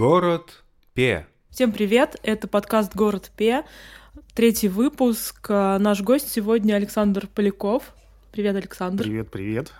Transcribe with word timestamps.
Город 0.00 0.62
Пе. 0.94 1.26
Всем 1.50 1.72
привет, 1.72 2.16
это 2.22 2.48
подкаст 2.48 2.96
«Город 2.96 3.30
Пе», 3.36 3.66
третий 4.32 4.68
выпуск. 4.68 5.44
А, 5.50 5.78
Наш 5.78 6.00
гость 6.00 6.30
сегодня 6.30 6.72
Александр 6.72 7.26
Поляков. 7.26 7.92
Привет, 8.32 8.56
Александр. 8.56 9.04
Привет, 9.04 9.30
привет. 9.30 9.74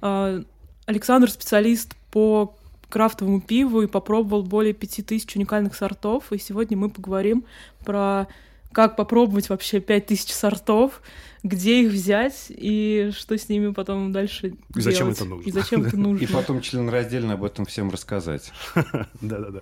А, 0.00 0.40
Александр 0.86 1.28
специалист 1.28 1.96
по 2.12 2.56
крафтовому 2.88 3.40
пиву 3.40 3.82
и 3.82 3.88
попробовал 3.88 4.44
более 4.44 4.74
пяти 4.74 5.02
тысяч 5.02 5.34
уникальных 5.34 5.74
сортов. 5.74 6.32
И 6.32 6.38
сегодня 6.38 6.76
мы 6.76 6.88
поговорим 6.88 7.44
про 7.84 8.28
как 8.74 8.96
попробовать 8.96 9.48
вообще 9.48 9.80
пять 9.80 10.06
тысяч 10.06 10.32
сортов, 10.32 11.00
где 11.42 11.82
их 11.82 11.92
взять 11.92 12.46
и 12.48 13.10
что 13.14 13.38
с 13.38 13.48
ними 13.48 13.72
потом 13.72 14.12
дальше 14.12 14.54
И 14.74 14.80
зачем 14.80 15.06
делать. 15.06 15.16
это 15.18 15.24
нужно. 15.26 15.48
И 15.48 15.52
зачем 15.52 15.82
это 15.84 15.96
нужно. 15.96 16.24
И 16.24 16.26
потом 16.26 16.60
членораздельно 16.60 17.34
об 17.34 17.44
этом 17.44 17.64
всем 17.64 17.90
рассказать. 17.90 18.52
Да-да-да. 19.20 19.60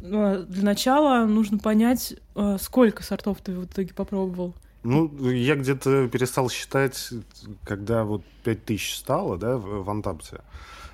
Ну, 0.00 0.22
а 0.22 0.38
Для 0.38 0.64
начала 0.64 1.26
нужно 1.26 1.58
понять, 1.58 2.14
а, 2.34 2.58
сколько 2.58 3.02
сортов 3.02 3.38
ты 3.42 3.52
в 3.52 3.64
итоге 3.64 3.94
попробовал. 3.94 4.54
Ну, 4.82 5.10
я 5.30 5.56
где-то 5.56 6.08
перестал 6.08 6.48
считать, 6.48 7.10
когда 7.64 8.04
вот 8.04 8.22
5000 8.44 8.94
стало, 8.94 9.36
да, 9.36 9.56
в 9.56 9.82
в 9.84 9.90
Антапте. 9.90 10.40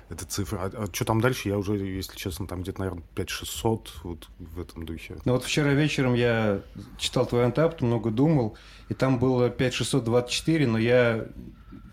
Эта 0.09 0.25
цифра. 0.25 0.71
А, 0.73 0.85
что 0.91 1.05
там 1.05 1.21
дальше, 1.21 1.49
я 1.49 1.57
уже, 1.57 1.77
если 1.77 2.15
честно, 2.15 2.47
там 2.47 2.61
где-то, 2.61 2.79
наверное, 2.79 3.03
5600 3.15 3.91
вот 4.03 4.27
в 4.39 4.59
этом 4.59 4.85
духе. 4.85 5.17
Ну 5.25 5.33
вот 5.33 5.43
вчера 5.43 5.73
вечером 5.73 6.13
я 6.13 6.61
читал 6.97 7.25
твой 7.25 7.45
антапт, 7.45 7.81
много 7.81 8.11
думал, 8.11 8.57
и 8.89 8.93
там 8.93 9.19
было 9.19 9.49
5624, 9.49 10.67
но 10.67 10.77
я 10.77 11.25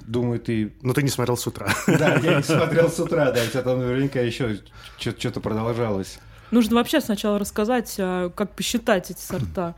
думаю, 0.06 0.40
ты... 0.40 0.74
Но 0.82 0.92
ты 0.92 1.02
не 1.02 1.08
смотрел 1.08 1.36
с 1.36 1.46
утра. 1.46 1.68
Да, 1.86 2.16
я 2.16 2.36
не 2.36 2.42
смотрел 2.42 2.90
с 2.90 2.98
утра, 2.98 3.30
да, 3.30 3.42
у 3.42 3.46
тебя 3.46 3.62
там 3.62 3.78
наверняка 3.78 4.20
еще 4.20 4.58
что-то 4.98 5.40
продолжалось. 5.40 6.18
Нужно 6.50 6.76
вообще 6.76 7.00
сначала 7.00 7.38
рассказать, 7.38 7.94
а, 7.98 8.28
как 8.30 8.54
посчитать 8.56 9.10
эти 9.10 9.20
сорта. 9.20 9.76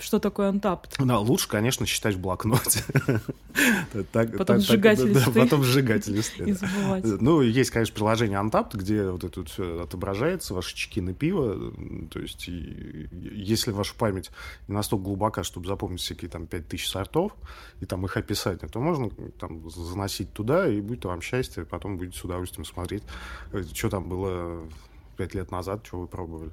Что 0.00 0.18
такое 0.18 0.48
антапт? 0.48 0.96
Да, 0.98 1.18
лучше, 1.18 1.48
конечно, 1.48 1.86
считать 1.86 2.16
в 2.16 2.20
блокноте. 2.20 2.82
Потом 4.12 4.60
сжигать 4.60 4.98
листы. 4.98 5.32
Потом 5.32 5.64
сжигать 5.64 6.06
листы. 6.08 6.56
Ну, 7.20 7.40
есть, 7.42 7.70
конечно, 7.70 7.94
приложение 7.94 8.38
Untapped, 8.38 8.76
где 8.76 9.08
вот 9.08 9.24
это 9.24 9.44
все 9.44 9.82
отображается, 9.82 10.54
ваши 10.54 10.74
чеки 10.74 11.00
на 11.00 11.14
пиво. 11.14 11.72
То 12.10 12.18
есть, 12.20 12.48
если 12.48 13.70
ваша 13.70 13.94
память 13.94 14.30
не 14.66 14.74
настолько 14.74 15.04
глубока, 15.04 15.44
чтобы 15.44 15.68
запомнить 15.68 16.00
всякие 16.00 16.30
там 16.30 16.46
5000 16.46 16.88
сортов 16.88 17.32
и 17.80 17.86
там 17.86 18.04
их 18.04 18.16
описание, 18.16 18.68
то 18.68 18.80
можно 18.80 19.10
там 19.38 19.68
заносить 19.70 20.32
туда, 20.32 20.68
и 20.68 20.80
будет 20.80 21.04
вам 21.04 21.20
счастье, 21.20 21.64
потом 21.64 21.98
будете 21.98 22.18
с 22.18 22.24
удовольствием 22.24 22.64
смотреть, 22.64 23.04
что 23.74 23.90
там 23.90 24.08
было 24.08 24.66
пять 25.16 25.34
лет 25.34 25.50
назад, 25.50 25.86
что 25.86 26.00
вы 26.00 26.06
пробовали. 26.06 26.52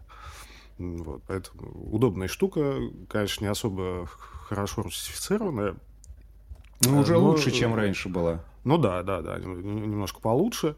Вот, 0.77 1.23
поэтому 1.27 1.71
удобная 1.91 2.27
штука, 2.27 2.75
конечно, 3.09 3.45
не 3.45 3.49
особо 3.51 4.07
хорошо 4.47 4.81
русифицированная, 4.83 5.75
Ну, 6.81 6.99
уже 6.99 7.13
Э, 7.13 7.17
но- 7.17 7.25
лучше, 7.29 7.51
чем 7.51 7.73
раньше 7.73 8.09
была. 8.09 8.43
ну 8.65 8.77
да, 8.77 9.01
да, 9.01 9.21
да, 9.21 9.39
нем- 9.39 9.61
немножко 9.91 10.19
получше. 10.19 10.75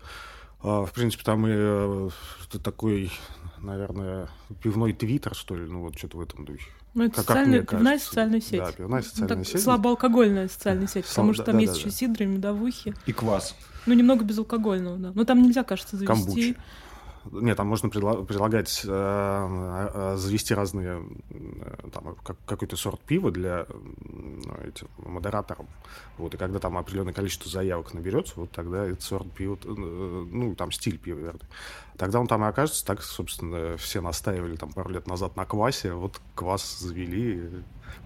А, 0.62 0.86
В 0.86 0.92
принципе, 0.94 1.24
там 1.24 1.46
и 1.48 1.52
э, 1.52 2.10
такой, 2.64 3.12
наверное, 3.60 4.30
пивной 4.62 4.94
твиттер, 4.94 5.34
что 5.36 5.56
ли, 5.56 5.66
ну 5.66 5.82
вот 5.82 5.98
что-то 5.98 6.18
в 6.18 6.22
этом 6.22 6.46
духе. 6.46 6.70
Ну, 6.94 7.04
это 7.06 7.16
Как- 7.16 7.26
как 7.26 7.36
социальная, 7.36 7.58
мне 7.60 7.66
пивная 7.68 7.84
кажется. 7.94 8.08
социальная 8.10 8.42
сеть. 8.42 8.60
Да, 8.60 8.72
пивная 8.72 9.00
Ну, 9.00 9.06
социальная 9.06 9.36
так, 9.38 9.48
сеть. 9.48 9.64
Слабоалкогольная 9.64 10.48
социальная 10.48 10.88
сеть, 10.88 11.06
потому 11.08 11.34
что 11.34 11.42
да, 11.44 11.46
там 11.48 11.56
да, 11.56 11.62
есть 11.62 11.74
да, 11.74 11.80
еще 11.80 11.90
да. 11.90 11.96
сидры, 11.96 12.26
медовухи. 12.28 12.94
И 13.08 13.14
квас. 13.14 13.56
Ну, 13.88 13.94
немного 13.94 14.24
безалкогольного, 14.24 14.98
да. 14.98 15.12
Но 15.14 15.24
там 15.26 15.42
нельзя, 15.44 15.64
кажется, 15.64 15.96
завести. 15.98 16.08
Камбучи. 16.24 16.58
Нет, 17.32 17.58
там 17.58 17.68
можно 17.68 17.88
предла- 17.90 18.26
предлагать 18.26 18.82
э, 18.86 18.90
э, 19.94 20.16
завести 20.18 20.54
разные, 20.54 21.04
э, 21.30 21.90
там, 21.92 22.16
как- 22.24 22.38
какой-то 22.46 22.76
сорт 22.78 23.00
пива 23.02 23.32
для 23.32 23.66
ну, 23.70 24.54
этим 24.66 24.88
модераторов. 24.98 25.66
Вот, 26.18 26.34
и 26.34 26.38
когда 26.38 26.60
там 26.60 26.78
определенное 26.78 27.14
количество 27.14 27.50
заявок 27.50 27.94
наберется, 27.94 28.34
вот 28.38 28.52
тогда 28.52 28.86
этот 28.86 29.02
сорт 29.02 29.32
пива, 29.32 29.58
э, 29.64 29.70
ну, 30.32 30.56
там 30.56 30.72
стиль 30.72 30.98
пива, 30.98 31.20
вернее. 31.20 31.42
Тогда 31.98 32.20
он 32.20 32.28
там 32.28 32.44
и 32.44 32.48
окажется. 32.48 32.86
Так, 32.86 33.02
собственно, 33.02 33.76
все 33.78 34.02
настаивали 34.02 34.56
там 34.56 34.72
пару 34.72 34.90
лет 34.90 35.08
назад 35.08 35.36
на 35.36 35.46
квасе. 35.46 35.94
Вот 35.94 36.22
квас 36.36 36.80
завели. 36.80 37.50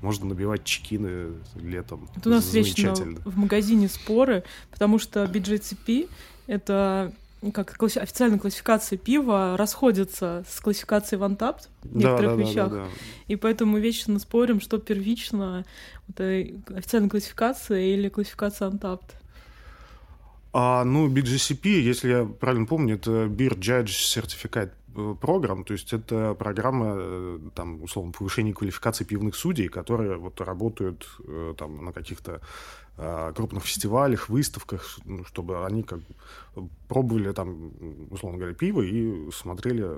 Можно 0.02 0.28
набивать 0.28 0.64
чекины 0.64 1.34
летом. 1.56 2.08
Это 2.16 2.30
у 2.30 2.32
нас 2.34 2.54
вечно 2.54 2.96
Замечательно. 2.96 3.22
в 3.26 3.38
магазине 3.38 3.88
споры, 3.90 4.44
потому 4.72 5.00
что 5.00 5.26
BJCP— 5.26 6.10
это 6.48 7.14
как 7.54 7.76
класси- 7.76 8.00
официальная 8.00 8.38
классификация 8.38 8.98
пива 9.00 9.56
расходится 9.58 10.44
с 10.48 10.60
классификацией 10.60 11.20
в 11.20 11.24
Untapped 11.24 11.70
в 11.84 11.94
Да, 11.94 12.00
некоторых 12.00 12.32
да, 12.32 12.36
да, 12.36 12.42
вещах. 12.44 12.70
да, 12.70 12.76
да. 12.76 12.88
И 13.28 13.36
поэтому 13.36 13.72
мы 13.74 13.80
вечно 13.82 14.20
спорим, 14.20 14.62
что 14.62 14.78
первично 14.78 15.66
вот, 16.08 16.20
э, 16.20 16.54
официальная 16.76 17.10
классификация 17.10 17.80
или 17.80 18.10
классификация 18.10 18.70
Untapped. 18.70 19.12
А, 20.54 20.84
ну, 20.84 21.08
BGCP, 21.10 21.80
если 21.80 22.10
я 22.10 22.26
правильно 22.26 22.66
помню, 22.68 22.96
это 22.96 23.26
Beer 23.26 23.58
Judge 23.58 23.86
Certificate 23.86 24.72
э, 24.96 25.16
Program, 25.22 25.64
то 25.64 25.72
есть 25.74 25.94
это 25.94 26.34
программа, 26.38 26.94
э, 26.98 27.40
там, 27.56 27.82
условно, 27.82 28.12
повышения 28.12 28.54
квалификации 28.54 29.06
пивных 29.06 29.36
судей, 29.36 29.70
которые 29.70 30.18
вот 30.18 30.42
работают 30.42 31.08
там 31.58 31.86
на 31.86 31.94
каких-то 31.94 32.42
крупных 32.98 33.64
фестивалях, 33.66 34.30
выставках, 34.30 35.00
ну, 35.06 35.24
чтобы 35.26 35.66
они 35.66 35.82
как 35.84 36.02
пробовали 36.88 37.32
там, 37.32 37.72
условно 38.10 38.38
говоря, 38.38 38.54
пиво 38.54 38.82
и 38.82 39.32
смотрели, 39.32 39.98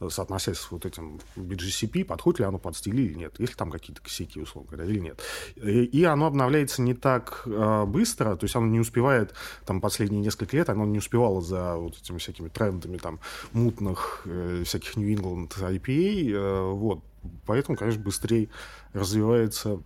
э, 0.00 0.08
соотносясь 0.08 0.58
с 0.58 0.70
вот 0.70 0.86
этим 0.86 1.20
BGCP, 1.36 2.04
подходит 2.04 2.40
ли 2.40 2.46
оно 2.46 2.58
под 2.58 2.76
стиль 2.76 2.98
или 2.98 3.14
нет, 3.14 3.38
есть 3.38 3.52
ли 3.52 3.56
там 3.56 3.70
какие-то 3.70 4.02
косяки, 4.02 4.40
условно 4.40 4.70
говоря, 4.70 4.90
или 4.90 4.98
нет. 4.98 5.20
И, 5.56 5.84
и 5.84 6.04
оно 6.04 6.26
обновляется 6.26 6.82
не 6.82 6.94
так 6.94 7.42
э, 7.46 7.84
быстро, 7.86 8.36
то 8.36 8.44
есть 8.44 8.56
оно 8.56 8.66
не 8.66 8.80
успевает, 8.80 9.34
там, 9.66 9.80
последние 9.80 10.22
несколько 10.22 10.56
лет, 10.56 10.68
оно 10.70 10.84
не 10.86 10.98
успевало 10.98 11.42
за 11.42 11.76
вот 11.76 11.98
этими 11.98 12.18
всякими 12.18 12.48
трендами, 12.48 12.96
там, 12.96 13.20
мутных 13.52 14.22
э, 14.24 14.62
всяких 14.64 14.96
New 14.96 15.08
England 15.08 15.52
IPA, 15.58 16.32
э, 16.32 16.70
вот. 16.72 17.00
Поэтому, 17.44 17.76
конечно, 17.76 18.02
быстрее 18.02 18.48
развивается 18.94 19.82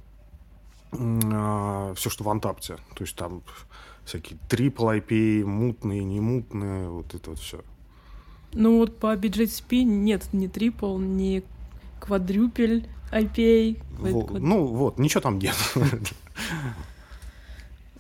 все, 0.95 2.11
что 2.11 2.25
в 2.25 2.29
Антапте. 2.31 2.77
То 2.95 3.05
есть 3.05 3.17
там 3.17 3.43
всякие 4.05 4.39
трипл 4.49 4.89
IPA, 4.91 5.45
мутные, 5.45 6.05
не 6.05 6.21
мутные, 6.21 6.89
вот 6.89 7.15
это 7.15 7.31
вот 7.31 7.39
все. 7.39 7.61
Ну 8.53 8.79
вот 8.79 8.99
по 8.99 9.15
BJCP 9.17 9.83
нет 9.83 10.29
ни 10.33 10.47
трипл, 10.47 10.99
ни 10.99 11.43
квадрюпель 12.01 12.87
IPA. 13.11 13.83
Квад- 13.99 14.39
Ну 14.41 14.67
вот, 14.67 14.99
ничего 14.99 15.21
там 15.21 15.39
нет. 15.39 15.57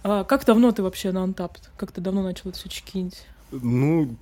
А 0.02 0.24
как 0.24 0.44
давно 0.44 0.70
ты 0.70 0.82
вообще 0.82 1.12
на 1.12 1.24
Untapped? 1.24 1.70
Как 1.76 1.90
ты 1.92 2.00
давно 2.00 2.22
начал 2.22 2.50
это 2.50 2.58
все 2.58 2.68
чекинить? 2.68 3.26
Ну, 3.52 4.16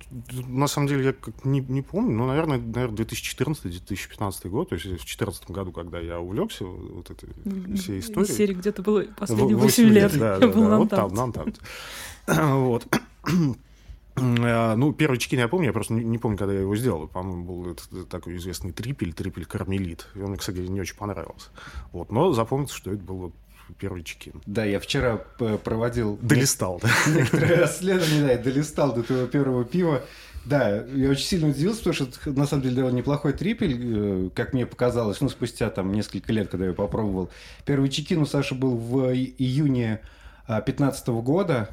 на 0.47 0.67
самом 0.67 0.87
деле, 0.87 1.05
я 1.05 1.13
как 1.13 1.43
не, 1.43 1.59
не 1.61 1.81
помню, 1.81 2.15
ну, 2.15 2.27
наверное, 2.27 2.59
наверное 2.59 2.97
2014-2015 2.97 4.49
год, 4.49 4.69
то 4.69 4.75
есть 4.75 4.85
в 4.85 4.89
2014 4.89 5.49
году, 5.51 5.71
когда 5.71 5.99
я 5.99 6.19
увлекся 6.19 6.65
вот 6.65 7.09
этой 7.09 7.29
всей 7.75 7.97
Из 7.99 8.05
историей. 8.05 8.31
серии 8.33 8.53
где-то 8.53 8.81
было 8.83 9.03
последние 9.17 9.55
В- 9.57 9.61
8 9.61 9.85
лет. 9.89 10.17
Да, 10.19 10.33
я 10.33 10.39
да, 10.39 10.47
был 10.47 10.61
да, 10.63 10.69
на 10.69 10.77
вот 10.79 10.89
там, 10.89 11.13
на 11.13 11.23
Антапте. 11.23 11.61
Вот. 12.27 12.85
Э, 14.15 14.75
Ну, 14.75 14.93
первый 14.93 15.17
чекин 15.17 15.39
я 15.39 15.47
помню, 15.47 15.67
я 15.67 15.73
просто 15.73 15.93
не, 15.93 16.17
помню, 16.19 16.37
когда 16.37 16.53
я 16.53 16.59
его 16.61 16.75
сделал. 16.75 17.07
По-моему, 17.07 17.43
был 17.45 17.71
этот 17.71 18.07
такой 18.09 18.37
известный 18.37 18.71
трипель, 18.71 19.11
трипель 19.13 19.45
кармелит. 19.45 20.07
И 20.15 20.19
он 20.21 20.29
мне, 20.29 20.37
кстати, 20.37 20.59
не 20.59 20.79
очень 20.79 20.95
понравился. 20.95 21.49
Вот. 21.91 22.11
Но 22.11 22.31
запомнится, 22.33 22.75
что 22.75 22.91
это 22.91 23.01
был 23.03 23.33
первый 23.79 24.03
чекин. 24.03 24.41
Да, 24.45 24.65
я 24.65 24.79
вчера 24.79 25.17
п- 25.17 25.57
проводил 25.57 26.17
Долистал, 26.21 26.79
да? 26.81 26.89
некоторые 27.07 27.61
расследования, 27.61 28.37
да, 28.37 28.43
долистал 28.43 28.93
до 28.93 29.03
твоего 29.03 29.27
первого 29.27 29.63
пива. 29.65 30.01
Да, 30.45 30.83
я 30.93 31.09
очень 31.09 31.25
сильно 31.25 31.47
удивился, 31.49 31.83
потому 31.83 32.11
что 32.11 32.31
на 32.33 32.45
самом 32.45 32.63
деле 32.63 32.75
довольно 32.75 32.97
неплохой 32.97 33.31
трипель, 33.31 33.79
э, 33.79 34.29
как 34.35 34.51
мне 34.53 34.65
показалось, 34.65 35.21
ну, 35.21 35.29
спустя 35.29 35.69
там 35.69 35.93
несколько 35.93 36.33
лет, 36.33 36.49
когда 36.49 36.65
я 36.65 36.73
попробовал. 36.73 37.29
Первый 37.65 37.89
чекин 37.89 38.21
у 38.21 38.25
Саши 38.25 38.53
был 38.53 38.75
в 38.75 39.13
июне 39.13 40.01
2015 40.47 41.07
года. 41.21 41.69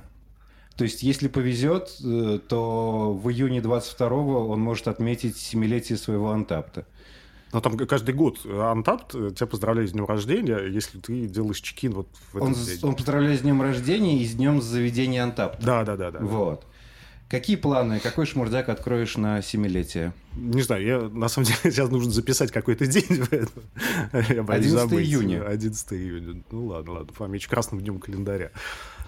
То 0.77 0.85
есть, 0.85 1.03
если 1.03 1.27
повезет, 1.29 1.91
э, 2.05 2.39
то 2.49 3.13
в 3.13 3.29
июне 3.29 3.61
22 3.61 4.09
он 4.09 4.61
может 4.61 4.87
отметить 4.87 5.37
семилетие 5.37 5.99
своего 5.99 6.31
антапта. 6.31 6.87
Но 7.53 7.61
там 7.61 7.77
каждый 7.79 8.15
год 8.15 8.39
Антапт 8.47 9.11
тебя 9.13 9.47
поздравляет 9.47 9.91
с 9.91 9.93
днем 9.93 10.07
рождения, 10.07 10.59
если 10.67 10.99
ты 10.99 11.27
делаешь 11.27 11.61
чекин 11.61 11.93
вот 11.95 12.09
в 12.33 12.41
Он, 12.41 12.53
этот 12.53 12.63
с- 12.63 12.67
день. 12.67 12.79
он 12.83 12.95
поздравляет 12.97 13.41
с 13.41 13.43
днем 13.43 13.61
рождения 13.61 14.23
и 14.23 14.25
с 14.27 14.35
днем 14.35 14.63
заведения 14.63 15.23
антапта. 15.25 15.65
Да, 15.65 15.85
да, 15.85 15.97
да, 15.97 16.11
да. 16.13 16.19
Вот. 16.21 16.65
Какие 17.29 17.55
планы? 17.55 18.01
Какой 18.01 18.27
шмурдяк 18.27 18.69
откроешь 18.69 19.17
на 19.17 19.41
семилетие? 19.41 20.13
Не 20.35 20.63
знаю, 20.63 20.85
я 20.85 20.99
на 21.01 21.29
самом 21.29 21.47
деле 21.47 21.59
сейчас 21.73 21.89
нужно 21.89 22.11
записать 22.11 22.51
какой-то 22.51 22.87
день. 22.87 23.05
я 24.29 24.43
боюсь 24.43 24.67
11 24.67 24.73
забыть. 24.73 25.07
июня. 25.07 25.45
11 25.47 25.93
июня. 25.93 26.43
Ну 26.51 26.67
ладно, 26.67 26.93
ладно, 26.95 27.13
помечу 27.17 27.49
красным 27.49 27.81
днем 27.81 28.01
календаря. 28.01 28.51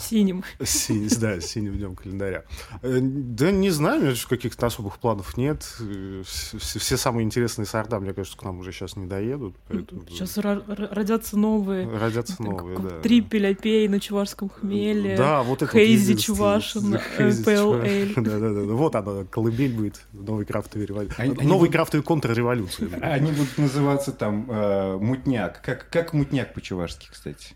Синим. 0.02 0.44
Си, 0.62 1.08
да, 1.18 1.40
синим 1.40 1.74
днем 1.74 1.96
календаря. 1.96 2.44
Э, 2.82 2.98
да 3.00 3.50
не 3.50 3.70
знаю, 3.70 4.00
у 4.00 4.04
меня 4.04 4.14
каких-то 4.28 4.66
особых 4.66 4.98
планов 4.98 5.36
нет. 5.36 5.64
Э, 5.80 6.22
все, 6.26 6.78
все 6.78 6.96
самые 6.96 7.24
интересные 7.24 7.66
сорта, 7.66 8.00
мне 8.00 8.12
кажется, 8.12 8.36
к 8.36 8.42
нам 8.42 8.58
уже 8.58 8.72
сейчас 8.72 8.96
не 8.96 9.06
доедут. 9.06 9.56
Поэтому... 9.68 10.02
Сейчас 10.08 10.36
родятся 10.38 11.38
новые. 11.38 11.88
Родятся 11.88 12.42
новые, 12.42 12.78
да. 12.78 13.00
Трипель, 13.00 13.46
опей 13.46 13.88
на 13.88 14.00
чувашском 14.00 14.48
хмеле. 14.48 15.16
Да, 15.16 15.42
вот 15.42 15.62
это 15.62 15.72
Хейзи 15.72 16.16
Чувашин, 16.16 16.98
Пэл 17.44 17.74
Да, 17.74 18.20
да, 18.38 18.38
да. 18.38 18.60
Вот 18.62 18.94
она, 18.94 19.24
колыбель 19.24 19.74
будет 19.74 20.02
новой 20.12 20.44
крафтовой 20.44 20.86
революции. 20.86 21.44
Новой 21.44 21.70
крафтовой 21.70 22.04
контрреволюции. 22.04 22.88
Они 23.02 23.32
будут 23.32 23.58
называться 23.58 24.12
там 24.12 24.50
э, 24.50 24.96
мутняк. 24.98 25.62
Как, 25.62 25.88
как 25.90 26.12
мутняк 26.12 26.54
по-чувашски, 26.54 27.08
кстати? 27.10 27.54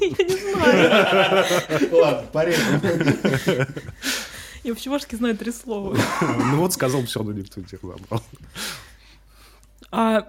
Я 0.00 0.08
не 0.08 0.52
знаю. 0.52 1.44
Ладно, 1.92 2.28
порежем. 2.32 2.80
Я 4.62 4.74
в 4.74 4.80
чувашке 4.80 5.16
знаю 5.16 5.36
три 5.36 5.52
слова. 5.52 5.96
Ну 6.20 6.56
вот 6.56 6.72
сказал 6.72 7.04
все 7.04 7.20
равно 7.20 7.34
никто 7.34 7.60
не 7.60 7.66
забрал. 7.66 8.22
А 9.90 10.26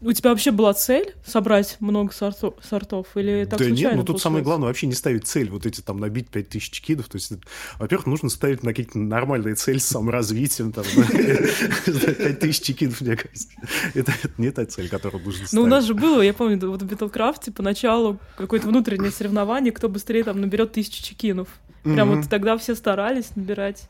у 0.00 0.12
тебя 0.12 0.30
вообще 0.30 0.50
была 0.50 0.74
цель 0.74 1.14
собрать 1.24 1.76
много 1.80 2.12
сортов, 2.12 2.54
сортов 2.62 3.08
или 3.16 3.44
так 3.44 3.58
Да 3.58 3.70
нет, 3.70 3.92
ну 3.92 3.98
тут 3.98 4.06
получилось? 4.06 4.22
самое 4.22 4.44
главное 4.44 4.68
вообще 4.68 4.86
не 4.86 4.94
ставить 4.94 5.26
цель, 5.26 5.50
вот 5.50 5.66
эти 5.66 5.80
там 5.80 5.98
набить 5.98 6.28
5000 6.28 6.80
кидов, 6.80 7.08
то 7.08 7.16
есть, 7.16 7.32
во-первых, 7.78 8.06
нужно 8.06 8.28
ставить 8.28 8.62
на 8.62 8.70
какие-то 8.70 8.98
нормальные 8.98 9.54
цели 9.54 9.78
с 9.78 9.86
саморазвитием, 9.86 10.72
там, 10.72 10.84
5000 10.84 12.76
кидов, 12.76 13.00
мне 13.00 13.16
кажется. 13.16 13.48
Это 13.94 14.12
не 14.38 14.50
та 14.50 14.66
цель, 14.66 14.88
которую 14.88 15.24
нужно 15.24 15.46
ставить. 15.46 15.52
Ну, 15.52 15.62
у 15.62 15.66
нас 15.66 15.84
же 15.84 15.94
было, 15.94 16.20
я 16.20 16.34
помню, 16.34 16.58
вот 16.70 16.82
в 16.82 16.86
Battlecraft 16.86 17.52
поначалу 17.52 18.18
какое-то 18.36 18.68
внутреннее 18.68 19.10
соревнование, 19.10 19.72
кто 19.72 19.88
быстрее 19.88 20.24
там 20.24 20.40
наберет 20.40 20.72
тысячу 20.72 21.02
чекинов. 21.02 21.48
Прям 21.82 22.14
вот 22.14 22.28
тогда 22.28 22.56
все 22.58 22.74
старались 22.74 23.34
набирать. 23.34 23.88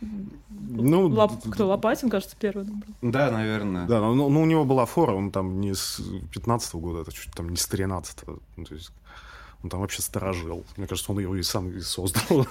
Ну, 0.00 1.08
Лап... 1.08 1.32
Кто, 1.50 1.68
Лопатин, 1.68 2.10
кажется, 2.10 2.36
первый 2.38 2.64
набрал. 2.64 2.94
Да, 3.02 3.30
наверное. 3.30 3.86
Да, 3.86 4.00
но, 4.00 4.28
но 4.28 4.42
у 4.42 4.46
него 4.46 4.64
была 4.64 4.84
фора, 4.84 5.12
он 5.12 5.30
там 5.30 5.60
не 5.60 5.74
с 5.74 6.00
15 6.32 6.74
-го 6.74 6.80
года, 6.80 7.00
это 7.02 7.12
чуть 7.12 7.32
там 7.32 7.48
не 7.48 7.56
с 7.56 7.66
13 7.66 8.22
-го. 8.24 8.40
Ну, 8.56 8.64
то 8.64 8.74
есть 8.74 8.92
он 9.62 9.70
там 9.70 9.80
вообще 9.80 10.02
сторожил. 10.02 10.64
Мне 10.76 10.86
кажется, 10.86 11.10
он 11.12 11.18
его 11.18 11.34
и 11.36 11.42
сам 11.42 11.70
и 11.70 11.80
создал. 11.80 12.46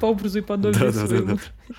По 0.00 0.06
образу 0.06 0.38
и 0.38 0.42
подобию 0.42 0.92
да, 0.92 1.06
своему. 1.06 1.26
Да, 1.26 1.32
да, 1.34 1.40
да. 1.68 1.74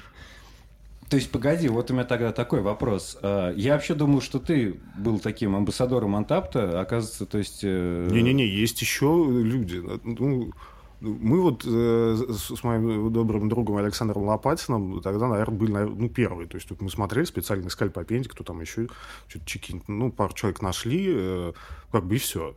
То 1.12 1.18
есть, 1.18 1.30
погоди, 1.30 1.68
вот 1.68 1.92
у 1.92 1.94
меня 1.94 2.06
тогда 2.06 2.32
такой 2.32 2.62
вопрос. 2.62 3.18
А, 3.22 3.54
я 3.56 3.74
вообще 3.74 3.96
думал, 3.96 4.22
что 4.22 4.40
ты 4.40 4.80
был 4.98 5.20
таким 5.20 5.58
амбассадором 5.58 6.16
Антапта, 6.16 6.80
оказывается, 6.80 7.26
то 7.26 7.38
есть... 7.38 7.60
Э, 7.64 8.08
Не-не-не, 8.10 8.48
есть 8.48 8.80
еще 8.80 9.28
люди. 9.30 9.84
Ну, 10.06 10.54
мы 11.02 11.42
вот 11.42 11.64
э, 11.66 12.16
с 12.30 12.64
моим 12.64 13.12
добрым 13.12 13.50
другом 13.50 13.78
Александром 13.78 14.24
Лопатиным 14.26 15.02
тогда, 15.02 15.28
наверное, 15.28 15.58
были 15.58 15.72
ну, 15.72 16.10
первые. 16.10 16.48
То 16.48 16.58
есть 16.58 16.70
мы 16.80 16.90
смотрели, 16.90 17.26
специально 17.26 17.68
искали 17.68 17.90
по 17.90 18.04
пенде, 18.04 18.30
кто 18.30 18.44
там 18.44 18.62
еще 18.62 18.88
что-то 19.28 19.46
чекинет. 19.46 19.88
Ну, 19.88 20.12
пару 20.12 20.34
человек 20.34 20.62
нашли, 20.62 21.06
э, 21.08 21.54
как 21.92 22.06
бы 22.06 22.16
и 22.16 22.20
все. 22.20 22.56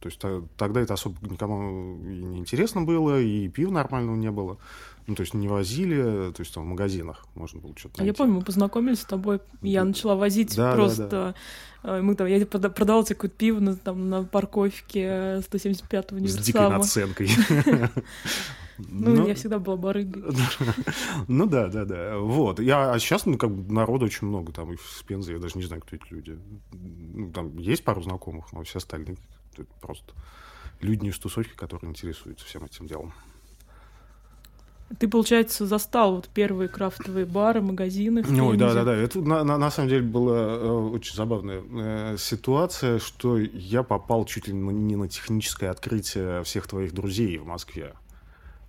То 0.00 0.08
есть 0.08 0.20
тогда 0.56 0.80
это 0.82 0.94
особо 0.94 1.16
никому 1.26 1.96
не 1.96 2.38
интересно 2.38 2.82
было, 2.82 3.18
и 3.18 3.48
пива 3.48 3.70
нормального 3.72 4.16
не 4.16 4.30
было. 4.30 4.58
Ну, 5.06 5.14
то 5.14 5.22
есть 5.22 5.34
не 5.34 5.46
возили, 5.46 6.32
то 6.32 6.40
есть 6.40 6.52
там 6.52 6.64
в 6.64 6.66
магазинах 6.66 7.26
можно 7.34 7.60
было 7.60 7.72
что-то 7.76 7.98
найти. 7.98 8.08
Я 8.08 8.14
помню, 8.14 8.34
мы 8.34 8.42
познакомились 8.42 9.00
с 9.00 9.04
тобой, 9.04 9.40
я 9.62 9.84
начала 9.84 10.16
возить 10.16 10.56
да, 10.56 10.74
просто... 10.74 11.08
Да, 11.08 11.34
да. 11.82 12.02
Мы 12.02 12.16
там, 12.16 12.26
я 12.26 12.44
продавал 12.44 13.04
тебе 13.04 13.14
какое-то 13.14 13.36
пиво 13.36 13.60
на, 13.60 13.76
там, 13.76 14.10
на 14.10 14.24
парковке 14.24 15.38
175-го 15.38 16.16
универсама. 16.16 16.42
С 16.42 16.46
дикой 16.46 16.68
наценкой. 16.70 17.30
Ну, 18.78 19.14
ну, 19.14 19.26
я 19.26 19.34
всегда 19.34 19.58
была 19.58 19.76
барыгой. 19.76 20.22
Ну 21.28 21.46
да, 21.46 21.68
да, 21.68 21.84
да. 21.84 22.18
Вот. 22.18 22.60
Я, 22.60 22.92
а 22.92 22.98
сейчас, 22.98 23.24
ну, 23.24 23.38
как 23.38 23.50
бы 23.50 23.72
народу 23.72 24.04
очень 24.04 24.26
много 24.26 24.52
там 24.52 24.72
и 24.72 24.76
в 24.76 25.04
Пензе, 25.06 25.32
я 25.32 25.38
даже 25.38 25.56
не 25.56 25.64
знаю, 25.64 25.82
кто 25.82 25.96
эти 25.96 26.04
люди. 26.10 26.38
Ну, 26.72 27.32
там 27.32 27.56
есть 27.56 27.84
пару 27.84 28.02
знакомых, 28.02 28.52
но 28.52 28.62
все 28.64 28.78
остальные 28.78 29.16
это 29.56 29.66
просто 29.80 30.12
люди 30.80 31.04
не 31.04 31.08
из 31.08 31.18
тусовки, 31.18 31.54
которые 31.54 31.90
интересуются 31.90 32.44
всем 32.44 32.64
этим 32.64 32.86
делом. 32.86 33.12
Ты, 34.98 35.08
получается, 35.08 35.66
застал 35.66 36.14
вот 36.14 36.28
первые 36.28 36.68
крафтовые 36.68 37.26
бары, 37.26 37.60
магазины. 37.60 38.24
Ой, 38.40 38.56
да, 38.56 38.72
да, 38.72 38.84
да. 38.84 38.94
Это 38.94 39.20
на, 39.20 39.42
на, 39.42 39.58
на 39.58 39.70
самом 39.70 39.88
деле 39.88 40.02
была 40.02 40.36
э, 40.36 40.68
очень 40.94 41.16
забавная 41.16 41.60
э, 41.68 42.16
ситуация, 42.18 43.00
что 43.00 43.36
я 43.36 43.82
попал 43.82 44.24
чуть 44.26 44.46
ли 44.46 44.54
не 44.54 44.94
на 44.94 45.08
техническое 45.08 45.70
открытие 45.70 46.44
всех 46.44 46.68
твоих 46.68 46.94
друзей 46.94 47.36
в 47.38 47.46
Москве. 47.46 47.94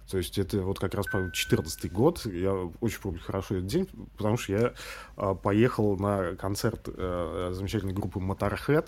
То 0.10 0.18
есть 0.18 0.40
это 0.40 0.62
вот 0.62 0.80
как 0.80 0.96
раз 0.96 1.06
14 1.34 1.92
год, 1.92 2.25
я 2.25 2.54
очень 2.81 3.00
помню 3.00 3.19
хорошо 3.19 3.56
этот 3.56 3.68
день, 3.68 3.88
потому 4.18 4.38
что 4.38 4.54
я 4.54 4.74
э, 5.18 5.36
поехал 5.36 5.98
на 5.98 6.36
концерт 6.36 6.88
э, 6.88 7.52
замечательной 7.54 7.94
группы 7.94 8.19
Motorhead, 8.19 8.88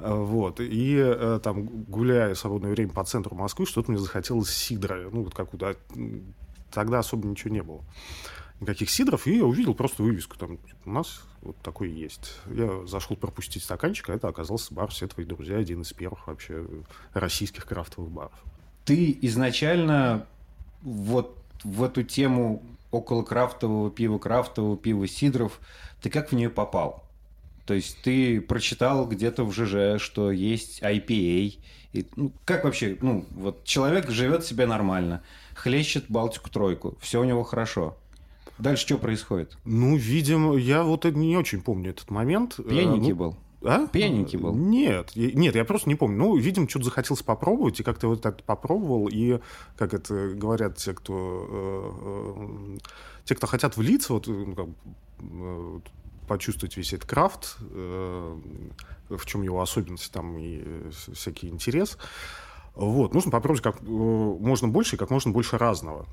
э, 0.00 0.12
вот, 0.12 0.58
и 0.58 0.96
э, 0.98 1.38
там, 1.40 1.66
гуляя 1.84 2.34
в 2.34 2.38
свободное 2.38 2.72
время 2.72 2.92
по 2.92 3.04
центру 3.04 3.36
Москвы, 3.36 3.64
что-то 3.64 3.92
мне 3.92 4.00
захотелось 4.00 4.50
сидра, 4.50 5.08
ну, 5.12 5.22
вот 5.22 5.34
какую-то 5.34 5.76
тогда 6.70 7.00
особо 7.00 7.26
ничего 7.26 7.52
не 7.52 7.62
было. 7.62 7.82
Никаких 8.60 8.90
сидров, 8.90 9.26
и 9.26 9.36
я 9.36 9.44
увидел 9.44 9.74
просто 9.74 10.02
вывеску. 10.02 10.36
Там 10.36 10.58
у 10.84 10.90
нас 10.90 11.22
вот 11.42 11.56
такой 11.58 11.90
есть. 11.90 12.40
Я 12.46 12.86
зашел 12.86 13.16
пропустить 13.16 13.62
стаканчик, 13.62 14.10
а 14.10 14.14
это 14.14 14.28
оказался 14.28 14.74
бар 14.74 14.90
«Все 14.90 15.06
твои 15.06 15.24
друзья», 15.24 15.58
один 15.58 15.82
из 15.82 15.92
первых 15.92 16.26
вообще 16.26 16.66
российских 17.12 17.66
крафтовых 17.66 18.10
баров. 18.10 18.44
Ты 18.84 19.16
изначально 19.22 20.26
вот 20.82 21.38
в 21.62 21.82
эту 21.84 22.02
тему 22.02 22.62
около 22.90 23.22
крафтового 23.22 23.90
пива, 23.90 24.18
крафтового 24.18 24.76
пива, 24.76 25.06
сидров, 25.06 25.60
ты 26.02 26.10
как 26.10 26.30
в 26.30 26.34
нее 26.34 26.50
попал? 26.50 27.04
То 27.66 27.74
есть 27.74 28.00
ты 28.02 28.40
прочитал 28.40 29.06
где-то 29.06 29.44
в 29.44 29.52
ЖЖ, 29.52 30.02
что 30.02 30.32
есть 30.32 30.82
IPA. 30.82 31.58
И, 31.92 32.06
ну, 32.16 32.32
как 32.44 32.64
вообще, 32.64 32.98
ну, 33.00 33.24
вот 33.30 33.64
человек 33.64 34.10
живет 34.10 34.44
себе 34.44 34.66
нормально 34.66 35.22
хлещет 35.58 36.06
Балтику 36.08 36.50
тройку. 36.50 36.96
Все 37.00 37.20
у 37.20 37.24
него 37.24 37.42
хорошо. 37.42 37.96
Дальше 38.58 38.86
что 38.86 38.98
происходит? 38.98 39.56
Ну, 39.64 39.96
видимо, 39.96 40.56
я 40.56 40.82
вот 40.82 41.04
не 41.04 41.36
очень 41.36 41.60
помню 41.60 41.90
этот 41.90 42.10
момент. 42.10 42.56
Пьяненький 42.56 43.10
ну, 43.10 43.16
был. 43.16 43.36
А? 43.62 43.86
Пьяненький 43.86 44.38
был. 44.38 44.54
Нет, 44.54 45.12
нет, 45.14 45.54
я 45.54 45.64
просто 45.64 45.88
не 45.88 45.94
помню. 45.94 46.18
Ну, 46.18 46.36
видимо, 46.36 46.68
что-то 46.68 46.86
захотелось 46.86 47.22
попробовать, 47.22 47.78
и 47.80 47.82
как-то 47.82 48.08
вот 48.08 48.24
это 48.24 48.42
попробовал, 48.44 49.08
и, 49.08 49.40
как 49.76 49.94
это 49.94 50.30
говорят 50.34 50.76
те, 50.76 50.92
кто, 50.92 51.46
э, 51.50 52.76
э, 52.76 52.78
те, 53.24 53.34
кто 53.34 53.46
хотят 53.46 53.76
влиться, 53.76 54.12
вот, 54.12 54.26
ну, 54.26 54.54
как, 54.54 54.66
э, 55.20 55.80
почувствовать 56.26 56.76
весь 56.76 56.92
этот 56.92 57.08
крафт, 57.08 57.56
э, 57.60 58.38
в 59.08 59.24
чем 59.26 59.42
его 59.42 59.60
особенность 59.60 60.12
там 60.12 60.36
и 60.38 60.62
э, 60.64 60.90
всякий 61.12 61.48
интерес, 61.48 61.98
вот, 62.74 63.14
нужно 63.14 63.30
попробовать 63.30 63.62
как 63.62 63.80
э, 63.80 63.84
можно 63.84 64.68
больше 64.68 64.96
и 64.96 64.98
как 64.98 65.10
можно 65.10 65.32
больше 65.32 65.58
разного. 65.58 66.06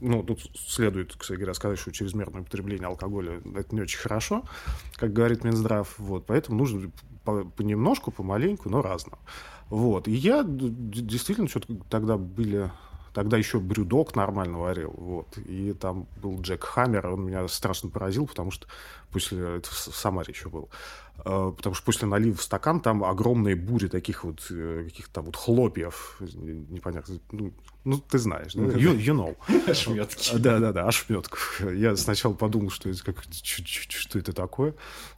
Ну, 0.00 0.22
тут 0.22 0.40
следует, 0.54 1.14
кстати 1.16 1.38
говоря, 1.38 1.54
сказать, 1.54 1.78
что 1.78 1.90
чрезмерное 1.90 2.42
употребление 2.42 2.86
алкоголя– 2.86 3.40
это 3.56 3.74
не 3.74 3.80
очень 3.80 3.98
хорошо, 3.98 4.44
как 4.96 5.12
говорит 5.12 5.42
Минздрав. 5.42 5.98
Вот, 5.98 6.26
поэтому 6.26 6.58
нужно 6.58 6.90
понемножку, 7.24 8.10
помаленьку, 8.10 8.68
но 8.68 8.82
разного. 8.82 9.18
Вот. 9.70 10.06
И 10.06 10.12
я 10.12 10.44
действительно 10.46 11.48
что-то 11.48 11.74
тогда 11.88 12.18
были 12.18 12.70
Тогда 13.16 13.38
еще 13.38 13.60
брюдок 13.60 14.14
нормально 14.14 14.58
варил. 14.58 14.92
Вот. 14.94 15.38
И 15.38 15.72
там 15.72 16.06
был 16.20 16.38
Джек 16.42 16.64
Хаммер, 16.64 17.06
он 17.06 17.24
меня 17.24 17.48
страшно 17.48 17.88
поразил, 17.88 18.26
потому 18.26 18.50
что 18.50 18.66
после... 19.10 19.56
Это 19.56 19.70
в 19.70 19.72
Самаре 19.72 20.34
еще 20.34 20.50
был. 20.50 20.68
А, 21.24 21.50
потому 21.50 21.74
что 21.74 21.84
после 21.84 22.06
налива 22.06 22.36
в 22.36 22.42
стакан 22.42 22.80
там 22.80 23.02
огромные 23.02 23.56
бури 23.56 23.88
таких 23.88 24.24
вот 24.24 24.46
э, 24.50 24.84
каких-то 24.84 25.12
там 25.14 25.24
вот 25.24 25.36
хлопьев. 25.36 26.20
Непонятно. 26.20 27.18
Ну, 27.32 27.52
ну 27.84 27.98
ты 27.98 28.18
знаешь. 28.18 28.54
Да? 28.54 28.62
You, 28.62 28.96
you 28.96 29.14
know. 29.14 29.36
Ошметки. 29.70 30.36
Да-да-да, 30.36 30.86
ошметков. 30.86 31.62
Я 31.72 31.96
сначала 31.96 32.34
подумал, 32.34 32.70
что 32.70 32.90
это, 32.90 33.02
как, 33.02 33.24
что 33.42 34.18
это 34.18 34.32
такое. 34.32 34.74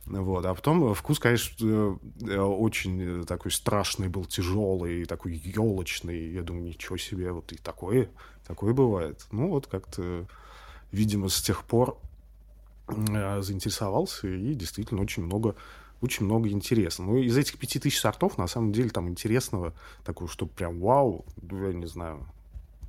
Вот. 0.06 0.44
А 0.46 0.54
потом 0.54 0.94
вкус, 0.94 1.18
конечно, 1.18 1.98
э, 2.22 2.38
очень 2.38 3.26
такой 3.26 3.50
страшный 3.50 4.08
был, 4.08 4.24
тяжелый, 4.24 5.04
такой 5.04 5.34
елочный. 5.34 6.32
Я 6.32 6.42
думаю, 6.42 6.66
ничего 6.66 6.96
себе, 6.96 7.32
вот 7.32 7.52
и 7.52 7.56
такое, 7.56 8.08
такое 8.46 8.72
бывает. 8.72 9.26
Ну 9.32 9.48
вот 9.48 9.66
как-то, 9.66 10.26
видимо, 10.92 11.28
с 11.28 11.42
тех 11.42 11.64
пор 11.64 11.98
э, 12.86 13.42
заинтересовался 13.42 14.28
и 14.28 14.54
действительно 14.54 15.02
очень 15.02 15.24
много 15.24 15.56
очень 16.00 16.24
много 16.24 16.48
интересного. 16.48 17.12
Ну, 17.12 17.18
из 17.18 17.36
этих 17.36 17.58
пяти 17.58 17.78
тысяч 17.78 18.00
сортов, 18.00 18.38
на 18.38 18.46
самом 18.46 18.72
деле, 18.72 18.90
там 18.90 19.08
интересного, 19.08 19.74
такого, 20.04 20.28
что 20.30 20.46
прям 20.46 20.80
вау, 20.80 21.24
я 21.42 21.72
не 21.72 21.86
знаю, 21.86 22.26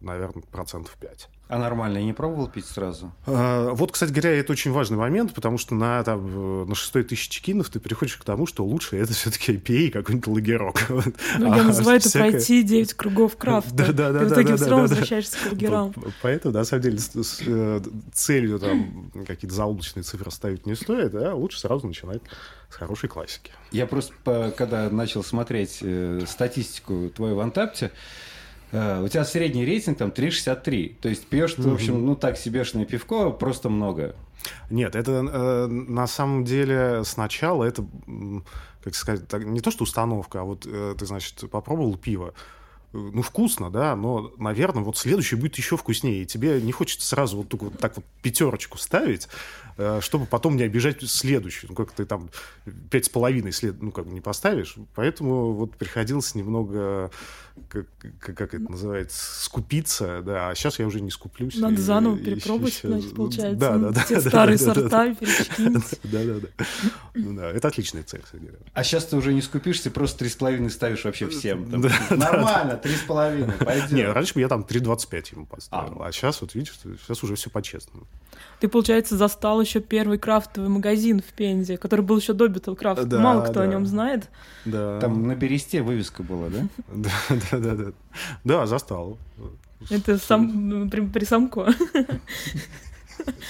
наверное, 0.01 0.43
процентов 0.43 0.95
5. 0.99 1.29
А 1.49 1.57
нормально, 1.57 1.97
не 1.97 2.13
пробовал 2.13 2.47
пить 2.47 2.67
сразу? 2.67 3.11
А, 3.25 3.71
вот, 3.73 3.91
кстати 3.91 4.11
говоря, 4.11 4.37
это 4.37 4.51
очень 4.51 4.71
важный 4.71 4.97
момент, 4.97 5.33
потому 5.33 5.57
что 5.57 5.73
на, 5.73 6.03
там, 6.03 6.67
на 6.69 6.75
шестой 6.75 7.03
тысячи 7.03 7.41
кинов 7.41 7.69
ты 7.69 7.79
приходишь 7.79 8.17
к 8.17 8.23
тому, 8.23 8.45
что 8.45 8.63
лучше 8.63 8.97
это 8.97 9.13
все-таки 9.13 9.53
IPA 9.53 9.73
и 9.73 9.89
какой-нибудь 9.89 10.27
лагерок. 10.27 10.85
Ну, 11.39 11.55
я 11.55 11.61
а 11.61 11.63
называю 11.63 11.97
это 11.97 12.07
всякое... 12.07 12.31
пройти 12.31 12.61
9 12.61 12.93
кругов 12.93 13.35
крафта. 13.35 13.73
Да, 13.73 13.91
да, 13.91 14.11
да. 14.11 14.19
Ты 14.19 14.25
в 14.25 14.31
итоге 14.33 14.47
да, 14.49 14.55
все 14.57 14.65
равно 14.65 14.81
возвращаешься 14.83 15.37
к 15.37 15.51
лагерам. 15.51 15.93
Поэтому, 16.21 16.53
на 16.53 16.63
самом 16.65 16.83
деле, 16.83 16.99
с 16.99 17.41
э, 17.45 17.81
целью 18.13 18.59
там 18.59 19.11
какие-то 19.25 19.55
заоблачные 19.55 20.03
цифры 20.03 20.29
ставить 20.29 20.65
не 20.67 20.75
стоит, 20.75 21.15
а 21.15 21.33
лучше 21.33 21.59
сразу 21.59 21.87
начинать 21.87 22.21
с 22.69 22.75
хорошей 22.75 23.09
классики. 23.09 23.51
Я 23.71 23.87
просто, 23.87 24.53
когда 24.55 24.89
начал 24.89 25.23
смотреть 25.23 25.79
э, 25.81 26.21
статистику 26.27 27.09
твою 27.09 27.35
в 27.35 27.39
Антапте, 27.39 27.91
у 28.71 29.07
тебя 29.07 29.25
средний 29.25 29.65
рейтинг 29.65 29.97
там 29.97 30.09
3,63. 30.09 30.95
То 31.01 31.09
есть 31.09 31.25
пьешь 31.27 31.53
ты, 31.53 31.63
в 31.63 31.73
общем, 31.73 32.05
ну 32.05 32.15
так 32.15 32.37
себешное 32.37 32.85
пивко, 32.85 33.31
просто 33.31 33.69
много. 33.69 34.15
Нет, 34.69 34.95
это 34.95 35.11
э, 35.11 35.67
на 35.67 36.07
самом 36.07 36.45
деле 36.45 37.03
сначала 37.03 37.63
это, 37.63 37.85
как 38.83 38.95
сказать, 38.95 39.27
так, 39.27 39.43
не 39.45 39.59
то 39.59 39.71
что 39.71 39.83
установка, 39.83 40.41
а 40.41 40.43
вот 40.43 40.65
э, 40.65 40.95
ты, 40.97 41.05
значит, 41.05 41.49
попробовал 41.49 41.97
пиво, 41.97 42.33
ну, 42.91 43.21
вкусно, 43.21 43.69
да, 43.69 43.95
но, 43.95 44.31
наверное, 44.37 44.83
вот 44.83 44.97
следующий 44.97 45.35
будет 45.35 45.57
еще 45.57 45.77
вкуснее. 45.77 46.23
И 46.23 46.25
тебе 46.25 46.61
не 46.61 46.71
хочется 46.71 47.07
сразу 47.07 47.37
вот, 47.37 47.79
так 47.79 47.97
вот 47.97 48.05
пятерочку 48.23 48.77
ставить, 48.77 49.25
э, 49.25 49.29
чтобы 50.01 50.25
потом 50.25 50.57
не 50.57 50.63
обижать 50.63 51.01
следующий. 51.09 51.67
Ну, 51.67 51.75
как 51.75 51.91
ты 51.91 52.05
там 52.05 52.29
пять 52.89 53.05
с 53.05 53.09
половиной 53.09 53.51
след, 53.51 53.81
ну, 53.81 53.91
как 53.91 54.05
бы 54.05 54.13
не 54.13 54.21
поставишь. 54.21 54.75
Поэтому 54.95 55.53
вот 55.53 55.75
приходилось 55.75 56.35
немного, 56.35 57.11
как, 57.69 57.87
как 58.19 58.53
это 58.53 58.59
называется, 58.71 59.43
скупиться, 59.43 60.21
да. 60.21 60.49
А 60.49 60.55
сейчас 60.55 60.79
я 60.79 60.87
уже 60.87 61.01
не 61.01 61.11
скуплюсь. 61.11 61.57
Надо 61.57 61.75
и, 61.75 61.77
заново 61.77 62.17
и, 62.17 62.23
перепробовать, 62.23 62.73
сейчас... 62.73 62.91
значит, 62.91 63.15
получается. 63.15 63.59
Да, 63.59 63.77
да, 63.77 63.89
да. 63.91 64.03
Те 64.03 64.15
да, 64.15 64.29
старые 64.29 64.57
да, 64.57 64.63
сорта 64.63 64.89
да, 64.89 65.15
перечкинуть. 65.15 65.83
Да, 66.03 66.23
да, 66.23 66.33
да. 66.39 66.65
Да, 67.13 67.51
это 67.51 67.67
отличная 67.67 68.03
цель, 68.03 68.21
кстати 68.21 68.41
говоря. 68.41 68.59
А 68.73 68.83
сейчас 68.83 69.05
ты 69.05 69.15
уже 69.15 69.33
не 69.33 69.41
скупишься, 69.41 69.91
просто 69.91 70.19
три 70.19 70.29
с 70.29 70.35
половиной 70.35 70.69
ставишь 70.69 71.03
вообще 71.05 71.27
всем. 71.27 71.69
Нормально, 72.09 72.77
три 72.77 72.95
с 72.95 73.01
половиной, 73.01 73.53
пойдет. 73.53 73.91
Не, 73.91 74.05
раньше 74.05 74.33
бы 74.33 74.41
я 74.41 74.47
там 74.47 74.61
3,25 74.61 75.35
ему 75.35 75.45
поставил, 75.45 76.01
а, 76.01 76.07
а 76.07 76.11
сейчас, 76.11 76.41
вот 76.41 76.55
видишь, 76.55 76.73
сейчас 76.81 77.23
уже 77.23 77.35
все 77.35 77.49
по-честному. 77.49 78.07
Ты, 78.59 78.67
получается, 78.67 79.17
застал 79.17 79.61
еще 79.69 79.79
первый 79.79 80.17
крафтовый 80.17 80.69
магазин 80.69 81.21
в 81.21 81.33
Пензе, 81.33 81.77
который 81.77 82.01
был 82.01 82.17
еще 82.17 82.33
до 82.33 82.47
Битлкрафт. 82.47 83.03
Да, 83.05 83.19
Мало 83.19 83.43
кто 83.43 83.53
да. 83.53 83.61
о 83.61 83.67
нем 83.67 83.85
знает. 83.85 84.29
Да. 84.65 84.99
Там 84.99 85.27
на 85.27 85.35
бересте 85.35 85.81
вывеска 85.81 86.23
была, 86.23 86.49
да? 86.49 86.67
Да, 86.89 87.11
да, 87.51 87.57
да, 87.59 87.75
да. 87.75 87.91
Да, 88.43 88.65
застал. 88.65 89.17
Это 89.89 90.17
сам 90.17 90.89
при, 90.89 91.01
при 91.01 91.23
самко. 91.23 91.73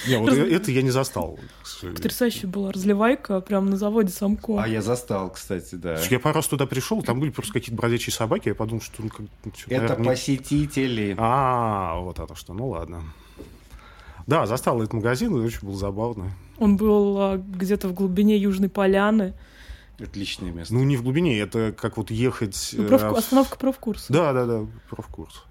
Не, 0.08 0.18
вот 0.18 0.30
Раз... 0.30 0.38
это 0.38 0.70
я 0.72 0.82
не 0.82 0.90
застал. 0.90 1.38
Потрясающая 1.80 2.48
была 2.48 2.72
разливайка 2.72 3.40
прямо 3.40 3.70
на 3.70 3.76
заводе 3.76 4.12
Самко. 4.12 4.60
А 4.60 4.66
я 4.66 4.82
застал, 4.82 5.30
кстати, 5.30 5.76
да. 5.76 5.98
Я 6.10 6.18
пару 6.18 6.36
раз 6.36 6.48
туда 6.48 6.66
пришел, 6.66 7.02
там 7.02 7.20
были 7.20 7.30
просто 7.30 7.52
какие-то 7.52 7.76
бродячие 7.76 8.12
собаки, 8.12 8.48
я 8.48 8.54
подумал, 8.54 8.82
что... 8.82 9.02
Ну, 9.02 9.08
как, 9.08 9.20
ну, 9.20 9.52
что, 9.56 9.70
это 9.70 9.82
наверное, 9.82 10.10
посетители. 10.10 11.14
А, 11.18 12.00
вот 12.00 12.18
оно 12.18 12.34
что, 12.34 12.52
ну 12.52 12.68
ладно. 12.70 13.04
Да, 14.26 14.46
застал 14.46 14.80
этот 14.80 14.94
магазин, 14.94 15.36
и 15.36 15.44
очень 15.44 15.66
был 15.66 15.74
забавно. 15.74 16.32
Он 16.58 16.76
был 16.76 17.16
а, 17.18 17.36
где-то 17.36 17.88
в 17.88 17.94
глубине 17.94 18.36
Южной 18.36 18.68
Поляны. 18.68 19.34
Отличное 19.98 20.50
место. 20.50 20.74
Ну, 20.74 20.82
не 20.84 20.96
в 20.96 21.02
глубине, 21.02 21.38
это 21.38 21.72
как 21.72 21.96
вот 21.96 22.10
ехать... 22.10 22.74
Ну, 22.76 22.88
проф... 22.88 23.02
э, 23.02 23.08
Остановка 23.08 23.58
профкурса. 23.58 24.12
Да, 24.12 24.32
да, 24.32 24.46
да, 24.46 24.66
профкурс. 24.88 25.44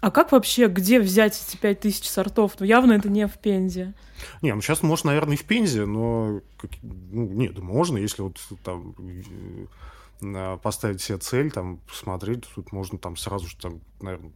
А 0.00 0.12
как 0.12 0.30
вообще, 0.30 0.68
где 0.68 1.00
взять 1.00 1.42
эти 1.46 1.56
пять 1.56 1.80
тысяч 1.80 2.08
сортов? 2.08 2.54
Ну, 2.60 2.66
явно 2.66 2.92
это 2.92 3.08
не 3.08 3.26
в 3.26 3.36
Пензе. 3.38 3.94
Не, 4.42 4.54
ну 4.54 4.60
сейчас 4.60 4.82
можно, 4.82 5.08
наверное, 5.08 5.34
и 5.34 5.38
в 5.38 5.44
Пензе, 5.44 5.86
но 5.86 6.40
ну, 6.82 7.26
нет, 7.32 7.58
можно, 7.58 7.98
если 7.98 8.22
вот 8.22 8.38
там 8.62 8.94
э, 10.20 10.58
поставить 10.62 11.00
себе 11.00 11.18
цель, 11.18 11.50
там, 11.50 11.78
посмотреть, 11.88 12.44
тут 12.54 12.70
можно 12.70 12.96
там 12.98 13.16
сразу 13.16 13.48
же, 13.48 13.56
там, 13.56 13.80
наверное, 14.00 14.30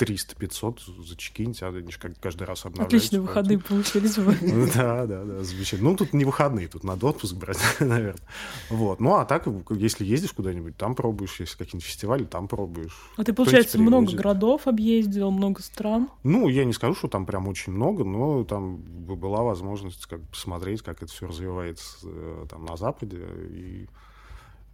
300-500 0.00 1.04
зачекиньте, 1.04 1.66
а 1.66 1.68
они 1.68 1.90
же 1.90 1.98
каждый 1.98 2.44
раз 2.44 2.64
обновляются. 2.64 2.96
Отличные 2.96 3.20
выходные 3.20 3.58
получились 3.68 4.16
бы. 4.16 4.36
Да, 4.74 5.06
да, 5.06 5.24
да, 5.24 5.42
замечательно. 5.44 5.90
Ну, 5.90 5.96
тут 5.96 6.12
не 6.14 6.24
выходные, 6.24 6.68
тут 6.68 6.84
надо 6.84 7.06
отпуск 7.06 7.34
брать, 7.34 7.58
наверное. 7.80 8.22
Вот. 8.70 9.00
Ну, 9.00 9.16
а 9.16 9.24
так, 9.24 9.46
если 9.70 10.04
ездишь 10.04 10.32
куда-нибудь, 10.32 10.76
там 10.76 10.94
пробуешь, 10.94 11.38
если 11.40 11.56
какие-нибудь 11.56 11.86
фестивали, 11.86 12.24
там 12.24 12.48
пробуешь. 12.48 12.96
А 13.16 13.24
ты, 13.24 13.32
получается, 13.32 13.78
много 13.78 14.12
городов 14.12 14.66
объездил, 14.66 15.30
много 15.30 15.62
стран? 15.62 16.08
Ну, 16.22 16.48
я 16.48 16.64
не 16.64 16.72
скажу, 16.72 16.94
что 16.94 17.08
там 17.08 17.26
прям 17.26 17.48
очень 17.48 17.72
много, 17.72 18.04
но 18.04 18.44
там 18.44 18.78
была 18.78 19.42
возможность 19.42 20.06
как 20.06 20.20
посмотреть, 20.28 20.82
как 20.82 21.02
это 21.02 21.12
все 21.12 21.26
развивается 21.26 21.98
э, 22.04 22.46
там 22.48 22.64
на 22.64 22.76
Западе, 22.76 23.18
и 23.50 23.88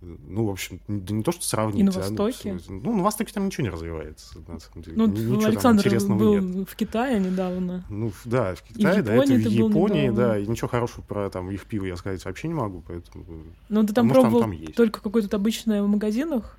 ну, 0.00 0.47
в 0.47 0.50
общем, 0.50 0.81
да 0.88 1.15
не 1.15 1.23
то, 1.23 1.33
что 1.33 1.45
сравнить. 1.45 1.81
И 1.81 1.83
на 1.83 1.91
Востоке? 1.91 2.59
А, 2.69 2.73
ну, 2.73 2.97
на 2.97 3.03
Востоке 3.03 3.33
там 3.33 3.47
ничего 3.47 3.65
не 3.65 3.71
развивается, 3.71 4.38
на 4.47 4.61
самом 4.61 4.83
деле. 4.83 4.97
Ну, 4.97 5.07
ничего 5.07 5.47
Александр 5.47 5.88
был 6.15 6.38
нет. 6.38 6.69
в 6.69 6.76
Китае 6.76 7.19
недавно. 7.19 7.85
Ну, 7.88 8.12
да, 8.25 8.55
в 8.55 8.62
Китае, 8.62 9.03
да, 9.03 9.15
это 9.15 9.33
в 9.33 9.38
Японии, 9.38 10.11
да, 10.11 10.38
и 10.38 10.47
ничего 10.47 10.69
хорошего 10.69 11.03
про 11.03 11.31
там 11.31 11.50
их 11.50 11.65
пиво 11.65 11.87
я 11.87 11.97
сказать 11.97 12.25
вообще 12.25 12.49
не 12.49 12.55
могу, 12.55 12.83
поэтому... 12.87 13.25
Ну, 13.69 13.85
ты 13.85 13.95
там 13.95 14.07
может, 14.07 14.23
пробовал 14.23 14.43
там, 14.43 14.57
там 14.57 14.73
только 14.75 15.00
какое-то 15.00 15.37
обычное 15.37 15.83
в 15.83 15.88
магазинах? 15.88 16.59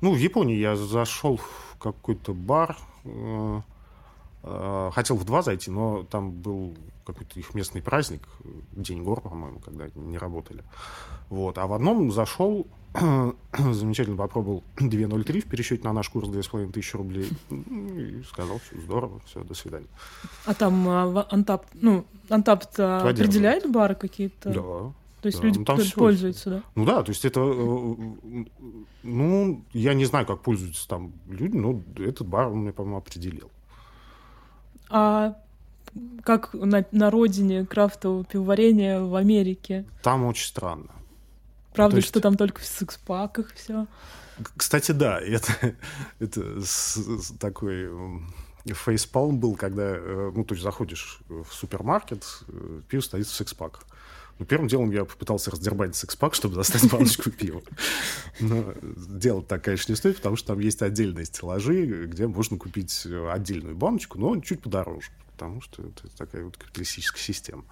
Ну, 0.00 0.12
в 0.12 0.18
Японии 0.18 0.56
я 0.56 0.76
зашел 0.76 1.36
в 1.36 1.76
какой-то 1.78 2.32
бар, 2.32 2.76
э, 3.04 3.08
э, 3.08 3.60
хотел 4.42 5.16
в 5.16 5.24
два 5.24 5.42
зайти, 5.42 5.70
но 5.70 6.04
там 6.04 6.30
был 6.30 6.74
какой-то 7.04 7.38
их 7.38 7.54
местный 7.54 7.82
праздник, 7.82 8.22
День 8.72 9.02
гор, 9.02 9.20
по-моему, 9.20 9.58
когда 9.60 9.86
не 9.94 10.18
работали. 10.18 10.62
Вот. 11.28 11.58
А 11.58 11.66
в 11.66 11.72
одном 11.72 12.10
зашел, 12.12 12.66
замечательно 13.58 14.16
попробовал 14.16 14.62
2.03 14.76 15.40
в 15.40 15.44
пересчете 15.46 15.84
на 15.84 15.92
наш 15.92 16.08
курс 16.08 16.28
2500 16.28 16.94
рублей 16.94 17.28
и 17.50 18.22
сказал, 18.28 18.58
все 18.58 18.80
здорово, 18.80 19.20
все, 19.26 19.42
до 19.44 19.54
свидания. 19.54 19.88
А 20.46 20.54
там 20.54 20.88
а, 20.88 21.26
Антап, 21.30 21.66
ну, 21.74 22.04
Антап 22.28 22.64
определяет 22.78 23.70
бары 23.70 23.94
какие-то? 23.94 24.50
Да. 24.50 24.92
То 25.20 25.26
есть 25.26 25.38
да, 25.38 25.46
люди 25.46 25.58
ну, 25.58 25.64
там 25.66 25.78
все... 25.78 25.94
пользуются, 25.94 26.50
да? 26.50 26.62
Ну 26.74 26.86
да, 26.86 27.02
то 27.02 27.10
есть 27.10 27.26
это, 27.26 27.40
э, 27.40 28.44
ну, 29.02 29.64
я 29.74 29.92
не 29.92 30.06
знаю, 30.06 30.24
как 30.24 30.40
пользуются 30.40 30.88
там 30.88 31.12
люди, 31.28 31.56
но 31.56 31.82
этот 31.98 32.26
бар 32.26 32.48
он 32.48 32.60
мне, 32.60 32.72
по-моему, 32.72 32.96
определил. 32.96 33.50
А 34.90 35.36
как 36.22 36.52
на, 36.52 36.84
на 36.92 37.10
родине 37.10 37.64
крафтового 37.64 38.24
пивоварения 38.24 39.00
в 39.00 39.14
Америке? 39.14 39.84
Там 40.02 40.24
очень 40.24 40.46
странно. 40.46 40.90
Правда, 41.72 41.96
есть... 41.96 42.08
что 42.08 42.20
там 42.20 42.36
только 42.36 42.60
в 42.60 42.64
секс-паках 42.64 43.54
все? 43.54 43.86
Кстати, 44.56 44.92
да, 44.92 45.20
это, 45.24 45.74
это 46.18 46.60
с, 46.60 46.96
с 46.96 47.32
такой 47.38 47.88
фейспалм 48.66 49.38
был, 49.38 49.56
когда, 49.56 49.94
э, 49.96 50.32
ну, 50.34 50.44
то 50.44 50.54
есть 50.54 50.62
заходишь 50.62 51.20
в 51.28 51.46
супермаркет, 51.52 52.24
э, 52.48 52.80
пиво 52.88 53.00
стоит 53.00 53.26
в 53.26 53.34
секс-паках. 53.34 53.84
Но 54.40 54.46
первым 54.46 54.68
делом 54.68 54.90
я 54.90 55.04
попытался 55.04 55.50
раздербать 55.50 55.94
секс-пак, 55.94 56.34
чтобы 56.34 56.54
достать 56.54 56.90
баночку 56.90 57.30
пива. 57.38 57.60
Но 58.40 58.72
делать 58.82 59.46
так, 59.46 59.62
конечно, 59.62 59.92
не 59.92 59.96
стоит, 59.96 60.16
потому 60.16 60.36
что 60.36 60.48
там 60.48 60.60
есть 60.60 60.80
отдельные 60.80 61.26
стеллажи, 61.26 62.06
где 62.06 62.26
можно 62.26 62.56
купить 62.56 63.06
отдельную 63.30 63.76
баночку, 63.76 64.18
но 64.18 64.40
чуть 64.40 64.62
подороже, 64.62 65.10
потому 65.32 65.60
что 65.60 65.82
это 65.82 66.16
такая 66.16 66.42
вот 66.42 66.56
капиталистическая 66.56 67.20
система. 67.20 67.64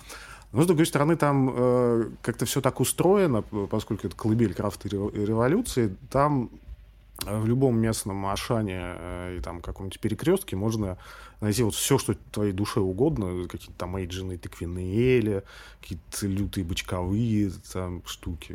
Но, 0.53 0.63
с 0.63 0.67
другой 0.67 0.85
стороны, 0.85 1.17
там 1.17 1.51
э, 1.55 2.11
как-то 2.21 2.45
все 2.45 2.61
так 2.61 2.81
устроено, 2.81 3.41
поскольку 3.41 4.07
это 4.07 4.15
колыбель 4.15 4.53
крафта 4.53 4.89
революции, 4.89 5.97
там 6.11 6.51
в 7.25 7.47
любом 7.47 7.79
местном 7.79 8.27
Ашане 8.27 8.81
э, 8.81 9.37
и 9.39 9.41
там 9.41 9.61
каком-нибудь 9.61 10.01
перекрестке 10.01 10.57
можно 10.57 10.99
найти 11.41 11.63
вот 11.63 11.75
все, 11.75 11.99
что 11.99 12.15
твоей 12.33 12.53
душе 12.53 12.81
угодно, 12.81 13.47
какие-то 13.49 13.77
там 13.77 13.97
эйджины 13.97 14.39
тыквенные 14.39 15.19
эли, 15.19 15.43
какие-то 15.81 16.27
лютые 16.27 16.65
бочковые 16.65 17.51
там 17.73 18.03
штуки, 18.07 18.55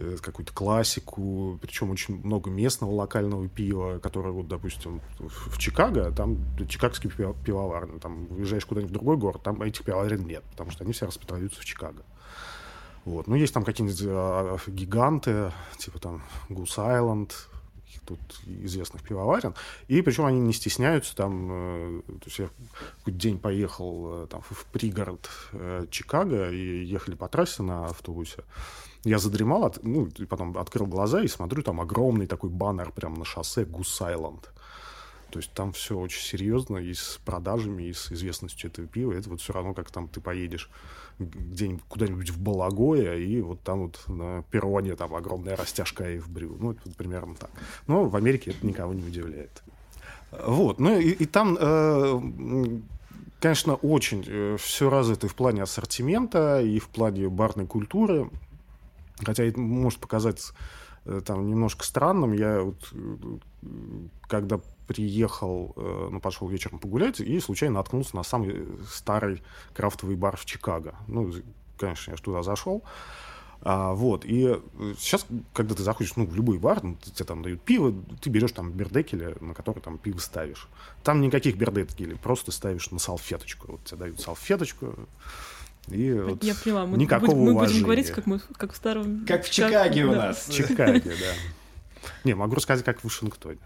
Э, 0.00 0.16
какую-то 0.20 0.52
классику, 0.52 1.58
причем 1.60 1.90
очень 1.90 2.20
много 2.22 2.50
местного 2.50 2.92
локального 2.92 3.48
пива, 3.48 3.98
которое, 3.98 4.30
вот, 4.30 4.46
допустим, 4.46 5.00
в 5.18 5.58
Чикаго, 5.58 6.12
там 6.12 6.38
чикагский 6.68 7.10
пивоварня, 7.10 7.98
там 7.98 8.28
уезжаешь 8.30 8.64
куда-нибудь 8.64 8.90
в 8.90 8.94
другой 8.94 9.16
город, 9.16 9.42
там 9.42 9.60
этих 9.60 9.84
пивоварен 9.84 10.24
нет, 10.24 10.44
потому 10.52 10.70
что 10.70 10.84
они 10.84 10.92
все 10.92 11.06
распространяются 11.06 11.60
в 11.60 11.64
Чикаго. 11.64 12.04
Вот. 13.08 13.26
Ну, 13.26 13.36
есть 13.36 13.54
там 13.54 13.64
какие-нибудь 13.64 14.02
а, 14.06 14.58
а, 14.66 14.70
гиганты, 14.70 15.50
типа 15.78 15.98
там 15.98 16.22
Гус 16.50 16.78
Айленд, 16.78 17.48
тут 18.04 18.20
известных 18.44 19.02
пивоварен. 19.02 19.54
И 19.88 20.02
причем 20.02 20.26
они 20.26 20.40
не 20.40 20.52
стесняются 20.52 21.16
там... 21.16 21.48
Э, 21.50 22.02
то 22.06 22.26
есть 22.26 22.38
я 22.38 22.50
какой-то 22.98 23.18
день 23.18 23.38
поехал 23.38 24.24
э, 24.24 24.26
там, 24.26 24.42
в 24.42 24.66
пригород 24.66 25.28
э, 25.52 25.86
Чикаго 25.90 26.50
и 26.50 26.84
ехали 26.84 27.14
по 27.14 27.28
трассе 27.28 27.62
на 27.62 27.86
автобусе. 27.86 28.44
Я 29.04 29.18
задремал, 29.18 29.64
от, 29.64 29.82
ну, 29.82 30.08
и 30.18 30.26
потом 30.26 30.58
открыл 30.58 30.86
глаза 30.86 31.22
и 31.22 31.28
смотрю, 31.28 31.62
там 31.62 31.80
огромный 31.80 32.26
такой 32.26 32.50
баннер 32.50 32.92
прямо 32.92 33.18
на 33.18 33.24
шоссе 33.24 33.64
Гус 33.64 34.02
Айленд. 34.02 34.50
То 35.30 35.38
есть 35.38 35.52
там 35.54 35.72
все 35.72 35.98
очень 35.98 36.22
серьезно 36.22 36.76
и 36.76 36.92
с 36.92 37.18
продажами, 37.24 37.84
и 37.84 37.92
с 37.94 38.12
известностью 38.12 38.70
этого 38.70 38.86
пива. 38.86 39.12
Это 39.12 39.30
вот 39.30 39.40
все 39.40 39.54
равно, 39.54 39.72
как 39.72 39.90
там 39.90 40.08
ты 40.08 40.20
поедешь 40.20 40.70
где-нибудь 41.18 41.82
куда-нибудь 41.88 42.30
в 42.30 42.40
Балагое, 42.40 43.16
и 43.16 43.40
вот 43.40 43.60
там 43.62 43.82
вот 43.82 44.00
на 44.08 44.42
перроне 44.50 44.94
там 44.96 45.14
огромная 45.14 45.56
растяжка 45.56 46.10
и 46.10 46.18
в 46.18 46.28
брю. 46.28 46.56
Ну, 46.58 46.72
это 46.72 46.90
примерно 46.96 47.34
так. 47.34 47.50
Но 47.86 48.04
в 48.04 48.16
Америке 48.16 48.52
это 48.52 48.66
никого 48.66 48.94
не 48.94 49.04
удивляет. 49.04 49.62
Вот. 50.30 50.78
Ну 50.78 50.98
и, 50.98 51.10
и 51.10 51.26
там, 51.26 51.56
э, 51.58 52.20
конечно, 53.40 53.74
очень 53.74 54.24
э, 54.26 54.56
все 54.60 54.90
развито 54.90 55.28
в 55.28 55.34
плане 55.34 55.62
ассортимента 55.62 56.60
и 56.60 56.78
в 56.78 56.88
плане 56.88 57.28
барной 57.28 57.66
культуры. 57.66 58.30
Хотя 59.24 59.44
это 59.44 59.58
может 59.58 59.98
показаться 59.98 60.54
там 61.24 61.48
немножко 61.48 61.84
странным. 61.84 62.32
Я 62.32 62.62
вот, 62.62 62.88
э, 62.92 63.16
когда 64.22 64.60
приехал, 64.86 65.74
э, 65.76 66.08
ну, 66.12 66.20
пошел 66.20 66.48
вечером 66.48 66.78
погулять 66.78 67.20
и 67.20 67.40
случайно 67.40 67.76
наткнулся 67.76 68.16
на 68.16 68.22
самый 68.22 68.66
старый 68.90 69.42
крафтовый 69.74 70.16
бар 70.16 70.36
в 70.36 70.44
Чикаго. 70.44 70.94
Ну, 71.06 71.32
конечно, 71.76 72.12
я 72.12 72.16
же 72.16 72.22
туда 72.22 72.42
зашел. 72.42 72.82
А, 73.60 73.92
вот, 73.92 74.24
и 74.24 74.60
сейчас, 74.98 75.26
когда 75.52 75.74
ты 75.74 75.82
заходишь 75.82 76.14
ну, 76.14 76.26
в 76.26 76.34
любой 76.34 76.58
бар, 76.58 76.82
ну, 76.82 76.96
тебе 77.02 77.24
там 77.24 77.42
дают 77.42 77.60
пиво, 77.62 77.92
ты 78.20 78.30
берешь 78.30 78.52
там 78.52 78.70
бердекеля, 78.70 79.34
на 79.40 79.52
который 79.52 79.80
там 79.80 79.98
пиво 79.98 80.18
ставишь. 80.18 80.68
Там 81.02 81.20
никаких 81.20 81.56
бердекелей, 81.56 82.16
просто 82.16 82.52
ставишь 82.52 82.90
на 82.92 83.00
салфеточку. 83.00 83.72
Вот 83.72 83.84
тебе 83.84 83.98
дают 83.98 84.20
салфеточку, 84.20 84.94
и 85.90 86.12
вот 86.12 86.44
я 86.44 86.54
поняла, 86.54 86.86
мы, 86.86 86.98
никакого 86.98 87.30
будем, 87.30 87.44
мы 87.44 87.52
уважения. 87.52 87.74
будем 87.74 87.84
говорить, 87.84 88.10
как, 88.10 88.26
мы, 88.26 88.40
как 88.56 88.72
в 88.72 88.76
старом... 88.76 89.24
Как 89.26 89.44
в 89.44 89.50
Чикаге 89.50 90.04
у 90.04 90.10
да. 90.12 90.16
нас. 90.28 90.48
В 90.48 90.52
Чикаге, 90.52 91.00
да. 91.00 91.34
Не, 92.24 92.34
могу 92.34 92.54
рассказать, 92.54 92.84
как 92.84 93.00
в 93.00 93.04
Вашингтоне. 93.04 93.58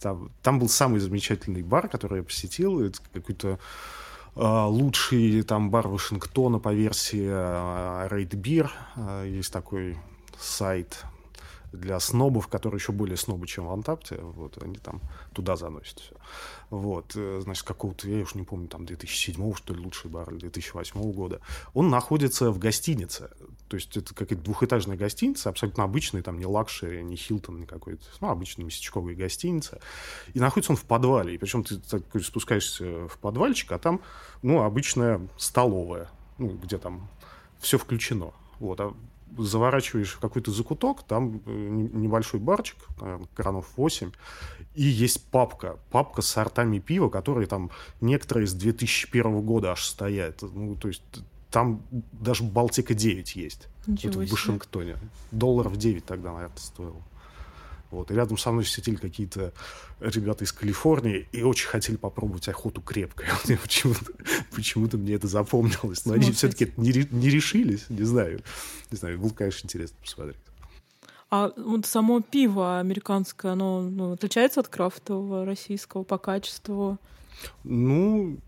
Там, 0.00 0.30
там 0.42 0.58
был 0.58 0.68
самый 0.68 1.00
замечательный 1.00 1.62
бар, 1.62 1.88
который 1.88 2.18
я 2.18 2.24
посетил. 2.24 2.80
Это 2.80 2.98
какой-то 3.12 3.58
э, 4.34 4.64
лучший 4.66 5.42
там 5.42 5.70
бар 5.70 5.88
Вашингтона 5.88 6.58
по 6.58 6.72
версии 6.72 7.26
э, 7.26 8.08
Raid 8.10 8.30
Beer. 8.30 8.70
Э, 8.96 9.26
есть 9.28 9.52
такой 9.52 9.98
сайт 10.38 11.04
для 11.72 11.98
снобов, 12.00 12.48
которые 12.48 12.78
еще 12.78 12.92
более 12.92 13.16
снобы, 13.16 13.46
чем 13.46 13.66
в 13.66 13.72
Untappd-е. 13.72 14.16
Вот, 14.20 14.62
они 14.62 14.78
там 14.78 15.00
туда 15.32 15.56
заносят 15.56 16.00
все. 16.00 16.14
Вот, 16.70 17.12
э, 17.14 17.40
значит, 17.42 17.64
какого-то, 17.64 18.08
я 18.08 18.22
уж 18.22 18.34
не 18.34 18.42
помню, 18.42 18.68
там 18.68 18.86
2007 18.86 19.54
что 19.54 19.74
ли, 19.74 19.80
лучший 19.80 20.10
бар, 20.10 20.30
или 20.30 20.40
2008 20.40 21.12
года. 21.12 21.40
Он 21.74 21.90
находится 21.90 22.50
в 22.50 22.58
гостинице. 22.58 23.30
То 23.68 23.76
есть 23.76 23.96
это 23.96 24.14
какая-то 24.14 24.42
двухэтажная 24.42 24.96
гостиница, 24.96 25.48
абсолютно 25.48 25.84
обычная, 25.84 26.22
там 26.22 26.38
не 26.38 26.46
luxury, 26.46 27.02
не 27.02 27.16
Хилтон, 27.16 27.60
не 27.60 27.66
какой-то, 27.66 28.02
ну, 28.20 28.28
обычная 28.28 28.64
местечковая 28.64 29.14
гостиница. 29.14 29.80
И 30.34 30.40
находится 30.40 30.72
он 30.72 30.76
в 30.76 30.84
подвале. 30.84 31.34
И 31.34 31.38
причем 31.38 31.62
ты 31.62 31.78
такой 31.78 32.22
спускаешься 32.22 33.08
в 33.08 33.18
подвальчик, 33.18 33.70
а 33.72 33.78
там, 33.78 34.00
ну, 34.42 34.62
обычная 34.62 35.20
столовая, 35.36 36.10
ну, 36.38 36.48
где 36.48 36.78
там 36.78 37.08
все 37.60 37.78
включено. 37.78 38.32
Вот, 38.58 38.80
а 38.80 38.94
заворачиваешь 39.38 40.12
в 40.12 40.20
какой-то 40.20 40.50
закуток, 40.50 41.02
там 41.02 41.40
э, 41.46 41.50
небольшой 41.50 42.40
барчик, 42.40 42.76
кранов 43.34 43.66
8, 43.76 44.10
и 44.74 44.82
есть 44.82 45.24
папка, 45.30 45.78
папка 45.90 46.22
с 46.22 46.28
сортами 46.28 46.78
пива, 46.78 47.08
которые 47.08 47.46
там 47.46 47.70
некоторые 48.00 48.46
с 48.46 48.54
2001 48.54 49.40
года 49.42 49.72
аж 49.72 49.84
стоят. 49.84 50.42
Ну, 50.42 50.76
то 50.76 50.88
есть 50.88 51.02
там 51.50 51.82
даже 51.90 52.44
Балтика 52.44 52.94
9 52.94 53.36
есть. 53.36 53.68
Ничего 53.86 54.10
это 54.10 54.18
в. 54.20 54.30
Вашингтоне. 54.30 54.96
Долларов 55.32 55.76
9 55.76 56.04
тогда, 56.04 56.32
наверное, 56.32 56.56
стоило. 56.56 57.02
Вот. 57.90 58.10
И 58.10 58.14
рядом 58.14 58.38
со 58.38 58.52
мной 58.52 58.64
сидели 58.64 58.96
какие-то 58.96 59.52
ребята 60.00 60.44
из 60.44 60.52
Калифорнии 60.52 61.28
и 61.32 61.42
очень 61.42 61.68
хотели 61.68 61.96
попробовать 61.96 62.48
охоту 62.48 62.80
крепкой. 62.80 63.26
Мне 63.46 63.58
почему-то, 63.58 64.12
почему-то 64.54 64.96
мне 64.96 65.14
это 65.14 65.26
запомнилось. 65.26 66.06
Но 66.06 66.14
они 66.14 66.24
Слушайте. 66.24 66.36
все-таки 66.36 66.72
не, 66.76 67.06
не 67.10 67.30
решились. 67.30 67.86
Не 67.88 68.04
знаю. 68.04 68.40
Не 68.90 68.96
знаю. 68.96 69.18
Было, 69.18 69.30
конечно, 69.30 69.66
интересно 69.66 69.96
посмотреть. 70.00 70.36
А 71.30 71.52
вот 71.56 71.86
само 71.86 72.20
пиво 72.20 72.80
американское, 72.80 73.52
оно 73.52 73.82
ну, 73.82 74.12
отличается 74.12 74.60
от 74.60 74.68
крафтового 74.68 75.44
российского 75.44 76.02
по 76.02 76.18
качеству? 76.18 76.98
Ну, 77.62 78.38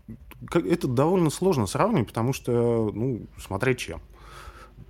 это 0.51 0.87
довольно 0.87 1.29
сложно 1.29 1.65
сравнивать, 1.65 2.07
потому 2.07 2.33
что, 2.33 2.91
ну, 2.93 3.25
смотря 3.39 3.73
чем. 3.73 4.01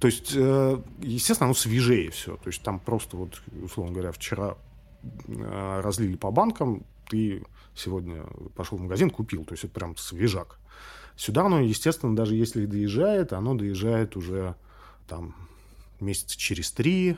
То 0.03 0.07
есть, 0.07 0.33
э, 0.35 0.81
естественно, 0.99 1.45
оно 1.45 1.53
свежее 1.53 2.11
все. 2.11 2.35
То 2.35 2.49
есть 2.49 2.61
там 2.61 2.77
просто 2.77 3.15
вот, 3.15 3.41
условно 3.61 3.93
говоря, 3.93 4.11
вчера 4.11 4.57
э, 5.01 5.79
разлили 5.81 6.17
по 6.17 6.29
банкам, 6.29 6.83
ты 7.07 7.45
сегодня 7.73 8.25
пошел 8.53 8.77
в 8.77 8.81
магазин, 8.81 9.09
купил. 9.09 9.45
То 9.45 9.53
есть 9.53 9.63
это 9.63 9.73
прям 9.73 9.95
свежак. 9.95 10.59
Сюда 11.15 11.45
оно, 11.45 11.61
естественно, 11.61 12.17
даже 12.17 12.35
если 12.35 12.65
доезжает, 12.65 13.31
оно 13.31 13.55
доезжает 13.55 14.17
уже 14.17 14.55
там 15.07 15.37
месяца 16.01 16.37
через 16.37 16.69
три, 16.73 17.17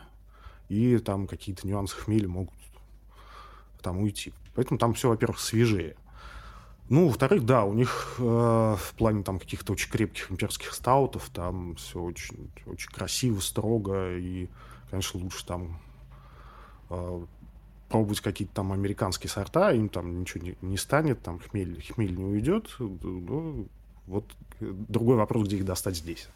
и 0.69 0.99
там 0.99 1.25
какие-то 1.25 1.67
нюансы 1.67 1.95
хмеля 1.95 2.27
могут 2.27 2.53
там 3.81 3.97
уйти. 3.97 4.31
Поэтому 4.53 4.77
там 4.77 4.93
все, 4.93 5.09
во-первых, 5.09 5.39
свежее. 5.39 5.95
Ну, 6.87 7.07
во-вторых, 7.07 7.45
да, 7.45 7.65
у 7.65 7.73
них 7.73 8.15
э, 8.19 8.21
в 8.21 8.93
плане 8.95 9.23
там 9.23 9.39
каких-то 9.39 9.73
очень 9.73 9.89
крепких 9.89 10.31
имперских 10.31 10.73
стаутов 10.73 11.29
там 11.33 11.75
все 11.75 11.99
очень, 11.99 12.51
очень 12.67 12.91
красиво, 12.91 13.39
строго, 13.39 14.15
и, 14.17 14.49
конечно, 14.91 15.19
лучше 15.19 15.45
там 15.47 15.79
э, 16.91 17.25
пробовать 17.89 18.21
какие-то 18.21 18.53
там 18.53 18.71
американские 18.71 19.31
сорта, 19.31 19.71
им 19.71 19.89
там 19.89 20.19
ничего 20.19 20.43
не, 20.43 20.57
не 20.61 20.77
станет, 20.77 21.23
там 21.23 21.39
хмель, 21.39 21.83
хмель 21.91 22.15
не 22.15 22.23
уйдет. 22.23 22.75
Ну, 22.77 23.67
вот 24.05 24.25
э, 24.59 24.71
другой 24.87 25.15
вопрос, 25.15 25.47
где 25.47 25.57
их 25.57 25.65
достать 25.65 25.95
здесь. 25.95 26.27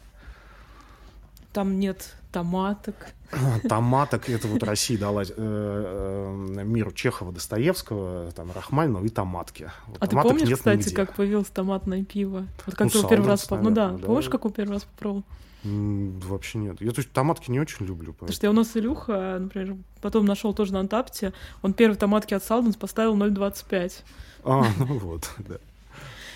Там 1.52 1.78
нет 1.80 2.14
томаток. 2.32 2.94
Томаток, 3.68 4.28
это 4.28 4.48
вот 4.48 4.62
Россия 4.62 4.98
дала 4.98 5.22
э, 5.22 5.26
э, 5.36 6.64
миру 6.64 6.90
Чехова, 6.92 7.32
Достоевского, 7.32 8.32
там, 8.32 8.50
Рахманинова 8.52 9.04
и 9.04 9.08
томатки. 9.08 9.70
Вот 9.86 9.98
А 10.00 10.06
ты 10.08 10.16
помнишь, 10.16 10.48
нет 10.48 10.58
кстати, 10.58 10.78
нигде. 10.78 10.94
как 10.94 11.14
появилось 11.14 11.48
томатное 11.48 12.04
пиво? 12.04 12.46
Вот 12.66 12.74
как 12.74 12.86
Ну, 12.86 12.90
ты 12.90 12.98
его 12.98 13.08
первый 13.08 13.28
раз 13.28 13.42
попробовал? 13.42 13.70
Ну 13.70 13.74
да, 13.98 14.06
помнишь, 14.06 14.28
как 14.28 14.40
его 14.42 14.50
первый 14.50 14.72
раз 14.74 14.84
попробовал? 14.84 15.24
Вообще 15.62 16.58
нет. 16.58 16.80
Я 16.80 16.90
то 16.90 17.00
есть 17.00 17.12
томатки 17.12 17.50
не 17.50 17.60
очень 17.60 17.86
люблю. 17.86 18.14
Потому 18.14 18.32
что 18.32 18.46
я 18.46 18.50
у 18.50 18.54
нас 18.54 18.76
Илюха, 18.76 19.36
например, 19.38 19.76
потом 20.00 20.24
нашел 20.24 20.54
тоже 20.54 20.72
на 20.72 20.80
Антапте, 20.80 21.32
он 21.62 21.74
первые 21.74 21.98
томатки 21.98 22.34
от 22.34 22.42
Салденс 22.42 22.76
поставил 22.76 23.16
0,25. 23.16 23.92
А, 24.44 24.64
ну 24.78 24.98
вот, 24.98 25.30
да. 25.38 25.56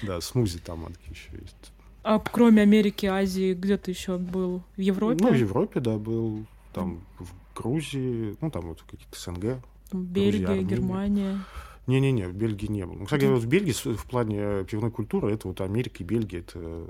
Да, 0.03 0.21
смузи 0.21 0.59
томатки 0.59 1.11
еще 1.11 1.31
есть. 1.41 1.73
А 2.05 2.19
кроме 2.19 2.63
Америки, 2.63 3.07
Азии, 3.07 3.55
где 3.55 3.79
ты 3.79 3.93
еще 3.93 4.19
был? 4.19 4.63
В 4.77 4.81
Европе? 4.81 5.25
Ну, 5.25 5.31
в 5.31 5.35
Европе, 5.35 5.81
да, 5.81 5.97
был. 5.97 6.45
Там 6.75 7.01
в 7.19 7.59
Грузии, 7.59 8.37
ну, 8.43 8.51
там 8.51 8.69
вот 8.69 8.83
какие-то 8.83 9.19
СНГ. 9.19 9.59
Бельгия, 9.91 10.49
Армения. 10.49 10.65
Германия. 10.65 11.45
Не-не-не, 11.87 12.29
в 12.29 12.35
Бельгии 12.35 12.67
не 12.67 12.85
был. 12.85 12.95
Ну, 12.95 13.05
Кстати, 13.07 13.25
вот 13.25 13.43
в 13.43 13.47
Бельгии 13.47 13.73
в 13.73 14.05
плане 14.05 14.65
пивной 14.65 14.91
культуры, 14.91 15.33
это 15.33 15.49
вот 15.49 15.63
Америка 15.63 15.97
и 16.01 16.05
Бельгия, 16.05 16.41
это, 16.41 16.87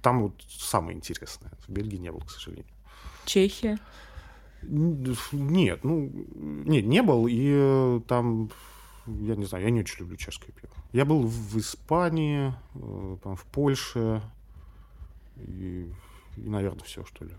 там 0.00 0.22
вот 0.22 0.34
самое 0.48 0.96
интересное. 0.96 1.50
В 1.66 1.72
Бельгии 1.72 1.96
не 1.96 2.12
был, 2.12 2.20
к 2.20 2.30
сожалению. 2.30 2.66
Чехия. 3.24 3.78
Нет, 4.62 5.80
ну, 5.82 6.10
нет, 6.34 6.84
не 6.84 7.02
был, 7.02 7.26
и 7.28 7.50
э, 7.52 8.00
там, 8.06 8.50
я 9.20 9.36
не 9.36 9.44
знаю, 9.44 9.64
я 9.64 9.70
не 9.70 9.80
очень 9.80 10.00
люблю 10.00 10.16
чешское 10.16 10.50
пиво. 10.52 10.72
Я 10.92 11.04
был 11.04 11.22
в 11.22 11.58
Испании, 11.58 12.54
э, 12.74 13.16
там, 13.22 13.36
в 13.36 13.44
Польше, 13.44 14.22
и, 15.36 15.90
и, 16.36 16.48
наверное, 16.48 16.84
все, 16.84 17.04
что 17.04 17.24
ли. 17.24 17.32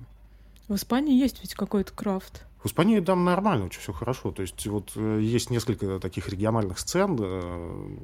В 0.67 0.75
Испании 0.75 1.19
есть 1.19 1.41
ведь 1.41 1.55
какой-то 1.55 1.93
крафт. 1.93 2.45
В 2.63 2.67
Испании 2.67 2.99
там 2.99 3.23
нормально, 3.23 3.65
очень 3.65 3.79
все 3.79 3.93
хорошо. 3.93 4.31
То 4.31 4.41
есть 4.41 4.65
вот 4.67 4.91
э, 4.95 5.19
есть 5.21 5.49
несколько 5.49 5.99
таких 5.99 6.29
региональных 6.29 6.79
сцен, 6.79 7.17
э, 7.19 7.97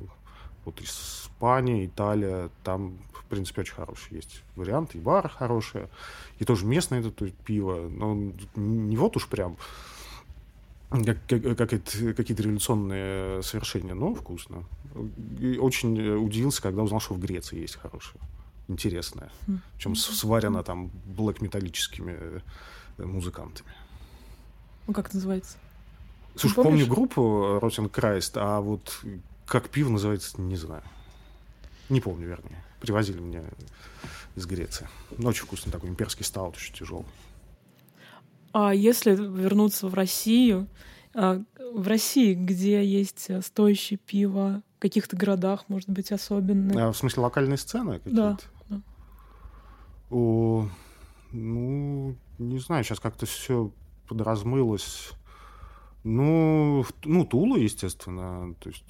вот 0.64 0.82
Испания, 0.82 1.86
Италия, 1.86 2.50
там, 2.64 2.98
в 3.14 3.26
принципе, 3.26 3.62
очень 3.62 3.76
хорошие 3.76 4.18
есть 4.18 4.42
варианты, 4.56 4.98
и 4.98 5.02
бары 5.02 5.30
хорошие, 5.30 5.90
и 6.40 6.46
тоже 6.46 6.66
местное 6.66 7.02
это 7.02 7.12
то 7.12 7.26
есть, 7.26 7.38
пиво, 7.38 7.88
но 7.88 8.32
не 8.56 8.98
вот 8.98 9.16
уж 9.16 9.28
прям 9.28 9.58
как, 11.04 11.18
как- 11.28 11.58
как 11.58 11.74
это- 11.74 12.14
какие-то 12.14 12.44
революционные 12.44 13.42
совершения, 13.44 13.94
но 13.94 14.14
вкусно. 14.14 14.64
И 15.40 15.58
очень 15.58 16.00
э, 16.00 16.16
удивился, 16.16 16.62
когда 16.62 16.84
узнал, 16.84 17.00
что 17.02 17.14
в 17.16 17.20
Греции 17.20 17.60
есть 17.60 17.76
хорошее, 17.76 18.22
интересное. 18.68 19.30
Хм. 19.48 19.60
Причем 19.76 19.96
с- 19.96 20.06
сварено 20.16 20.64
там 20.64 20.92
блэк-металлическими 21.06 22.16
э, 22.98 23.04
музыкантами. 23.04 23.70
Ну, 24.88 24.94
как 24.94 25.08
это 25.08 25.16
называется? 25.18 25.58
Слушай, 26.36 26.56
помню 26.56 26.86
группу 26.88 27.60
Ротен 27.62 27.90
Крайст, 27.90 28.38
а 28.38 28.60
вот 28.62 29.02
как 29.48 29.70
пиво 29.70 29.90
называется, 29.90 30.40
не 30.42 30.56
знаю. 30.58 30.84
Не 31.90 32.02
помню, 32.02 32.28
вернее. 32.28 32.64
Привозили 32.82 33.20
мне 33.20 33.44
из 34.36 34.46
Греции. 34.46 34.88
Но 35.18 35.30
очень 35.30 35.46
вкусный 35.46 35.72
такой 35.72 35.90
имперский 35.90 36.26
стаут, 36.26 36.56
очень 36.58 36.74
тяжелый. 36.74 37.06
А 38.58 38.74
если 38.74 39.12
вернуться 39.14 39.90
в 39.90 39.94
Россию, 39.96 40.70
А 41.14 41.42
в 41.74 41.88
России, 41.90 42.34
где 42.34 42.86
есть 42.86 43.26
э, 43.28 43.42
стоящее 43.42 44.00
пиво, 44.00 44.64
в 44.78 44.80
каких-то 44.80 45.18
городах, 45.18 45.66
может 45.68 45.90
быть, 45.90 46.14
особенно? 46.14 46.88
А, 46.88 46.92
в 46.94 46.96
смысле, 46.96 47.24
локальные 47.24 47.58
сцены 47.58 48.00
какие-то? 48.00 48.40
Да. 48.70 48.78
да. 48.78 48.82
О, 50.10 50.70
ну, 51.34 52.16
не 52.38 52.60
знаю, 52.60 52.86
сейчас 52.86 53.02
как-то 53.02 53.26
все 53.26 53.72
подразмылось. 54.08 55.10
Ну, 56.06 56.86
ну, 57.04 57.26
Тула, 57.26 57.58
естественно. 57.58 58.56
То 58.62 58.70
есть 58.70 58.86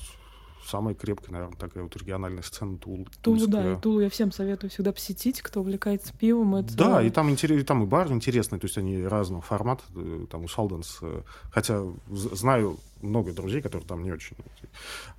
самая 0.66 0.96
крепкая, 0.96 1.32
наверное, 1.32 1.58
такая 1.58 1.84
вот 1.84 1.96
региональная 1.96 2.42
сцена 2.42 2.78
Тул. 2.78 3.08
Тулу, 3.22 3.48
да, 3.48 3.74
и 3.74 3.80
Тулу 3.80 4.02
я 4.02 4.10
всем 4.10 4.32
советую 4.32 4.70
всегда 4.70 4.92
посетить, 4.92 5.42
кто 5.42 5.62
увлекается 5.62 6.14
пивом. 6.14 6.56
Это... 6.56 6.76
Да, 6.76 7.02
и 7.02 7.10
там, 7.10 7.30
интерес, 7.30 7.62
и 7.62 7.64
там 7.64 7.84
и 7.84 7.86
бар 7.86 8.12
интересный, 8.12 8.60
то 8.60 8.66
есть 8.66 8.78
они 8.78 9.04
разного 9.04 9.42
формата, 9.42 9.84
э, 9.96 10.26
там 10.30 10.44
у 10.44 10.48
Салденс, 10.48 11.00
э, 11.02 11.22
хотя 11.52 11.84
знаю 12.10 12.78
много 13.02 13.32
друзей, 13.32 13.62
которые 13.62 13.88
там 13.88 14.04
не 14.04 14.12
очень, 14.12 14.36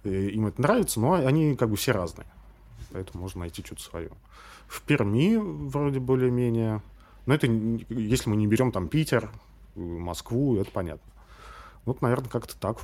э, 0.04 0.28
им 0.30 0.46
это 0.46 0.61
нравится, 0.61 1.00
но 1.00 1.14
они 1.14 1.56
как 1.56 1.70
бы 1.70 1.76
все 1.76 1.92
разные, 1.92 2.26
поэтому 2.92 3.22
можно 3.22 3.40
найти 3.40 3.62
что-то 3.64 3.82
свое. 3.82 4.11
В 4.66 4.82
Перми 4.82 5.37
вроде 5.37 6.00
более-менее, 6.00 6.82
но 7.26 7.35
это, 7.35 7.46
если 7.46 8.30
мы 8.30 8.37
не 8.37 8.46
берем 8.46 8.72
там 8.72 8.88
Питер, 8.88 9.30
Москву, 9.76 10.56
это 10.56 10.70
понятно. 10.70 11.12
Вот, 11.85 12.02
наверное, 12.02 12.28
как-то 12.28 12.56
так 12.56 12.78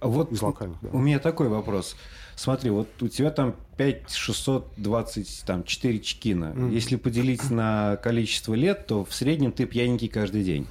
вот 0.00 0.32
из 0.32 0.42
локальных. 0.42 0.78
Да. 0.82 0.90
У 0.92 0.98
меня 0.98 1.18
такой 1.18 1.48
вопрос. 1.48 1.96
Смотри, 2.36 2.70
вот 2.70 2.88
у 3.00 3.08
тебя 3.08 3.30
там 3.30 3.56
5 3.78 4.12
620, 4.12 5.42
там 5.44 5.64
4 5.64 5.98
чекина. 6.00 6.52
Mm. 6.56 6.72
Если 6.72 6.94
поделить 6.96 7.50
на 7.50 7.96
количество 7.96 8.54
лет, 8.54 8.86
то 8.86 9.04
в 9.04 9.12
среднем 9.12 9.50
ты 9.50 9.66
пьяненький 9.66 10.08
каждый 10.08 10.44
день. 10.44 10.66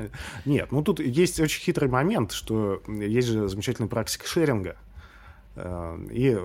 Нет, 0.44 0.72
ну 0.72 0.82
тут 0.82 0.98
есть 0.98 1.38
очень 1.38 1.62
хитрый 1.62 1.88
момент, 1.88 2.32
что 2.32 2.82
есть 2.88 3.28
же 3.28 3.48
замечательная 3.48 3.88
практика 3.88 4.26
шеринга. 4.26 4.76
Э, 5.54 5.96
и 6.10 6.36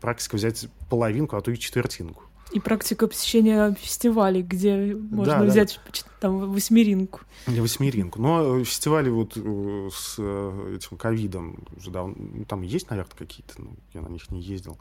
практика 0.00 0.36
взять 0.36 0.66
половинку, 0.88 1.36
а 1.36 1.42
то 1.42 1.50
и 1.50 1.58
четвертинку. 1.58 2.24
И 2.52 2.60
практика 2.60 3.08
посещения 3.08 3.74
фестивалей, 3.80 4.42
где 4.42 4.94
можно 4.94 5.38
да, 5.38 5.44
взять 5.44 5.80
да. 5.86 5.92
там 6.20 6.52
восьмеринку. 6.52 7.20
Восьмеринку. 7.46 8.20
Но 8.20 8.58
э, 8.58 8.64
фестивали 8.64 9.08
вот 9.08 9.36
э, 9.36 9.88
с 9.92 10.16
э, 10.18 10.76
этим 10.76 10.96
ковидом 10.96 11.64
уже 11.76 11.90
давно, 11.90 12.14
ну, 12.16 12.44
там 12.44 12.62
есть, 12.62 12.90
наверное, 12.90 13.16
какие-то, 13.16 13.54
но 13.62 13.70
я 13.94 14.02
на 14.02 14.08
них 14.08 14.30
не 14.30 14.40
ездил. 14.40 14.78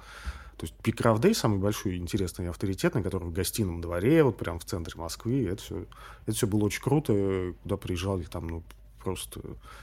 То 0.57 0.65
есть 0.65 0.75
Пик 0.83 1.01
Дэй 1.01 1.33
самый 1.33 1.59
большой, 1.59 1.97
интересный 1.97 2.49
авторитетный, 2.49 3.01
который 3.01 3.27
в 3.27 3.31
гостином 3.31 3.81
дворе, 3.81 4.23
вот 4.23 4.37
прям 4.37 4.59
в 4.59 4.65
центре 4.65 4.93
Москвы. 4.95 5.47
Это 5.47 5.61
все, 5.63 5.85
это 6.27 6.35
все 6.35 6.45
было 6.45 6.65
очень 6.65 6.83
круто. 6.83 7.53
Куда 7.63 7.77
приезжали 7.77 8.23
там, 8.25 8.47
ну, 8.47 8.63
просто 9.03 9.41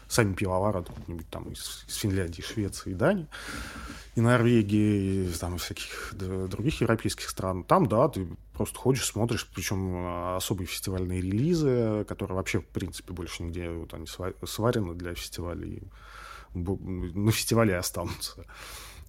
сами 0.09 0.35
пивовары 0.35 0.81
откуда-нибудь 0.81 1.29
там 1.29 1.45
из, 1.51 1.85
из 1.89 1.97
Финляндии, 1.97 2.43
Швеции, 2.43 2.95
Дании, 2.95 3.27
и 4.15 4.21
Норвегии, 4.21 5.29
и 5.29 5.33
там 5.39 5.59
всяких 5.59 6.15
других 6.15 6.81
европейских 6.81 7.29
стран. 7.29 7.65
Там, 7.65 7.87
да, 7.87 8.09
ты 8.09 8.27
просто 8.53 8.79
ходишь, 8.79 9.05
смотришь, 9.05 9.49
причем 9.55 9.95
а, 9.97 10.37
особые 10.37 10.67
фестивальные 10.67 11.21
релизы, 11.21 12.05
которые 12.09 12.37
вообще, 12.37 12.61
в 12.61 12.67
принципе, 12.67 13.13
больше 13.13 13.45
нигде 13.45 13.71
вот 13.71 13.95
они 13.95 14.07
сварены 14.07 14.95
для 14.95 15.15
фестивалей, 15.15 15.83
на 16.55 17.31
фестивале 17.31 17.77
останутся. 17.77 18.45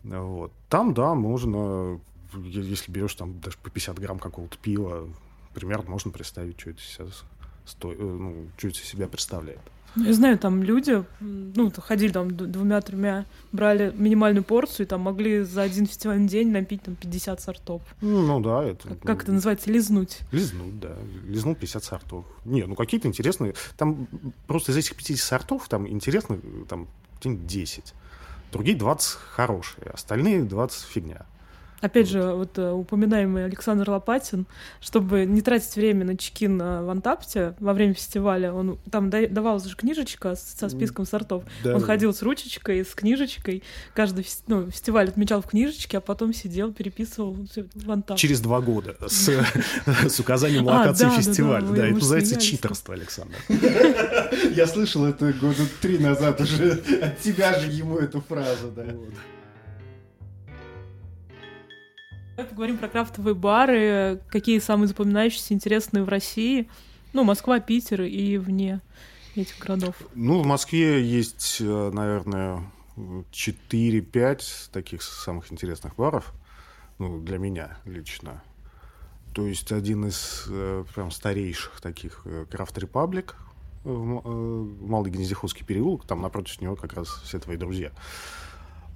Вот. 0.04 0.52
Там, 0.70 0.94
да, 0.94 1.14
можно, 1.14 2.00
если 2.34 2.92
берешь 2.92 3.16
там 3.16 3.40
даже 3.40 3.58
по 3.58 3.70
50 3.70 4.00
грамм 4.00 4.20
какого-то 4.20 4.58
пива, 4.58 5.10
примерно 5.54 5.90
можно 5.90 6.12
представить, 6.12 6.60
что 6.60 6.70
это, 6.70 6.82
себя, 6.82 7.06
сто... 7.66 7.92
Э, 7.92 7.96
ну, 7.98 8.48
что 8.58 8.68
это 8.68 8.78
себя 8.78 9.08
представляет. 9.08 9.60
Ну, 9.96 10.06
я 10.06 10.14
знаю, 10.14 10.38
там 10.38 10.64
люди, 10.64 11.04
ну, 11.20 11.72
ходили 11.78 12.12
там 12.12 12.36
двумя-тремя, 12.36 13.26
брали 13.52 13.92
минимальную 13.96 14.44
порцию 14.44 14.86
и 14.86 14.90
там 14.90 15.02
могли 15.02 15.42
за 15.44 15.64
один 15.64 15.88
фестивальный 15.88 16.28
день 16.28 16.52
напить 16.52 16.84
там 16.84 16.96
50 16.96 17.42
сортов. 17.42 17.82
Ну, 18.02 18.40
да, 18.40 18.64
это... 18.64 18.88
Как, 18.88 19.00
как 19.02 19.24
это 19.24 19.32
называется? 19.32 19.72
Лизнуть. 19.72 20.20
Лизнуть, 20.32 20.80
да. 20.80 20.96
Лизнуть 21.28 21.58
50 21.58 21.84
сортов. 21.84 22.26
Не, 22.46 22.66
ну 22.66 22.76
какие-то 22.76 23.08
интересные... 23.08 23.56
Там 23.78 24.08
просто 24.48 24.72
из 24.72 24.78
этих 24.78 24.96
50 24.96 25.26
сортов 25.26 25.68
там 25.68 25.88
интересно 25.88 26.40
там 26.68 26.88
10. 27.22 27.94
Другие 28.52 28.78
20 28.78 29.12
хорошие, 29.12 29.88
остальные 29.92 30.44
20 30.44 30.82
фигня. 30.84 31.26
Опять 31.82 32.08
вот. 32.08 32.12
же, 32.12 32.34
вот 32.34 32.58
uh, 32.58 32.72
упоминаемый 32.74 33.46
Александр 33.46 33.90
Лопатин, 33.90 34.46
чтобы 34.82 35.26
не 35.26 35.42
тратить 35.42 35.76
время 35.76 36.06
на 36.06 36.18
чекин 36.18 36.58
на 36.58 36.84
Вантапте 36.84 37.56
во 37.60 37.74
время 37.74 37.94
фестиваля, 37.94 38.54
он 38.54 38.78
там 38.92 39.10
давал 39.10 39.60
же 39.60 39.76
книжечка 39.76 40.36
со 40.36 40.70
списком 40.70 41.06
сортов. 41.06 41.44
Да. 41.64 41.76
Он 41.76 41.82
ходил 41.82 42.14
с 42.14 42.22
ручечкой, 42.22 42.84
с 42.84 42.94
книжечкой, 42.94 43.64
каждый 43.94 44.26
ну, 44.48 44.70
фестиваль 44.70 45.10
отмечал 45.10 45.42
в 45.42 45.48
книжечке, 45.48 45.98
а 45.98 46.02
потом 46.02 46.34
сидел, 46.34 46.74
переписывал 46.74 47.38
Вантап. 47.76 48.18
Через 48.18 48.42
два 48.42 48.62
года 48.62 48.96
с, 49.08 49.30
с 50.08 50.20
указанием 50.20 50.68
а, 50.68 50.80
локации 50.80 51.10
фестиваля. 51.10 51.66
Да, 51.68 51.86
это 51.86 51.96
называется 51.96 52.40
читерство, 52.40 52.94
Александр. 52.94 53.36
Я 54.56 54.68
слышал 54.68 55.06
это 55.06 55.32
года 55.34 55.64
три 55.82 55.98
назад 55.98 56.42
уже 56.42 56.74
от 57.02 57.20
тебя 57.20 57.58
же 57.60 57.72
ему 57.72 57.98
эту 57.98 58.22
фразу, 58.22 58.72
да. 58.76 58.86
Давай 62.40 62.52
поговорим 62.52 62.78
про 62.78 62.88
крафтовые 62.88 63.36
бары. 63.36 64.22
Какие 64.30 64.60
самые 64.60 64.88
запоминающиеся, 64.88 65.54
интересные 65.54 66.06
в 66.06 66.08
России? 66.08 66.70
Ну, 67.12 67.26
Москва, 67.26 67.60
Питер 67.60 68.04
и 68.04 68.38
вне 68.38 68.80
этих 69.36 69.60
городов. 69.60 69.98
Ну, 70.16 70.42
в 70.42 70.46
Москве 70.46 71.04
есть, 71.04 71.58
э, 71.60 71.92
наверное, 71.94 72.64
4-5 72.96 74.72
таких 74.72 75.02
самых 75.02 75.52
интересных 75.52 75.98
баров. 75.98 76.32
Ну, 76.98 77.20
для 77.20 77.40
меня 77.40 77.78
лично. 77.84 78.42
То 79.36 79.46
есть 79.46 79.74
один 79.74 80.08
из 80.08 80.46
э, 80.48 80.86
прям 80.96 81.12
старейших 81.12 81.82
таких 81.82 82.26
Крафт 82.50 82.78
э, 82.78 82.82
Репаблик 82.82 83.36
в 83.84 84.88
Малый 84.88 85.12
Гнездиховский 85.12 85.66
переулок. 85.66 86.06
Там 86.06 86.22
напротив 86.22 86.62
него 86.62 86.78
как 86.78 86.94
раз 86.94 87.10
все 87.26 87.38
твои 87.38 87.58
друзья. 87.58 87.92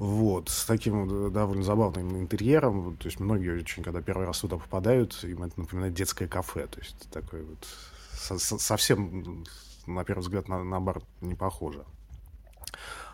Вот, 0.04 0.50
с 0.50 0.66
таким 0.66 1.32
довольно 1.32 1.64
забавным 1.64 2.20
интерьером. 2.20 2.98
То 2.98 3.06
есть 3.06 3.22
многие 3.22 3.56
очень, 3.56 3.84
когда 3.84 4.02
первый 4.02 4.28
раз 4.28 4.40
туда 4.40 4.58
попадают, 4.58 5.18
им 5.24 5.44
это 5.44 5.58
напоминает 5.58 5.94
детское 5.94 6.28
кафе. 6.28 6.68
То 6.68 6.80
есть 6.82 7.10
такой 7.10 7.42
вот 7.44 7.66
со 8.12 8.38
совсем, 8.38 9.46
на 9.88 10.04
первый 10.04 10.20
взгляд, 10.20 10.50
на, 10.50 10.62
на 10.62 10.82
бар 10.82 11.02
не 11.22 11.36
похоже. 11.36 11.86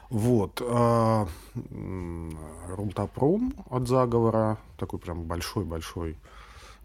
Вот. 0.10 0.63
А, 0.65 1.28
Рултапром 2.69 3.54
от 3.69 3.88
заговора. 3.88 4.58
Такой 4.75 4.97
прям 4.97 5.25
большой-большой, 5.25 6.17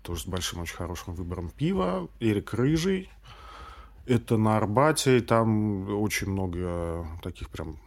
тоже 0.03 0.25
с 0.25 0.27
большим 0.27 0.61
очень 0.61 0.77
хорошим 0.77 1.15
выбором 1.15 1.49
пива. 1.49 2.09
Эрик 2.21 2.53
Рыжий. 2.53 3.09
Это 4.05 4.37
на 4.37 4.59
Арбате, 4.59 5.23
там 5.23 5.89
очень 5.99 6.29
много 6.29 7.07
таких 7.23 7.49
прям 7.49 7.79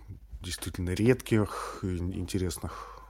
действительно 0.41 0.91
редких, 0.91 1.79
интересных 1.83 3.01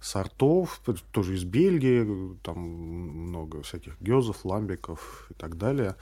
сортов, 0.00 0.80
тоже 1.12 1.36
из 1.36 1.44
Бельгии, 1.44 2.36
там 2.42 2.58
много 2.58 3.62
всяких 3.62 4.00
гезов, 4.00 4.44
ламбиков 4.44 5.28
и 5.30 5.34
так 5.34 5.56
далее. 5.56 5.96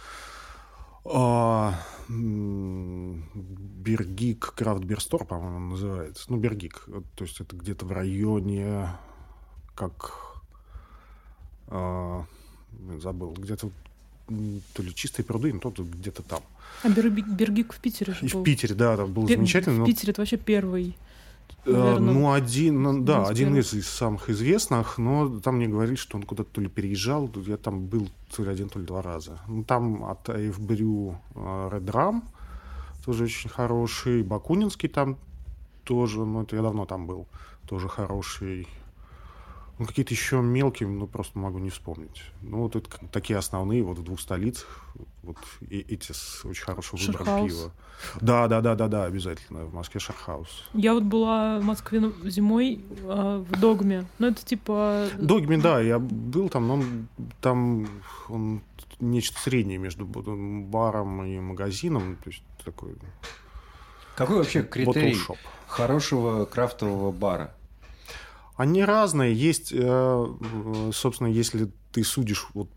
А, 1.04 1.74
Бергик, 3.78 4.54
Крафт 4.54 4.84
Берстор, 4.84 5.24
по-моему, 5.24 5.70
называется. 5.70 6.24
Ну, 6.28 6.36
Бергик, 6.38 6.86
то 7.14 7.24
есть 7.24 7.40
это 7.40 7.56
где-то 7.56 7.86
в 7.86 7.92
районе, 7.92 8.88
как, 9.74 10.42
а, 11.68 12.26
забыл, 12.98 13.32
где-то 13.32 13.70
то 14.74 14.82
ли 14.82 14.94
чистые 14.94 15.24
пруды, 15.24 15.52
но 15.52 15.58
то 15.58 15.82
где-то 15.82 16.22
там. 16.22 16.40
А 16.82 16.88
Бергик 16.88 17.72
в 17.72 17.80
Питере 17.80 18.14
же 18.14 18.26
был. 18.26 18.40
в 18.40 18.44
Питере, 18.44 18.74
да, 18.74 18.96
там 18.96 19.12
был 19.12 19.28
замечательно. 19.28 19.84
В 19.84 19.86
Питере 19.86 20.12
это 20.12 20.20
вообще 20.20 20.36
первый. 20.36 20.96
Э, 21.66 21.72
наверное, 21.72 22.14
ну, 22.14 22.32
один, 22.32 22.82
ну, 22.82 23.02
да, 23.02 23.26
один 23.26 23.56
из, 23.56 23.74
из 23.74 23.88
самых 23.88 24.30
известных, 24.30 24.96
но 24.98 25.40
там 25.40 25.56
мне 25.56 25.68
говорили, 25.68 25.96
что 25.96 26.16
он 26.16 26.22
куда-то 26.22 26.50
то 26.52 26.60
ли 26.60 26.68
переезжал, 26.68 27.30
я 27.46 27.56
там 27.56 27.86
был 27.86 28.08
то 28.34 28.44
ли 28.44 28.50
один, 28.50 28.68
то 28.68 28.78
ли 28.78 28.86
два 28.86 29.02
раза. 29.02 29.40
Ну, 29.46 29.64
там 29.64 30.04
от 30.04 30.28
Эйфбрю 30.30 31.18
Ram, 31.34 32.22
тоже 33.04 33.24
очень 33.24 33.50
хороший, 33.50 34.22
Бакунинский 34.22 34.88
там 34.88 35.18
тоже, 35.84 36.24
ну, 36.24 36.42
это 36.42 36.56
я 36.56 36.62
давно 36.62 36.86
там 36.86 37.06
был, 37.06 37.26
тоже 37.68 37.88
хороший. 37.88 38.66
Ну, 39.80 39.86
какие-то 39.86 40.12
еще 40.12 40.42
мелкие, 40.42 40.90
ну, 40.90 41.06
просто 41.06 41.38
могу 41.38 41.58
не 41.58 41.70
вспомнить. 41.70 42.22
Ну, 42.42 42.58
вот 42.58 42.76
это 42.76 42.86
такие 43.10 43.38
основные, 43.38 43.82
вот 43.82 43.96
в 43.96 44.02
двух 44.02 44.20
столицах, 44.20 44.84
вот 45.22 45.38
и, 45.62 45.78
эти 45.78 46.12
с 46.12 46.44
очень 46.44 46.64
хорошим 46.64 46.98
выбором 46.98 47.48
пива. 47.48 47.72
Да, 48.20 48.46
да, 48.46 48.60
да, 48.60 48.74
да, 48.74 48.88
да, 48.88 49.04
обязательно. 49.04 49.64
В 49.64 49.72
Москве 49.72 49.98
Шархаус. 49.98 50.68
Я 50.74 50.92
вот 50.92 51.04
была 51.04 51.60
в 51.60 51.64
Москве 51.64 52.12
зимой 52.24 52.84
э, 52.90 53.44
в 53.48 53.58
Догме. 53.58 54.04
Ну, 54.18 54.26
это 54.26 54.44
типа... 54.44 55.06
Догме, 55.18 55.56
да, 55.56 55.80
я 55.80 55.98
был 55.98 56.50
там, 56.50 56.68
но 56.68 56.74
он, 56.74 57.08
там 57.40 57.88
он 58.28 58.60
нечто 59.00 59.40
среднее 59.40 59.78
между 59.78 60.04
баром 60.04 61.24
и 61.24 61.40
магазином. 61.40 62.18
То 62.22 62.28
есть 62.28 62.42
такой 62.66 62.96
Какой 64.14 64.36
вообще 64.36 64.62
критерий 64.62 65.16
хорошего 65.66 66.44
крафтового 66.44 67.12
бара? 67.12 67.54
Они 68.60 68.84
разные. 68.84 69.32
Есть, 69.32 69.72
э, 69.72 70.34
собственно, 70.92 71.28
если 71.28 71.72
ты 71.92 72.04
судишь 72.04 72.46
вот 72.52 72.68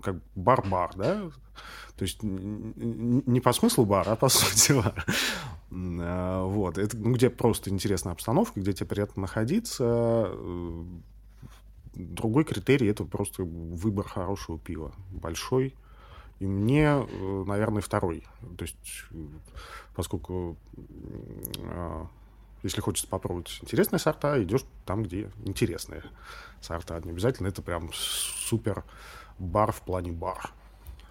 как 0.00 0.22
бар-бар, 0.36 0.92
да, 0.94 1.32
то 1.96 2.02
есть 2.04 2.22
не 2.22 3.40
по 3.40 3.52
смыслу 3.52 3.84
бара, 3.84 4.12
а 4.12 4.14
по 4.16 4.28
сути 4.28 4.70
бара. 4.70 5.04
Э, 5.72 6.44
вот. 6.44 6.78
Это, 6.78 6.96
ну, 6.96 7.14
где 7.14 7.28
просто 7.28 7.70
интересная 7.70 8.12
обстановка, 8.12 8.60
где 8.60 8.72
тебе 8.72 8.86
приятно 8.86 9.22
находиться. 9.22 10.28
Э, 10.28 10.84
другой 11.94 12.44
критерий— 12.44 12.86
это 12.90 13.02
просто 13.02 13.42
выбор 13.42 14.06
хорошего 14.06 14.60
пива. 14.60 14.92
Большой. 15.10 15.74
И 16.38 16.46
мне, 16.46 17.04
наверное, 17.46 17.82
второй. 17.82 18.24
То 18.56 18.62
есть, 18.62 19.06
поскольку 19.96 20.56
если 22.62 22.80
хочется 22.80 23.08
попробовать 23.08 23.58
интересные 23.62 23.98
сорта, 23.98 24.42
идешь 24.42 24.64
там, 24.86 25.02
где 25.02 25.30
интересные 25.44 26.04
сорта. 26.60 27.00
Не 27.04 27.10
обязательно 27.10 27.48
это 27.48 27.62
прям 27.62 27.90
супер 27.92 28.84
бар 29.38 29.72
в 29.72 29.82
плане 29.82 30.12
бар. 30.12 30.50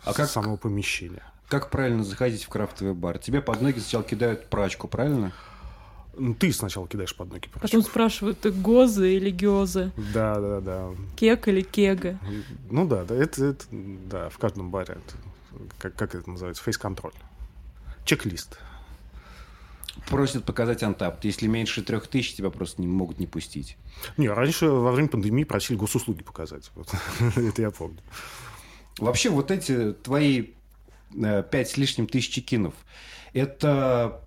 А 0.04 0.14
как 0.14 0.30
самого 0.30 0.58
помещения. 0.58 1.24
Как 1.48 1.70
правильно 1.70 2.04
заходить 2.04 2.44
в 2.44 2.50
крафтовый 2.50 2.94
бар? 2.94 3.20
Тебе 3.20 3.42
под 3.42 3.62
ноги 3.62 3.80
сначала 3.80 4.04
кидают 4.04 4.50
прачку, 4.50 4.88
правильно? 4.88 5.34
Ну, 6.18 6.34
ты 6.34 6.52
сначала 6.52 6.88
кидаешь 6.88 7.16
под 7.16 7.30
ноги 7.30 7.48
прачку. 7.48 7.62
Потом 7.62 7.82
спрашивают, 7.84 8.40
ты 8.40 8.52
гозы 8.52 9.14
или 9.14 9.30
гёзы? 9.30 9.92
Да, 10.14 10.40
да, 10.40 10.62
да. 10.62 10.90
Кек 11.16 11.48
или 11.48 11.62
кега? 11.62 12.18
Ну 12.70 12.88
да, 12.88 13.04
да, 13.04 13.16
это, 13.16 13.46
это 13.46 13.66
да, 13.72 14.30
в 14.30 14.38
каждом 14.38 14.72
баре. 14.72 14.96
Это, 14.96 15.18
как, 15.78 15.96
как 15.96 16.16
это 16.16 16.30
называется? 16.30 16.64
Фейс-контроль. 16.64 17.14
Чек-лист 18.06 18.58
просят 20.08 20.46
показать 20.46 20.84
антап. 20.84 21.24
Если 21.24 21.48
меньше 21.48 21.82
трех 21.82 22.08
тысяч, 22.08 22.36
тебя 22.36 22.50
просто 22.50 22.82
не 22.82 22.88
могут 22.88 23.20
не 23.20 23.28
пустить. 23.28 23.78
Не, 24.18 24.30
раньше 24.30 24.68
во 24.68 24.92
время 24.92 25.10
пандемии 25.10 25.44
просили 25.44 25.78
госуслуги 25.78 26.24
показать. 26.24 26.72
Вот. 26.76 26.94
Это 27.36 27.62
я 27.62 27.72
помню. 27.72 28.00
Вообще, 28.98 29.30
вот 29.30 29.52
эти 29.52 29.94
твои 29.94 30.50
э, 31.16 31.44
пять 31.50 31.70
с 31.70 31.78
лишним 31.78 32.08
тысяч 32.08 32.44
кинов, 32.44 32.74
это 33.34 34.22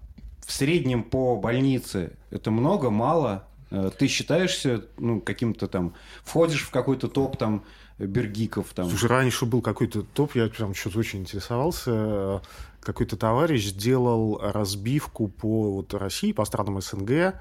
в 0.47 0.53
среднем 0.53 1.03
по 1.03 1.37
больнице, 1.37 2.13
это 2.31 2.51
много, 2.51 2.91
мало? 2.91 3.47
Э, 3.75 3.91
ты 3.97 4.07
считаешься 4.07 4.85
ну, 4.99 5.21
каким-то 5.21 5.67
там, 5.67 5.95
входишь 6.25 6.63
в 6.63 6.71
какой-то 6.71 7.09
топ 7.09 7.37
там 7.37 7.65
бергиков 7.99 8.73
там? 8.75 8.89
Слушай, 8.89 9.09
раньше 9.09 9.47
был 9.47 9.63
какой-то 9.63 10.03
топ, 10.03 10.35
я 10.37 10.49
прям 10.49 10.75
что-то 10.75 10.99
очень 11.01 11.21
интересовался 11.21 12.41
какой-то 12.85 13.17
товарищ 13.17 13.65
сделал 13.65 14.39
разбивку 14.39 15.29
по 15.29 15.73
вот, 15.73 15.95
России, 15.95 16.33
по 16.33 16.45
странам 16.45 16.81
СНГ, 16.81 17.41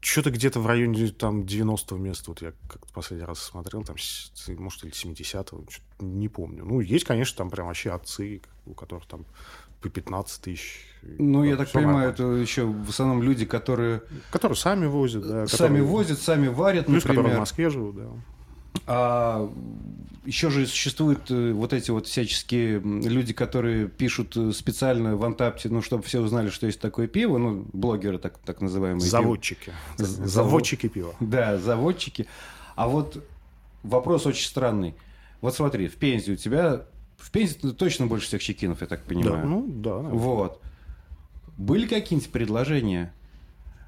что-то 0.00 0.30
где-то 0.30 0.60
в 0.60 0.66
районе 0.66 1.08
там 1.08 1.42
90-го 1.42 1.96
места, 1.96 2.24
вот 2.30 2.42
я 2.42 2.52
как-то 2.68 2.92
последний 2.92 3.24
раз 3.24 3.40
смотрел, 3.40 3.82
там, 3.84 3.96
может, 4.58 4.84
или 4.84 4.92
70-го, 4.92 5.64
не 6.00 6.28
помню. 6.28 6.64
Ну, 6.64 6.80
есть, 6.80 7.04
конечно, 7.04 7.38
там 7.38 7.50
прям 7.50 7.68
вообще 7.68 7.90
отцы, 7.90 8.42
у 8.66 8.74
которых 8.74 9.06
там 9.06 9.24
по 9.82 9.88
15 9.88 10.40
тысяч. 10.40 10.86
Ну, 11.02 11.42
я 11.44 11.56
так 11.56 11.70
понимаю, 11.70 12.10
это 12.10 12.24
еще 12.24 12.64
в 12.64 12.88
основном 12.88 13.22
люди, 13.22 13.44
которые... 13.44 14.02
Которые 14.30 14.56
сами 14.56 14.86
возят, 14.86 15.22
да. 15.22 15.46
Сами 15.46 15.48
которые... 15.48 15.82
возят, 15.82 16.20
сами 16.20 16.48
варят, 16.48 16.86
Плюс, 16.86 17.02
например. 17.02 17.22
которые 17.22 17.36
в 17.36 17.40
Москве 17.40 17.70
живут, 17.70 17.96
да. 17.96 18.04
А 18.86 19.52
еще 20.24 20.50
же 20.50 20.66
существуют 20.66 21.30
э, 21.30 21.52
вот 21.52 21.72
эти 21.72 21.90
вот 21.90 22.06
всяческие 22.06 22.78
люди, 22.78 23.32
которые 23.32 23.88
пишут 23.88 24.36
э, 24.36 24.52
специально 24.52 25.16
в 25.16 25.24
Антапте, 25.24 25.68
ну, 25.68 25.82
чтобы 25.82 26.04
все 26.04 26.20
узнали, 26.20 26.48
что 26.48 26.66
есть 26.66 26.80
такое 26.80 27.08
пиво, 27.08 27.38
ну, 27.38 27.66
блогеры 27.72 28.18
так, 28.18 28.38
так 28.38 28.60
называемые. 28.60 29.00
Заводчики. 29.00 29.72
Пиво. 29.98 30.08
Заводчики 30.26 30.88
пива. 30.88 31.14
Да, 31.20 31.58
заводчики. 31.58 32.26
А 32.76 32.88
вот 32.88 33.22
вопрос 33.82 34.26
очень 34.26 34.46
странный. 34.46 34.94
Вот 35.40 35.54
смотри, 35.54 35.88
в 35.88 35.96
Пензе 35.96 36.32
у 36.32 36.36
тебя... 36.36 36.86
В 37.22 37.30
Пензе 37.30 37.54
точно 37.54 38.06
больше 38.06 38.26
всех 38.26 38.42
чекинов, 38.42 38.80
я 38.80 38.86
так 38.86 39.04
понимаю. 39.04 39.42
Да, 39.42 39.44
ну, 39.44 39.66
да. 39.68 39.96
Наверное. 39.96 40.18
Вот. 40.18 40.60
Были 41.56 41.86
какие-нибудь 41.86 42.30
предложения 42.30 43.12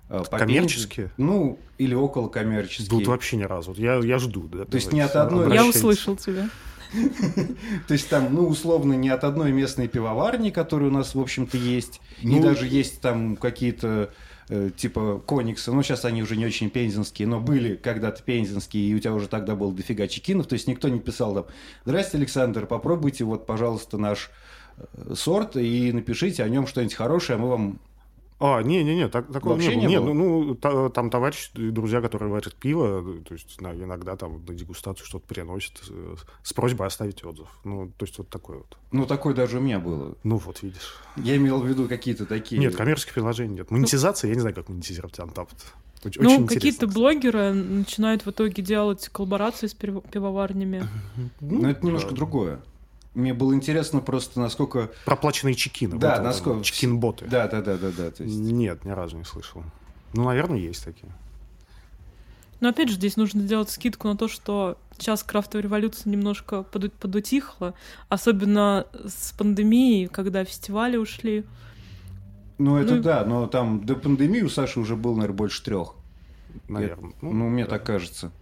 Э, 0.08 0.22
коммерческие? 0.30 1.10
Ну, 1.16 1.58
или 1.78 1.94
около 1.94 2.28
коммерческие. 2.28 2.88
Тут 2.88 3.06
вообще 3.06 3.36
ни 3.36 3.44
разу. 3.44 3.74
Я, 3.76 3.96
я 3.96 4.18
жду. 4.18 4.42
Да, 4.42 4.64
То 4.64 4.76
есть 4.76 4.92
не 4.92 5.00
от 5.00 5.16
одной... 5.16 5.52
Я 5.52 5.66
услышал 5.66 6.16
тебя. 6.16 6.48
То 7.88 7.94
есть 7.94 8.08
там, 8.08 8.32
ну, 8.32 8.46
условно, 8.46 8.92
не 8.92 9.08
от 9.08 9.24
одной 9.24 9.50
местной 9.50 9.88
пивоварни, 9.88 10.50
которая 10.50 10.90
у 10.90 10.92
нас, 10.92 11.14
в 11.14 11.20
общем-то, 11.20 11.56
есть, 11.56 12.00
ну, 12.22 12.38
и 12.38 12.42
даже 12.42 12.66
есть 12.66 13.00
там 13.00 13.36
какие-то 13.36 14.12
э, 14.48 14.70
типа 14.76 15.22
Коникса, 15.26 15.72
ну, 15.72 15.82
сейчас 15.82 16.04
они 16.04 16.22
уже 16.22 16.36
не 16.36 16.46
очень 16.46 16.70
пензенские, 16.70 17.28
но 17.28 17.40
были 17.40 17.76
когда-то 17.76 18.22
пензенские, 18.22 18.88
и 18.88 18.94
у 18.94 18.98
тебя 18.98 19.14
уже 19.14 19.28
тогда 19.28 19.54
было 19.54 19.72
дофига 19.72 20.06
чекинов, 20.08 20.46
то 20.46 20.54
есть 20.54 20.66
никто 20.66 20.88
не 20.88 21.00
писал 21.00 21.34
там, 21.34 21.46
здрасте, 21.84 22.18
Александр, 22.18 22.66
попробуйте 22.66 23.24
вот, 23.24 23.46
пожалуйста, 23.46 23.98
наш 23.98 24.30
э, 24.76 25.14
сорт 25.14 25.56
и 25.56 25.92
напишите 25.92 26.42
о 26.42 26.48
нем 26.48 26.66
что-нибудь 26.66 26.94
хорошее, 26.94 27.38
мы 27.38 27.48
вам 27.48 27.80
а, 28.40 28.62
не-не-не, 28.62 29.08
так, 29.08 29.32
такого 29.32 29.54
Вообще 29.54 29.76
не 29.76 29.86
было. 29.86 29.90
Не 29.90 30.00
было? 30.00 30.12
ну, 30.12 30.44
ну 30.44 30.54
та, 30.56 30.88
там 30.90 31.08
товарищи, 31.08 31.50
друзья, 31.54 32.00
которые 32.00 32.30
варят 32.30 32.54
пиво, 32.54 33.02
то 33.26 33.32
есть 33.34 33.56
иногда 33.60 34.16
там 34.16 34.44
на 34.44 34.54
дегустацию 34.54 35.06
что-то 35.06 35.26
приносят 35.26 35.80
э, 35.88 36.16
с 36.42 36.52
просьбой 36.52 36.88
оставить 36.88 37.24
отзыв. 37.24 37.48
Ну, 37.62 37.92
то 37.96 38.04
есть 38.04 38.18
вот 38.18 38.28
такой 38.28 38.58
вот. 38.58 38.76
Ну, 38.90 39.06
такое 39.06 39.34
даже 39.34 39.58
у 39.58 39.60
меня 39.60 39.78
было. 39.78 40.16
Ну, 40.24 40.36
вот 40.36 40.62
видишь. 40.62 40.96
Я 41.16 41.36
имел 41.36 41.60
в 41.60 41.66
виду 41.66 41.88
какие-то 41.88 42.26
такие... 42.26 42.60
Нет, 42.60 42.74
коммерческих 42.74 43.14
приложений 43.14 43.54
нет. 43.54 43.70
Монетизация, 43.70 44.28
я 44.28 44.34
не 44.34 44.40
знаю, 44.40 44.54
как 44.54 44.68
монетизировать 44.68 45.18
Антапт. 45.20 45.72
Очень 46.04 46.22
ну, 46.22 46.46
какие-то 46.46 46.86
блогеры 46.86 47.52
начинают 47.52 48.26
в 48.26 48.30
итоге 48.30 48.62
делать 48.62 49.08
коллаборации 49.08 49.68
с 49.68 49.74
пивоварнями. 49.74 50.86
Ну, 51.40 51.60
ну 51.62 51.68
это 51.68 51.86
немножко 51.86 52.14
другое. 52.14 52.60
Мне 53.14 53.32
было 53.32 53.54
интересно 53.54 54.00
просто, 54.00 54.40
насколько... 54.40 54.90
Проплаченные 55.04 55.54
чекины. 55.54 55.98
Да, 55.98 56.16
вот 56.16 56.24
насколько... 56.24 56.64
Чекин-боты. 56.64 57.26
Да, 57.26 57.46
да, 57.46 57.62
да, 57.62 57.76
да, 57.76 57.90
да. 57.96 58.10
То 58.10 58.24
есть... 58.24 58.36
Нет, 58.36 58.84
ни 58.84 58.90
разу 58.90 59.16
не 59.16 59.24
слышал. 59.24 59.62
Ну, 60.14 60.24
наверное, 60.24 60.58
есть 60.58 60.84
такие. 60.84 61.12
Но 62.60 62.70
опять 62.70 62.88
же, 62.88 62.94
здесь 62.94 63.16
нужно 63.16 63.42
сделать 63.42 63.70
скидку 63.70 64.08
на 64.08 64.16
то, 64.16 64.26
что 64.26 64.78
сейчас 64.98 65.22
крафтовая 65.22 65.62
революция 65.62 66.10
немножко 66.10 66.62
подутихла, 66.62 67.74
особенно 68.08 68.86
с 69.06 69.32
пандемией, 69.32 70.08
когда 70.08 70.44
фестивали 70.44 70.96
ушли. 70.96 71.44
Ну, 72.58 72.76
это 72.76 72.96
ну, 72.96 73.02
да, 73.02 73.24
но 73.24 73.46
там 73.46 73.84
до 73.84 73.96
пандемии 73.96 74.42
у 74.42 74.48
Саши 74.48 74.80
уже 74.80 74.96
было, 74.96 75.14
наверное, 75.14 75.36
больше 75.36 75.62
трех. 75.62 75.94
Наверное. 76.68 77.10
Я, 77.10 77.16
ну, 77.20 77.32
ну, 77.32 77.48
мне 77.48 77.64
да. 77.64 77.70
так 77.70 77.84
кажется. 77.84 78.32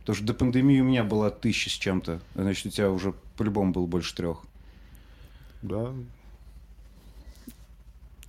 Потому 0.00 0.16
что 0.16 0.26
до 0.26 0.34
пандемии 0.34 0.80
у 0.80 0.84
меня 0.84 1.04
была 1.04 1.30
тысяча 1.30 1.70
с 1.70 1.74
чем-то. 1.74 2.20
Значит, 2.34 2.66
у 2.66 2.70
тебя 2.70 2.90
уже 2.90 3.14
по-любому 3.42 3.72
было 3.72 3.86
больше 3.86 4.14
трех. 4.14 4.42
Да. 5.62 5.92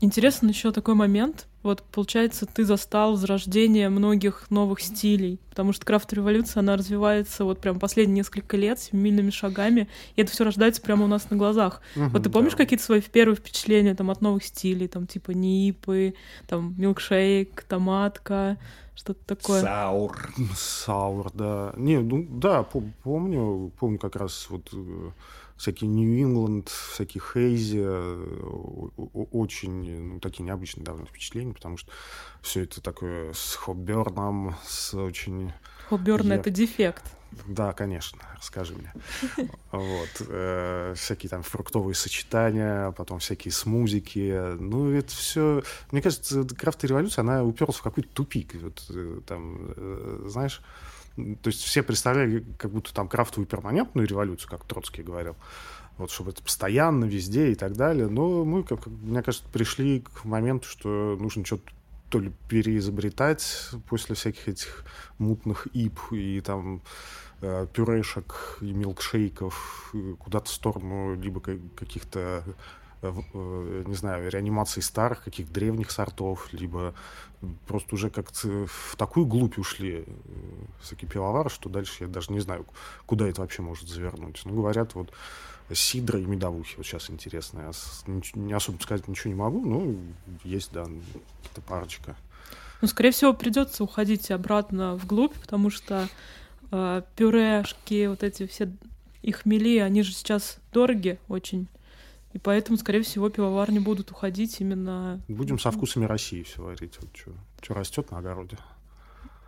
Интересно 0.04 0.50
еще 0.50 0.74
такой 0.74 0.96
момент. 0.96 1.48
Вот, 1.62 1.82
получается, 1.82 2.46
ты 2.46 2.66
застал 2.66 3.12
возрождение 3.12 3.88
многих 3.88 4.52
новых 4.52 4.82
стилей, 4.82 5.40
потому 5.50 5.72
что 5.72 5.86
крафт-революция, 5.86 6.60
она 6.60 6.76
развивается 6.76 7.46
вот 7.46 7.60
прям 7.60 7.80
последние 7.80 8.18
несколько 8.18 8.58
лет 8.58 8.82
семимильными 8.82 9.30
шагами, 9.30 9.88
и 10.18 10.22
это 10.22 10.30
все 10.30 10.44
рождается 10.44 10.82
прямо 10.82 11.06
у 11.06 11.08
нас 11.08 11.30
на 11.30 11.38
глазах. 11.38 11.80
Угу, 11.96 12.10
вот 12.10 12.24
ты 12.24 12.30
помнишь 12.30 12.52
да. 12.52 12.58
какие-то 12.58 12.84
свои 12.84 13.00
первые 13.00 13.38
впечатления 13.38 13.96
там 13.96 14.12
от 14.12 14.20
новых 14.20 14.44
стилей, 14.44 14.90
там 14.90 15.08
типа 15.08 15.32
нипы, 15.32 16.16
там 16.50 16.76
милкшейк, 16.78 17.64
томатка, 17.64 18.58
что-то 18.96 19.24
такое. 19.26 19.62
Саур. 19.62 20.34
Саур, 20.58 21.32
да. 21.34 21.72
Не, 21.78 22.00
ну 22.00 22.28
да, 22.30 22.64
помню, 22.64 23.72
помню 23.80 24.00
как 24.00 24.18
раз 24.18 24.48
вот 24.50 24.70
э, 24.74 25.12
всякие 25.64 25.90
Нью-Ингланд, 25.90 26.68
всякие 26.68 27.22
Хейзи, 27.22 27.82
э, 27.82 28.26
очень 29.32 30.14
ну, 30.14 30.20
такие 30.20 30.44
необычные 30.44 30.84
довольно 30.84 31.08
впечатления, 31.08 31.54
потому 31.54 31.78
что 31.78 31.90
все 32.42 32.64
это 32.64 32.82
такое 32.82 33.32
с 33.32 33.56
Хобберном, 33.56 34.56
с 34.66 34.94
очень... 34.94 35.54
Хобберн 35.88 36.28
я...— 36.28 36.36
это 36.36 36.50
дефект. 36.50 37.04
Да, 37.48 37.72
конечно, 37.72 38.20
расскажи 38.38 38.76
мне. 38.76 38.94
Вот. 39.72 40.10
Э, 40.28 40.94
всякие 40.98 41.30
там 41.30 41.44
фруктовые 41.44 41.96
сочетания, 41.96 42.92
потом 42.92 43.20
всякие 43.20 43.54
смузики. 43.54 44.58
Ну, 44.60 44.92
это 44.92 45.12
все... 45.16 45.64
Мне 45.92 46.02
кажется, 46.02 46.44
крафт 46.44 46.84
революция, 46.84 47.22
она 47.22 47.42
уперлась 47.42 47.78
в 47.78 47.82
какой-то 47.82 48.10
тупик. 48.10 48.54
Вот, 48.62 48.86
э, 48.90 49.22
там, 49.26 49.74
э, 49.78 50.26
знаешь, 50.28 50.62
то 51.16 51.48
есть 51.48 51.62
все 51.62 51.84
представляли 51.84 52.46
как 52.58 52.72
будто 52.72 52.94
там 52.94 53.08
крафтовую 53.08 53.48
перманентную 53.48 54.08
революцию, 54.08 54.50
как 54.50 54.66
Троцкий 54.66 55.04
говорил. 55.04 55.36
Вот, 55.98 56.10
чтобы 56.10 56.32
это 56.32 56.42
постоянно, 56.42 57.06
везде 57.06 57.52
и 57.52 57.56
так 57.56 57.74
далее. 57.74 58.08
Но 58.08 58.44
мы, 58.44 58.64
как, 58.64 58.88
мне 58.88 59.22
кажется, 59.22 59.48
пришли 59.54 60.02
к 60.02 60.26
моменту, 60.26 60.68
что 60.68 61.16
нужно 61.20 61.46
что-то 61.46 61.72
то 62.10 62.20
ли 62.20 62.32
переизобретать 62.48 63.70
после 63.90 64.16
всяких 64.16 64.48
этих 64.48 64.86
мутных 65.20 65.68
ип 65.74 66.00
и 66.12 66.42
там 66.42 66.82
Э, 67.46 67.68
пюрешек 67.74 68.58
и 68.62 68.72
милкшейков 68.72 69.94
куда-то 70.18 70.46
в 70.46 70.54
сторону 70.54 71.14
либо 71.20 71.42
каких-то 71.42 72.42
не 73.12 73.96
знаю, 73.96 74.30
реанимации 74.30 74.82
старых, 74.82 75.24
каких 75.24 75.52
древних 75.52 75.92
сортов, 75.92 76.52
либо 76.54 76.94
просто 77.68 77.96
уже 77.96 78.10
как-то 78.10 78.66
в 78.68 78.96
такую 78.98 79.26
глубь 79.26 79.58
ушли 79.58 80.06
всякие 80.82 81.10
пивовары, 81.10 81.50
что 81.50 81.70
дальше 81.70 82.04
я 82.04 82.08
даже 82.08 82.32
не 82.32 82.40
знаю, 82.40 82.66
куда 83.06 83.28
это 83.28 83.42
вообще 83.42 83.62
может 83.62 83.90
завернуть. 83.90 84.42
Ну, 84.46 84.54
говорят, 84.54 84.96
вот 84.96 85.12
сидра 85.74 86.20
и 86.20 86.26
медовухи. 86.26 86.76
Вот 86.78 86.86
сейчас 86.86 87.10
интересно. 87.10 87.72
Я 88.08 88.14
не 88.36 88.54
особо 88.54 88.82
сказать 88.82 89.08
ничего 89.08 89.34
не 89.34 89.40
могу, 89.40 89.66
но 89.66 89.96
есть, 90.44 90.72
да, 90.74 90.86
это 91.52 91.62
парочка. 91.62 92.16
Ну, 92.82 92.88
скорее 92.88 93.12
всего, 93.12 93.34
придется 93.34 93.84
уходить 93.84 94.30
обратно 94.30 94.96
вглубь, 94.96 95.34
потому 95.34 95.70
что 95.70 96.10
э, 96.72 97.02
пюрешки, 97.16 98.08
вот 98.08 98.24
эти 98.24 98.46
все 98.46 98.72
их 99.22 99.46
мели, 99.46 99.80
они 99.80 100.04
же 100.04 100.14
сейчас 100.14 100.58
дороги 100.74 101.18
очень. 101.30 101.68
И 102.34 102.40
поэтому, 102.40 102.78
скорее 102.78 103.04
всего, 103.04 103.30
пивоварни 103.30 103.80
будут 103.80 104.12
уходить 104.12 104.60
именно... 104.60 105.22
Будем 105.28 105.60
со 105.60 105.72
вкусами 105.72 106.06
России 106.06 106.44
все 106.44 106.62
варить. 106.62 106.98
Вот 107.00 107.10
что 107.62 107.74
растет 107.74 108.12
на 108.12 108.18
огороде. 108.18 108.58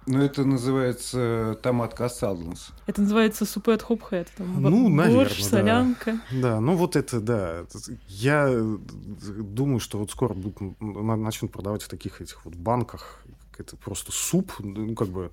Ну, 0.08 0.22
это 0.22 0.46
называется 0.46 1.58
томат 1.64 1.96
кассадланс. 1.96 2.70
Это 2.86 3.02
называется 3.02 3.46
супе 3.46 3.74
от 3.74 3.82
хопхэт. 3.82 4.32
Ну, 4.38 4.88
наверное, 4.88 5.26
борщ, 5.26 5.42
да. 5.42 5.50
солянка. 5.50 6.20
Да, 6.32 6.60
ну 6.60 6.76
вот 6.76 6.96
это, 6.96 7.20
да. 7.20 7.66
Я 8.08 8.48
думаю, 8.50 9.80
что 9.80 9.98
вот 9.98 10.12
скоро 10.12 10.36
будут, 10.36 10.60
начнут 10.80 11.52
продавать 11.52 11.82
в 11.82 11.90
таких 11.90 12.22
этих 12.22 12.46
вот 12.46 12.56
банках. 12.56 13.26
Это 13.58 13.78
просто 13.78 14.12
суп, 14.12 14.52
ну, 14.60 14.94
как 14.94 15.08
бы 15.08 15.32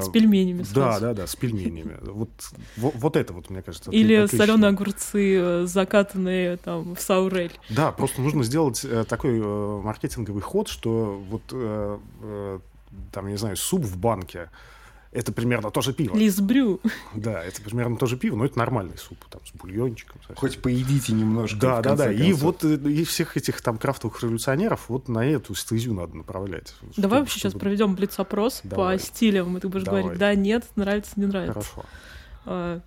с 0.00 0.08
пельменями. 0.08 0.62
Сразу. 0.62 1.00
Да, 1.00 1.08
да, 1.08 1.14
да, 1.14 1.26
с 1.26 1.36
пельменями. 1.36 1.96
Вот, 2.02 2.30
вот, 2.76 2.94
вот 2.96 3.16
это 3.16 3.32
вот, 3.32 3.50
мне 3.50 3.62
кажется. 3.62 3.90
Или 3.90 4.26
соленые 4.26 4.70
огурцы, 4.70 5.36
э, 5.38 5.66
закатанные 5.66 6.56
там 6.56 6.94
в 6.94 7.00
саурель. 7.00 7.52
Да, 7.70 7.92
просто 7.92 8.20
нужно 8.20 8.42
сделать 8.44 8.84
э, 8.84 9.04
такой 9.04 9.38
э, 9.38 9.80
маркетинговый 9.82 10.42
ход, 10.42 10.68
что 10.68 11.22
вот 11.28 11.42
там, 13.12 13.28
не 13.28 13.36
знаю, 13.36 13.56
суп 13.56 13.84
в 13.84 13.98
банке, 13.98 14.48
это 15.10 15.32
примерно 15.32 15.70
тоже 15.70 15.94
пиво. 15.94 16.14
Лизбрю. 16.14 16.80
Да, 17.14 17.42
это 17.42 17.62
примерно 17.62 17.96
тоже 17.96 18.16
пиво, 18.18 18.36
но 18.36 18.44
это 18.44 18.58
нормальный 18.58 18.98
суп, 18.98 19.24
там, 19.30 19.40
с 19.46 19.52
бульончиком. 19.52 20.20
Совсем. 20.20 20.36
Хоть 20.36 20.58
поедите 20.60 21.14
немножко. 21.14 21.58
Да, 21.58 21.82
да, 21.82 21.96
да. 21.96 22.12
И 22.12 22.32
вот 22.32 22.62
э, 22.64 22.74
и 22.76 23.04
всех 23.04 23.36
этих 23.36 23.60
там 23.62 23.78
крафтовых 23.78 24.22
революционеров 24.22 24.88
вот 24.88 25.08
на 25.08 25.24
эту 25.24 25.54
стезю 25.54 25.94
надо 25.94 26.16
направлять. 26.16 26.74
Давай 26.80 26.92
чтобы, 26.92 27.08
вообще 27.08 27.38
чтобы... 27.38 27.52
сейчас 27.52 27.60
проведем 27.60 27.94
блиц-опрос 27.94 28.62
по 28.70 28.98
стилям, 28.98 29.56
и 29.56 29.60
ты 29.60 29.68
будешь 29.68 29.84
Давай. 29.84 30.02
говорить, 30.02 30.20
да, 30.20 30.34
нет, 30.34 30.66
нравится, 30.76 31.12
не 31.16 31.26
нравится. 31.26 31.54
Хорошо. 31.54 31.84
А, 32.44 32.80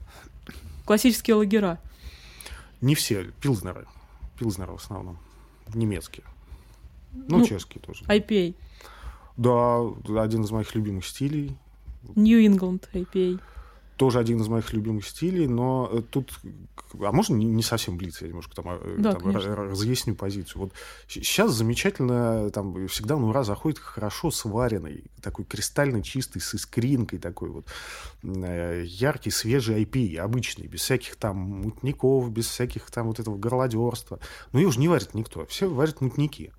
классические 0.86 1.36
лагера. 1.36 1.80
Не 2.82 2.94
все, 2.94 3.26
пилзнеры. 3.42 3.88
Пилзнеры 4.38 4.74
в 4.74 4.76
основном. 4.76 5.18
Немецкие. 5.74 6.26
Ну, 7.14 7.40
ну 7.40 7.46
чешские 7.46 7.82
тоже. 7.82 8.04
IPA. 8.06 8.56
Да, 9.38 10.22
один 10.22 10.44
из 10.44 10.52
моих 10.52 10.76
любимых 10.76 11.06
стилей. 11.06 11.58
New 12.16 12.40
England 12.40 12.84
IPA. 12.94 13.40
Тоже 13.98 14.18
один 14.18 14.42
из 14.42 14.48
моих 14.48 14.74
любимых 14.74 15.08
стилей, 15.08 15.48
но 15.48 15.88
э, 15.92 16.02
тут... 16.02 16.40
А 17.00 17.12
можно 17.12 17.36
не 17.36 17.62
совсем 17.62 17.98
блиц, 17.98 18.22
я 18.22 18.30
немножко 18.30 18.56
там, 18.56 18.66
э, 18.70 18.96
да, 18.98 19.14
там 19.14 19.30
разъясню 19.36 20.16
позицию. 20.16 20.64
Вот 20.64 20.74
сейчас 21.08 21.52
замечательно, 21.52 22.50
там 22.50 22.88
всегда 22.88 23.16
на 23.18 23.30
ура 23.30 23.44
заходит 23.44 23.78
хорошо 23.78 24.32
сваренный, 24.32 25.04
такой 25.22 25.46
кристально 25.46 26.02
чистый, 26.02 26.40
с 26.40 26.56
искринкой 26.56 27.20
такой 27.20 27.50
вот, 27.50 27.68
э, 28.24 28.84
яркий, 28.88 29.30
свежий 29.30 29.84
IPA, 29.84 30.18
обычный, 30.18 30.66
без 30.66 30.82
всяких 30.82 31.16
там 31.18 31.38
мутников, 31.38 32.32
без 32.32 32.48
всяких 32.48 32.90
там 32.90 33.06
вот 33.06 33.20
этого 33.20 33.38
горлодерства. 33.38 34.20
Но 34.52 34.60
ее 34.60 34.70
уже 34.70 34.80
не 34.80 34.88
варит 34.88 35.14
никто, 35.14 35.46
все 35.46 35.70
варят 35.70 36.02
мутники 36.02 36.52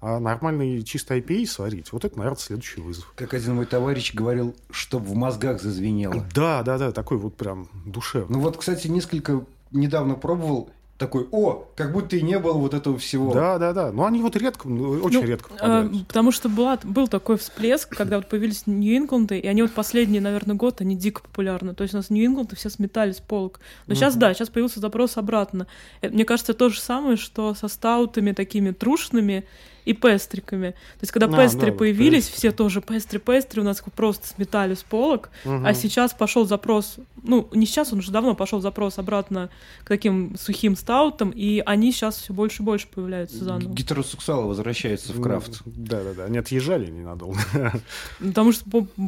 а 0.00 0.20
нормальный 0.20 0.82
чистый 0.82 1.20
IPA 1.20 1.46
сварить, 1.46 1.92
вот 1.92 2.04
это, 2.04 2.16
наверное, 2.16 2.38
следующий 2.38 2.80
вызов. 2.80 3.12
Как 3.16 3.34
один 3.34 3.56
мой 3.56 3.66
товарищ 3.66 4.14
говорил, 4.14 4.54
чтобы 4.70 5.06
в 5.06 5.14
мозгах 5.14 5.60
зазвенело. 5.60 6.24
Да, 6.34 6.62
да, 6.62 6.78
да, 6.78 6.92
такой 6.92 7.18
вот 7.18 7.34
прям 7.36 7.68
душевный. 7.84 8.36
Ну 8.36 8.40
вот, 8.40 8.56
кстати, 8.56 8.86
несколько 8.86 9.44
недавно 9.72 10.14
пробовал, 10.14 10.70
такой, 10.98 11.28
о, 11.30 11.68
как 11.76 11.92
будто 11.92 12.16
и 12.16 12.22
не 12.22 12.38
было 12.40 12.54
вот 12.54 12.74
этого 12.74 12.98
всего. 12.98 13.32
Да, 13.32 13.58
да, 13.58 13.72
да. 13.72 13.92
Но 13.92 14.04
они 14.04 14.20
вот 14.20 14.34
редко, 14.34 14.68
ну, 14.68 15.00
очень 15.00 15.20
ну, 15.20 15.26
редко 15.26 15.50
Э, 15.60 15.88
потому 16.08 16.32
что 16.32 16.48
была, 16.48 16.78
был 16.82 17.06
такой 17.06 17.38
всплеск, 17.38 17.96
когда 17.96 18.16
вот 18.16 18.28
появились 18.28 18.66
Нью-Ингланды, 18.66 19.38
и 19.38 19.46
они 19.46 19.62
вот 19.62 19.72
последний, 19.72 20.18
наверное, 20.18 20.56
год, 20.56 20.80
они 20.80 20.96
дико 20.96 21.22
популярны. 21.22 21.74
То 21.74 21.82
есть 21.82 21.94
у 21.94 21.98
нас 21.98 22.10
Нью-Ингланды 22.10 22.56
все 22.56 22.68
сметали 22.68 23.12
с 23.12 23.20
полок. 23.20 23.60
Но 23.86 23.94
сейчас, 23.94 24.16
да, 24.16 24.34
сейчас 24.34 24.48
появился 24.48 24.80
запрос 24.80 25.16
обратно. 25.16 25.68
Э, 26.00 26.08
мне 26.10 26.24
кажется, 26.24 26.52
то 26.52 26.68
же 26.68 26.80
самое, 26.80 27.16
что 27.16 27.54
со 27.54 27.68
стаутами 27.68 28.32
такими 28.32 28.72
трушными, 28.72 29.44
и 29.88 29.94
пестриками. 29.94 30.72
То 30.72 31.02
есть, 31.02 31.12
когда 31.12 31.26
а, 31.26 31.42
пестри 31.42 31.70
да, 31.70 31.76
появились, 31.76 32.26
пестри. 32.26 32.36
все 32.36 32.52
тоже 32.52 32.82
пестри-пестри 32.82 33.62
у 33.62 33.64
нас 33.64 33.82
просто 33.96 34.28
сметали 34.28 34.74
с 34.74 34.82
полок, 34.82 35.30
угу. 35.46 35.62
а 35.64 35.72
сейчас 35.72 36.12
пошел 36.12 36.44
запрос, 36.44 36.96
ну, 37.22 37.48
не 37.52 37.64
сейчас, 37.64 37.90
он 37.94 38.00
уже 38.00 38.12
давно 38.12 38.34
пошел 38.34 38.60
запрос 38.60 38.98
обратно 38.98 39.48
к 39.84 39.88
таким 39.88 40.36
сухим 40.36 40.76
стаутам, 40.76 41.30
и 41.30 41.62
они 41.64 41.90
сейчас 41.90 42.18
все 42.18 42.34
больше 42.34 42.62
и 42.62 42.66
больше 42.66 42.86
появляются 42.88 43.42
заново. 43.42 43.72
Гетеросексуалы 43.72 44.46
возвращаются 44.46 45.14
в 45.14 45.22
крафт. 45.22 45.62
Да-да-да, 45.64 46.24
они 46.24 46.36
отъезжали 46.36 46.90
ненадолго. 46.90 47.38
Потому 48.18 48.52
что, 48.52 48.64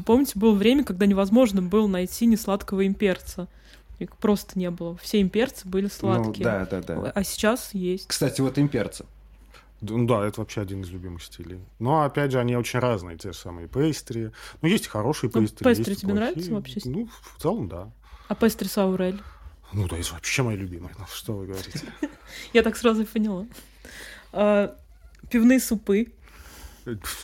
помните, 0.06 0.32
было 0.36 0.54
время, 0.54 0.84
когда 0.84 1.04
невозможно 1.04 1.60
было 1.60 1.86
найти 1.86 2.24
несладкого 2.24 2.86
имперца. 2.86 3.48
Их 3.98 4.16
просто 4.16 4.58
не 4.58 4.70
было. 4.70 4.96
Все 4.96 5.20
имперцы 5.20 5.68
были 5.68 5.84
ну 5.84 5.90
сладкие. 5.90 6.38
Ну, 6.38 6.42
да, 6.44 6.64
да, 6.64 6.80
да. 6.80 7.12
А 7.14 7.22
сейчас 7.22 7.74
есть. 7.74 8.06
Кстати, 8.06 8.40
вот 8.40 8.56
имперцы. 8.56 9.04
Ну 9.80 10.06
да, 10.06 10.26
это 10.26 10.40
вообще 10.40 10.60
один 10.60 10.82
из 10.82 10.90
любимых 10.90 11.22
стилей. 11.22 11.60
Но 11.78 12.02
опять 12.02 12.32
же, 12.32 12.38
они 12.38 12.56
очень 12.56 12.80
разные, 12.80 13.16
те 13.16 13.32
самые 13.32 13.66
пейстри. 13.66 14.30
Ну, 14.60 14.68
есть 14.68 14.86
хорошие 14.86 15.30
ну, 15.32 15.40
пейстри. 15.40 15.64
Пейстри 15.64 15.96
тебе 15.96 16.08
плохие. 16.08 16.14
нравится 16.14 16.52
вообще? 16.52 16.80
Ну, 16.84 17.08
в 17.36 17.42
целом, 17.42 17.68
да. 17.68 17.90
А 18.28 18.34
пейстри 18.34 18.68
саурель? 18.68 19.22
Ну, 19.72 19.88
да, 19.88 19.96
это 19.96 20.12
вообще 20.12 20.42
мои 20.42 20.56
любимые. 20.56 20.94
Ну, 20.98 21.04
что 21.12 21.34
вы 21.34 21.46
говорите? 21.46 21.80
Я 22.52 22.62
так 22.62 22.76
сразу 22.76 23.02
и 23.02 23.06
поняла. 23.06 23.46
А, 24.32 24.76
пивные 25.30 25.60
супы. 25.60 26.12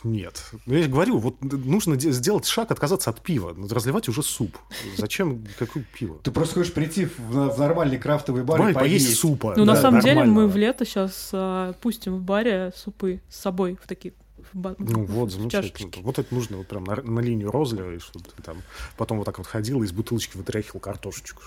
Нет. 0.03 0.51
Ну, 0.65 0.75
я 0.75 0.87
говорю, 0.87 1.17
вот 1.17 1.41
нужно 1.41 1.99
сделать 1.99 2.45
шаг, 2.45 2.71
отказаться 2.71 3.09
от 3.09 3.21
пива, 3.21 3.55
разливать 3.69 4.07
уже 4.09 4.23
суп. 4.23 4.57
Зачем 4.97 5.45
какое 5.57 5.83
пиво? 5.93 6.19
Ты 6.23 6.31
просто 6.31 6.55
хочешь 6.55 6.73
прийти 6.73 7.05
в, 7.05 7.57
нормальный 7.57 7.97
крафтовый 7.97 8.43
бар 8.43 8.57
Давай 8.57 8.71
и 8.71 8.75
поесть. 8.75 9.05
поесть 9.05 9.19
супа. 9.19 9.53
Ну, 9.55 9.65
да, 9.65 9.73
на 9.73 9.81
самом 9.81 10.01
деле, 10.01 10.23
мы 10.23 10.47
в 10.47 10.55
лето 10.55 10.85
сейчас 10.85 11.29
а, 11.33 11.73
пустим 11.73 12.15
в 12.15 12.21
баре 12.21 12.71
супы 12.75 13.21
с 13.29 13.37
собой 13.37 13.77
в 13.81 13.87
такие 13.87 14.13
ну 14.53 15.03
вот, 15.05 15.31
замечательно. 15.31 15.91
Вот 16.03 16.19
это 16.19 16.33
нужно 16.33 16.57
вот 16.57 16.67
прям 16.67 16.83
на, 16.85 16.95
на 16.95 17.19
линию 17.19 17.51
розлива, 17.51 17.99
чтобы 17.99 18.25
ты 18.35 18.41
там 18.41 18.61
потом 18.95 19.17
вот 19.17 19.25
так 19.25 19.37
вот 19.37 19.47
ходил 19.47 19.83
и 19.83 19.85
из 19.85 19.91
бутылочки 19.91 20.37
вытряхивал 20.37 20.79
картошечку. 20.79 21.43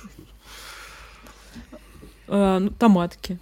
А, 2.32 2.60
ну, 2.60 2.70
томатки. 2.70 3.38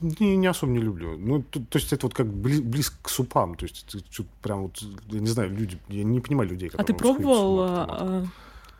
Не, 0.00 0.36
не 0.36 0.46
особо 0.48 0.72
не 0.72 0.80
люблю. 0.80 1.16
Ну, 1.16 1.42
то, 1.42 1.60
то 1.60 1.78
есть 1.78 1.92
это 1.92 2.06
вот 2.06 2.14
как 2.14 2.26
бли, 2.26 2.60
близко 2.60 2.96
к 3.02 3.08
супам. 3.08 3.54
То 3.54 3.64
есть 3.64 3.86
это 3.94 4.24
прям 4.42 4.62
вот, 4.62 4.82
я 5.08 5.20
не 5.20 5.28
знаю, 5.28 5.54
люди, 5.56 5.78
я 5.88 6.02
не 6.02 6.20
понимаю 6.20 6.50
людей, 6.50 6.68
которые... 6.68 6.84
А 6.84 6.86
ты 6.86 6.94
пробовал 6.94 7.60
а, 7.60 8.26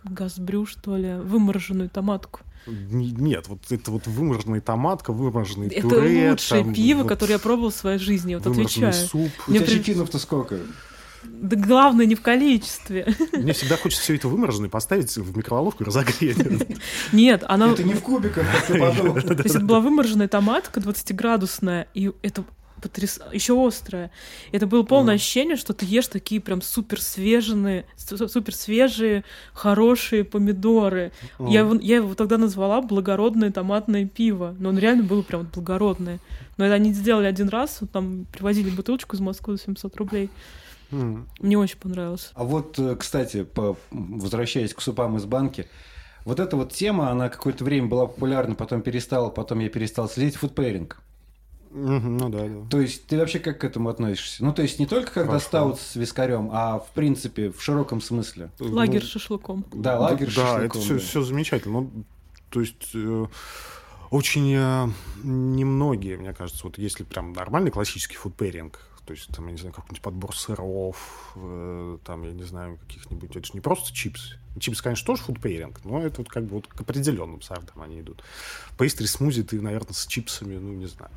газбрю, 0.02 0.66
что 0.66 0.96
ли, 0.96 1.14
вымороженную 1.14 1.88
томатку? 1.88 2.40
Нет, 2.66 3.46
вот 3.48 3.60
это 3.70 3.90
вот 3.90 4.06
вымороженная 4.06 4.60
томатка, 4.60 5.12
вымороженный 5.12 5.68
это 5.68 5.82
пюре. 5.82 6.22
Это 6.22 6.30
лучшее 6.32 6.64
там, 6.64 6.74
пиво, 6.74 7.02
вот, 7.02 7.08
которое 7.08 7.32
я 7.34 7.38
пробовал 7.38 7.70
в 7.70 7.74
своей 7.74 7.98
жизни, 7.98 8.34
вот 8.34 8.46
отвечаю. 8.46 8.92
суп. 8.92 9.30
У 9.46 9.52
тебя 9.52 9.66
чекинов-то 9.66 10.18
сколько? 10.18 10.58
Да 11.24 11.56
главное 11.56 12.06
не 12.06 12.14
в 12.14 12.22
количестве. 12.22 13.06
Мне 13.32 13.52
всегда 13.52 13.76
хочется 13.76 14.02
все 14.02 14.16
это 14.16 14.28
вымороженное 14.28 14.68
поставить 14.68 15.14
в 15.16 15.36
микроволновку 15.36 15.82
и 15.82 15.86
разогреть. 15.86 16.38
Нет, 17.12 17.44
она... 17.46 17.72
Это 17.72 17.82
не 17.82 17.94
в 17.94 18.00
кубиках, 18.00 18.46
как 18.50 18.66
ты 18.66 18.78
подумал. 18.78 19.14
То 19.14 19.32
есть 19.42 19.54
это 19.56 19.64
была 19.64 19.80
вымороженная 19.80 20.28
томатка 20.28 20.80
20-градусная, 20.80 21.88
и 21.94 22.12
это 22.22 22.44
потряс... 22.84 23.20
еще 23.32 23.66
острая. 23.66 24.10
Это 24.52 24.66
было 24.66 24.82
полное 24.82 25.14
mm. 25.14 25.16
ощущение, 25.16 25.56
что 25.56 25.72
ты 25.72 25.86
ешь 25.86 26.08
такие 26.08 26.40
прям 26.40 26.60
супер 26.60 27.00
свежие, 27.00 27.86
супер 27.96 28.54
свежие, 28.54 29.24
хорошие 29.52 30.24
помидоры. 30.24 31.12
Mm. 31.38 31.50
Я, 31.50 31.60
его, 31.60 31.74
я 31.76 31.96
его 31.96 32.14
тогда 32.14 32.36
назвала 32.36 32.82
благородное 32.82 33.50
томатное 33.50 34.06
пиво, 34.06 34.54
но 34.58 34.68
он 34.68 34.78
реально 34.78 35.04
был 35.04 35.22
прям 35.22 35.48
благородное. 35.52 36.20
Но 36.56 36.66
это 36.66 36.74
они 36.74 36.92
сделали 36.92 37.26
один 37.26 37.48
раз, 37.48 37.78
вот 37.80 37.90
там 37.90 38.26
привозили 38.32 38.70
бутылочку 38.70 39.16
из 39.16 39.20
Москвы 39.20 39.56
за 39.56 39.62
700 39.62 39.96
рублей. 39.96 40.30
Mm. 40.94 41.26
Мне 41.40 41.58
очень 41.58 41.78
понравилось. 41.78 42.30
А 42.34 42.44
вот, 42.44 42.78
э, 42.78 42.96
кстати, 42.96 43.44
по... 43.44 43.76
возвращаясь 43.90 44.74
к 44.74 44.80
супам 44.80 45.16
из 45.16 45.24
банки, 45.24 45.66
вот 46.24 46.40
эта 46.40 46.56
вот 46.56 46.72
тема, 46.72 47.10
она 47.10 47.28
какое-то 47.28 47.64
время 47.64 47.88
была 47.88 48.06
популярна, 48.06 48.54
потом 48.54 48.82
перестала, 48.82 49.30
потом 49.30 49.58
я 49.58 49.68
перестал 49.68 50.08
следить. 50.08 50.36
Food 50.36 50.58
pairing. 50.58 51.00
ну 51.70 52.28
да, 52.30 52.46
да. 52.46 52.68
То 52.70 52.80
есть 52.80 53.06
ты 53.06 53.18
вообще 53.18 53.38
как 53.40 53.60
к 53.60 53.64
этому 53.64 53.88
относишься? 53.88 54.44
Ну, 54.44 54.52
то 54.54 54.62
есть 54.62 54.78
не 54.78 54.86
только 54.86 55.12
когда 55.12 55.32
Хорошо. 55.32 55.46
стаут 55.46 55.80
с 55.80 55.96
вискарем, 55.96 56.50
а 56.52 56.78
в 56.78 56.90
принципе 56.92 57.50
в 57.50 57.62
широком 57.62 58.00
смысле. 58.00 58.50
Лагер 58.58 59.02
ну, 59.02 59.08
шашлыком. 59.08 59.64
Да, 59.72 59.98
лагер 59.98 60.28
да, 60.28 60.32
шашлыком. 60.32 60.58
Да, 60.60 60.64
это 60.66 60.78
все, 60.78 60.94
да. 60.94 61.00
все 61.00 61.22
замечательно. 61.22 61.80
Ну, 61.80 62.04
то 62.50 62.60
есть 62.60 62.90
э, 62.94 63.26
Очень 64.10 64.52
э, 64.54 64.88
немногие, 65.24 66.16
мне 66.16 66.32
кажется, 66.32 66.62
вот 66.64 66.78
если 66.78 67.02
прям 67.02 67.32
нормальный 67.32 67.72
классический 67.72 68.16
food 68.16 68.37
pairing, 68.37 68.78
то 69.06 69.12
есть, 69.12 69.28
там, 69.28 69.46
я 69.46 69.52
не 69.52 69.58
знаю, 69.58 69.74
какой-нибудь 69.74 70.00
подбор 70.00 70.34
сыров, 70.34 71.32
э, 71.36 71.98
там, 72.04 72.22
я 72.22 72.32
не 72.32 72.42
знаю, 72.44 72.78
каких-нибудь... 72.78 73.36
Это 73.36 73.46
же 73.46 73.52
не 73.52 73.60
просто 73.60 73.92
чипсы. 73.92 74.38
Чипсы, 74.58 74.82
конечно, 74.82 75.06
тоже 75.06 75.22
фудпейринг, 75.22 75.84
но 75.84 76.00
это 76.00 76.22
вот 76.22 76.30
как 76.30 76.44
бы 76.44 76.56
вот 76.56 76.68
к 76.68 76.80
определенным 76.80 77.42
сортам 77.42 77.82
они 77.82 78.00
идут. 78.00 78.24
Пейстри 78.78 79.06
смузи 79.06 79.42
ты, 79.42 79.60
наверное, 79.60 79.92
с 79.92 80.06
чипсами, 80.06 80.56
ну, 80.56 80.72
не 80.72 80.86
знаю. 80.86 81.10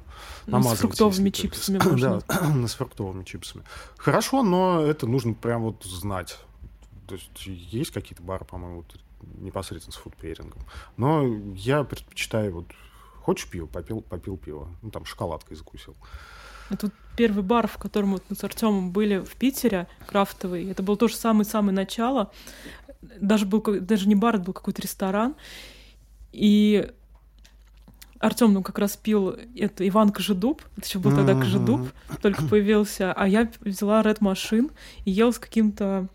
Ну, 0.47 0.61
с 0.63 0.77
фруктовыми 0.79 1.29
чипсами 1.29 1.77
можно. 1.83 2.21
да, 2.27 2.67
с 2.67 2.73
фруктовыми 2.73 3.23
чипсами. 3.23 3.63
Хорошо, 3.97 4.43
но 4.43 4.81
это 4.81 5.07
нужно 5.07 5.33
прям 5.33 5.63
вот 5.63 5.83
знать. 5.83 6.39
То 7.07 7.15
есть 7.15 7.45
есть 7.45 7.91
какие-то 7.91 8.21
бары, 8.21 8.43
по-моему, 8.43 8.77
вот, 8.77 8.99
непосредственно 9.39 9.93
с 9.93 9.97
фудпейрингом. 9.97 10.61
Но 10.97 11.25
я 11.55 11.83
предпочитаю 11.83 12.53
вот 12.53 12.67
хочешь 13.27 13.49
пиво, 13.49 13.65
попил, 13.65 14.01
попил 14.01 14.37
пиво. 14.37 14.69
Ну, 14.81 14.89
там 14.89 15.03
шоколадкой 15.03 15.57
закусил. 15.57 15.93
Это 15.93 16.05
вот 16.69 16.91
первый 17.15 17.43
бар, 17.43 17.67
в 17.67 17.77
котором 17.77 18.13
вот 18.13 18.23
мы 18.29 18.35
с 18.35 18.43
Артемом 18.43 18.91
были 18.91 19.19
в 19.19 19.35
Питере, 19.35 19.87
крафтовый. 20.05 20.69
Это 20.69 20.83
было 20.83 20.97
тоже 20.97 21.15
самое-самое 21.15 21.73
начало. 21.73 22.31
Даже 23.19 23.45
был 23.45 23.63
даже 23.81 24.07
не 24.07 24.15
бар, 24.15 24.35
это 24.35 24.45
был 24.45 24.53
какой-то 24.53 24.81
ресторан. 24.81 25.35
И 26.31 26.89
Артем 28.19 28.53
ну, 28.53 28.63
как 28.63 28.79
раз 28.79 28.97
пил 28.97 29.35
это 29.55 29.87
Иван 29.87 30.11
Кожедуб, 30.11 30.61
это 30.77 30.87
еще 30.87 30.99
был 30.99 31.11
тогда 31.11 31.33
Кожедуб, 31.33 31.89
только 32.21 32.43
появился, 32.43 33.13
а 33.13 33.27
я 33.27 33.49
взяла 33.61 34.01
Red 34.01 34.19
Machine 34.19 34.71
и 35.05 35.11
ел 35.11 35.31
с 35.31 35.39
каким-то 35.39 36.07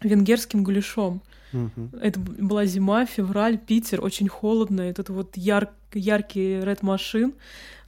венгерским 0.00 0.64
гуляшом. 0.64 1.22
Это 1.52 2.20
была 2.20 2.66
зима, 2.66 3.06
февраль, 3.06 3.58
Питер, 3.58 4.04
очень 4.04 4.28
холодно. 4.28 4.82
И 4.82 4.90
это 4.90 5.12
вот 5.12 5.36
яр, 5.36 5.70
яркий 5.94 6.60
Red 6.60 6.80
Machine 6.80 7.34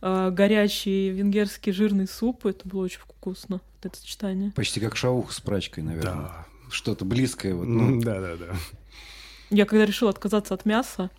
э, 0.02 0.30
горячий 0.30 1.11
венгерский 1.11 1.72
жирный 1.72 2.08
суп. 2.08 2.46
Это 2.46 2.68
было 2.68 2.84
очень 2.84 3.00
вкусно, 3.00 3.61
это 3.82 3.96
сочетание. 3.96 4.52
Почти 4.52 4.80
как 4.80 4.96
шауха 4.96 5.32
с 5.32 5.40
прачкой, 5.40 5.84
наверное. 5.84 6.14
Да. 6.14 6.46
Что-то 6.70 7.04
близкое. 7.04 7.54
Вот, 7.54 7.66
ну. 7.66 8.00
Да, 8.00 8.20
да, 8.20 8.36
да. 8.36 8.54
Я 9.50 9.66
когда 9.66 9.84
решила 9.84 10.11
отказаться 10.11 10.54
от 10.54 10.64
мяса, 10.64 11.11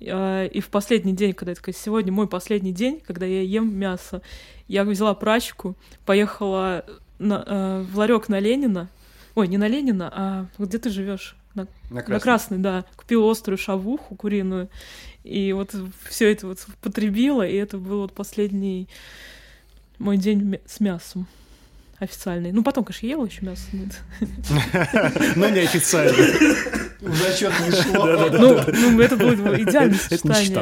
э, 0.00 0.48
и 0.48 0.60
в 0.60 0.68
последний 0.68 1.14
день, 1.14 1.32
когда 1.32 1.52
я 1.52 1.56
такая, 1.56 1.74
сегодня 1.74 2.12
мой 2.12 2.28
последний 2.28 2.72
день, 2.72 3.00
когда 3.00 3.26
я 3.26 3.42
ем 3.42 3.74
мясо, 3.74 4.22
я 4.68 4.84
взяла 4.84 5.14
прачку, 5.14 5.76
поехала 6.04 6.84
на, 7.18 7.44
э, 7.46 7.86
в 7.90 7.98
ларек 7.98 8.28
на 8.28 8.38
Ленина. 8.38 8.90
Ой, 9.34 9.48
не 9.48 9.56
на 9.58 9.68
Ленина, 9.68 10.12
а 10.14 10.46
где 10.58 10.78
ты 10.78 10.90
живешь? 10.90 11.36
На, 11.54 11.66
на, 11.90 12.02
красный. 12.02 12.14
на 12.14 12.20
красный, 12.20 12.58
да. 12.58 12.84
Купила 12.96 13.30
острую 13.30 13.58
шавуху 13.58 14.14
куриную. 14.14 14.68
И 15.24 15.52
вот 15.52 15.74
все 16.08 16.32
это 16.32 16.46
вот 16.46 16.66
потребила, 16.80 17.46
и 17.46 17.54
это 17.54 17.78
был 17.78 18.02
вот 18.02 18.12
последний 18.12 18.88
мой 19.98 20.16
день 20.16 20.58
с 20.66 20.80
мясом 20.80 21.26
официальный. 22.00 22.50
Ну, 22.50 22.62
потом, 22.64 22.84
конечно, 22.84 23.06
ела 23.06 23.24
еще 23.26 23.44
мясо. 23.44 23.62
Но 25.36 25.48
неофициально. 25.48 26.12
В 27.00 27.14
зачет 27.14 27.52
не 27.60 27.70
шло. 27.70 28.06
Ну, 28.06 28.90
ну, 28.90 29.00
это 29.00 29.16
было 29.16 29.32
идеальное 29.32 29.98
сочетание. 29.98 30.50
Это 30.50 30.60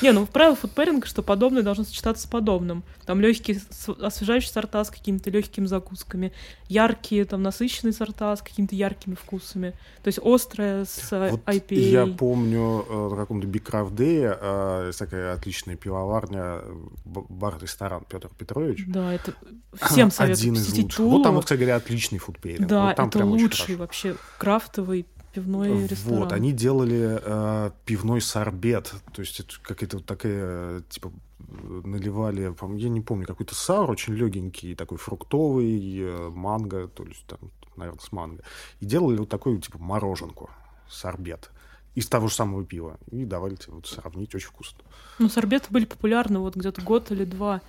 не. 0.00 0.06
Не, 0.06 0.12
ну, 0.12 0.26
в 0.26 0.30
правилах 0.30 0.60
фудпэринга, 0.60 1.06
что 1.06 1.22
подобное 1.22 1.62
должно 1.62 1.84
сочетаться 1.84 2.24
с 2.24 2.26
подобным. 2.26 2.82
Там 3.04 3.20
легкие 3.20 3.60
освежающие 4.00 4.50
сорта 4.50 4.84
с 4.84 4.90
какими-то 4.90 5.30
легкими 5.30 5.66
закусками, 5.66 6.32
яркие, 6.68 7.24
там, 7.24 7.42
насыщенные 7.42 7.92
сорта 7.92 8.34
с 8.34 8.42
какими-то 8.42 8.74
яркими 8.74 9.14
вкусами. 9.14 9.70
То 10.02 10.08
есть 10.08 10.18
острое 10.22 10.84
с 10.84 11.10
вот 11.10 11.40
IPA. 11.46 11.74
Я 11.74 12.06
помню 12.06 12.84
э, 12.88 13.08
на 13.10 13.16
каком-то 13.16 13.46
Craft 13.46 13.94
Day 13.94 14.38
э, 14.40 14.92
такая 14.98 15.34
отличная 15.34 15.76
пивоварня, 15.76 16.60
бар-ресторан 17.04 18.04
Петр 18.08 18.28
Петрович. 18.36 18.84
Да, 18.86 19.12
это 19.12 19.34
всем 19.80 20.10
советую 20.10 20.54
Тулу. 20.84 21.10
Вот 21.10 21.22
там, 21.22 21.34
вот, 21.34 21.44
кстати 21.44 21.58
говоря, 21.58 21.76
отличный 21.76 22.18
фудпейринг. 22.18 22.68
Да, 22.68 22.86
вот 22.86 22.96
там 22.96 23.08
это 23.08 23.24
лучший 23.24 23.76
вообще 23.76 24.16
крафтовый 24.38 25.06
пивной 25.32 25.86
ресторан. 25.86 26.20
Вот, 26.20 26.32
они 26.32 26.52
делали 26.52 27.20
э, 27.22 27.70
пивной 27.84 28.20
сорбет, 28.20 28.94
то 29.12 29.20
есть 29.20 29.40
это 29.40 29.54
какая-то 29.62 29.98
вот 29.98 30.06
такая, 30.06 30.80
типа, 30.88 31.12
наливали, 31.38 32.54
я 32.78 32.88
не 32.88 33.00
помню, 33.02 33.26
какой-то 33.26 33.54
саур 33.54 33.90
очень 33.90 34.14
легенький, 34.14 34.74
такой 34.74 34.96
фруктовый, 34.96 35.98
э, 35.98 36.30
манго, 36.30 36.88
то 36.88 37.04
есть 37.04 37.24
там, 37.26 37.38
наверное, 37.76 38.00
с 38.00 38.12
манго. 38.12 38.42
И 38.80 38.86
делали 38.86 39.18
вот 39.18 39.28
такую, 39.28 39.60
типа, 39.60 39.78
мороженку, 39.78 40.50
сорбет 40.88 41.50
из 41.94 42.06
того 42.08 42.28
же 42.28 42.34
самого 42.34 42.64
пива. 42.64 42.98
И 43.10 43.24
давали 43.24 43.56
тебе 43.56 43.74
вот 43.74 43.86
сравнить, 43.86 44.34
очень 44.34 44.48
вкусно. 44.48 44.78
Ну, 45.18 45.28
сорбеты 45.28 45.66
были 45.70 45.84
популярны 45.86 46.38
вот 46.38 46.56
где-то 46.56 46.82
год 46.82 47.10
или 47.10 47.24
два, 47.24 47.62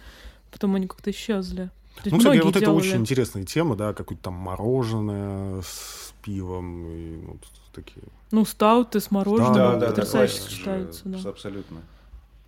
потом 0.51 0.76
они 0.76 0.88
как-то 0.88 1.12
исчезли. 1.12 1.70
Ну, 2.06 2.18
кстати, 2.18 2.38
вот 2.38 2.54
делали... 2.54 2.62
это 2.64 2.72
очень 2.72 2.98
интересная 2.98 3.43
тема, 3.43 3.76
да, 3.76 3.93
какое-то 3.93 4.24
там 4.24 4.34
мороженое 4.34 5.62
с 5.62 6.14
пивом 6.24 6.86
и 6.88 7.18
вот 7.26 7.39
такие. 7.74 8.04
Ну, 8.32 8.45
стауты 8.45 9.00
с 9.00 9.12
мороженым 9.12 9.54
да, 9.54 9.76
да, 9.76 9.88
потрясающе 9.88 10.38
да, 10.38 10.43
сочетаются. 10.43 11.02
Да. 11.06 11.30
Абсолютно. 11.30 11.82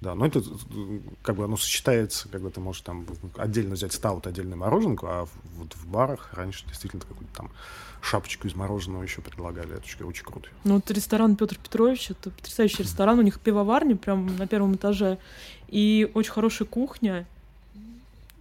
Да, 0.02 0.16
но 0.16 0.26
это 0.26 0.41
как 1.22 1.36
бы 1.36 1.43
оно 1.43 1.58
сочетается, 1.58 2.30
когда 2.30 2.50
ты 2.50 2.62
можешь 2.62 2.82
там 2.84 3.06
отдельно 3.36 3.76
взять 3.76 3.91
стаут, 3.91 4.28
отдельно 4.28 4.56
мороженку, 4.56 5.08
а 5.08 5.28
вот 5.58 5.74
в 5.74 5.88
барах 5.88 6.30
раньше 6.34 6.66
действительно 6.68 7.02
какую-то 7.02 7.36
там 7.36 7.52
шапочку 8.02 8.47
из 8.47 8.56
мороженого 8.56 9.04
еще 9.04 9.22
предлагали. 9.22 9.74
Это 9.74 9.82
очень, 9.82 10.06
очень 10.06 10.24
круто. 10.24 10.47
Ну, 10.64 10.76
вот 10.76 10.89
ресторан 10.89 11.36
Петр 11.36 11.58
Петрович, 11.58 12.12
это 12.12 12.30
потрясающий 12.30 12.84
ресторан. 12.84 13.20
У 13.20 13.24
них 13.24 13.41
пивоварня 13.41 13.97
прямо 13.97 14.32
на 14.32 14.47
первом 14.47 14.76
этаже. 14.76 15.18
И 15.68 16.10
очень 16.14 16.32
хорошая 16.32 16.68
кухня. 16.68 17.28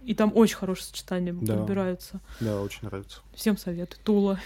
И 0.09 0.15
там 0.15 0.31
очень 0.33 0.57
хорошее 0.57 0.87
сочетание 0.87 1.33
да. 1.33 1.55
подбираются. 1.55 2.19
Да, 2.39 2.63
очень 2.63 2.79
нравится. 2.81 3.21
Всем 3.35 3.57
советую. 3.57 4.01
Тула. 4.03 4.39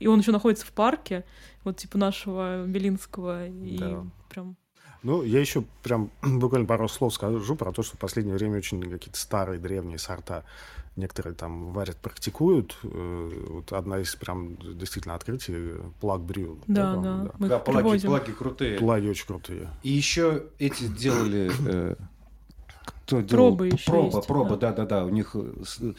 И 0.00 0.06
он 0.06 0.20
еще 0.20 0.32
находится 0.32 0.66
в 0.66 0.72
парке, 0.72 1.24
вот 1.64 1.78
типа 1.78 1.96
нашего 1.96 2.66
Белинского. 2.66 3.46
И 3.48 3.78
да. 3.78 4.04
прям 4.28 4.58
ну, 5.02 5.22
я 5.22 5.40
еще 5.40 5.64
прям 5.82 6.10
буквально 6.22 6.66
пару 6.66 6.88
слов 6.88 7.14
скажу 7.14 7.56
про 7.56 7.72
то, 7.72 7.82
что 7.82 7.96
в 7.96 8.00
последнее 8.00 8.36
время 8.36 8.58
очень 8.58 8.82
какие-то 8.82 9.18
старые 9.18 9.58
древние 9.58 9.96
сорта 9.96 10.44
некоторые 10.96 11.34
там 11.34 11.72
варят, 11.72 11.96
практикуют. 11.96 12.76
Э, 12.82 13.46
вот 13.48 13.72
одна 13.72 14.00
из 14.00 14.14
прям 14.14 14.56
действительно 14.78 15.14
открытий 15.14 15.72
плаг 16.02 16.20
брю. 16.20 16.58
Да, 16.66 16.96
да. 16.96 17.00
Да, 17.00 17.30
Мы 17.38 17.48
да 17.48 17.58
плаги, 17.60 18.06
плаги 18.06 18.32
крутые. 18.32 18.78
Плаги 18.78 19.08
очень 19.08 19.26
крутые. 19.26 19.70
И 19.82 19.90
еще 19.90 20.42
эти 20.58 20.86
делали 20.86 21.50
э, 21.66 21.94
кто 23.06 23.20
делал? 23.20 23.56
Пробы 23.56 23.66
еще 23.68 23.90
Проба, 23.90 24.16
есть, 24.16 24.26
проба, 24.26 24.56
да. 24.56 24.72
да, 24.72 24.84
да, 24.84 25.04
У 25.04 25.08
них 25.10 25.36
э, 25.36 25.92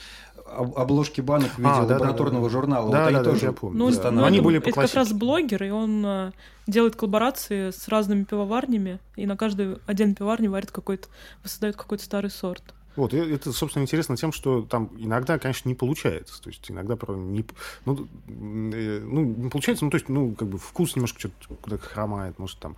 обложки 0.46 1.22
банок 1.22 1.52
в 1.52 1.58
виде 1.58 1.70
а, 1.70 1.84
лабораторного 1.84 2.44
да, 2.44 2.50
да, 2.50 2.50
журнала. 2.50 2.92
Да, 2.92 2.98
вот 2.98 3.04
да, 3.04 3.08
они 3.08 3.18
да, 3.18 3.24
тоже 3.24 3.46
я 3.46 3.52
помню. 3.54 3.78
Ну, 3.78 3.92
да. 3.92 4.12
ну, 4.12 4.24
они 4.26 4.38
это, 4.38 4.46
были 4.46 4.60
по 4.60 4.70
Это 4.70 4.82
как 4.82 4.94
раз 4.94 5.14
блогер, 5.14 5.64
и 5.64 5.70
он 5.70 6.06
а, 6.06 6.32
делает 6.68 6.98
коллаборации 6.98 7.72
с 7.72 7.88
разными 7.88 8.26
пивоварнями, 8.26 9.00
и 9.16 9.26
на 9.26 9.38
каждой 9.38 9.78
отдельной 9.86 10.16
пивоварне 10.16 10.50
варит 10.50 10.72
какой-то, 10.72 11.08
воссоздает 11.44 11.78
какой-то 11.78 12.04
старый 12.04 12.30
сорт. 12.30 12.64
Вот, 12.98 13.14
и 13.14 13.18
это, 13.18 13.54
собственно, 13.54 13.84
интересно 13.84 14.18
тем, 14.18 14.32
что 14.32 14.64
там 14.64 14.90
иногда, 14.98 15.38
конечно, 15.38 15.70
не 15.70 15.76
получается. 15.76 16.42
То 16.42 16.50
есть 16.50 16.70
иногда 16.72 16.98
не, 17.10 17.46
ну, 17.86 18.08
э, 18.28 19.00
ну, 19.06 19.22
не 19.22 19.50
получается, 19.50 19.86
ну, 19.86 19.92
то 19.92 19.96
есть, 19.96 20.10
ну, 20.10 20.34
как 20.34 20.48
бы 20.48 20.58
вкус 20.58 20.96
немножко 20.96 21.20
что-то 21.20 21.56
куда-то 21.62 21.84
хромает, 21.84 22.40
может, 22.40 22.58
там 22.58 22.76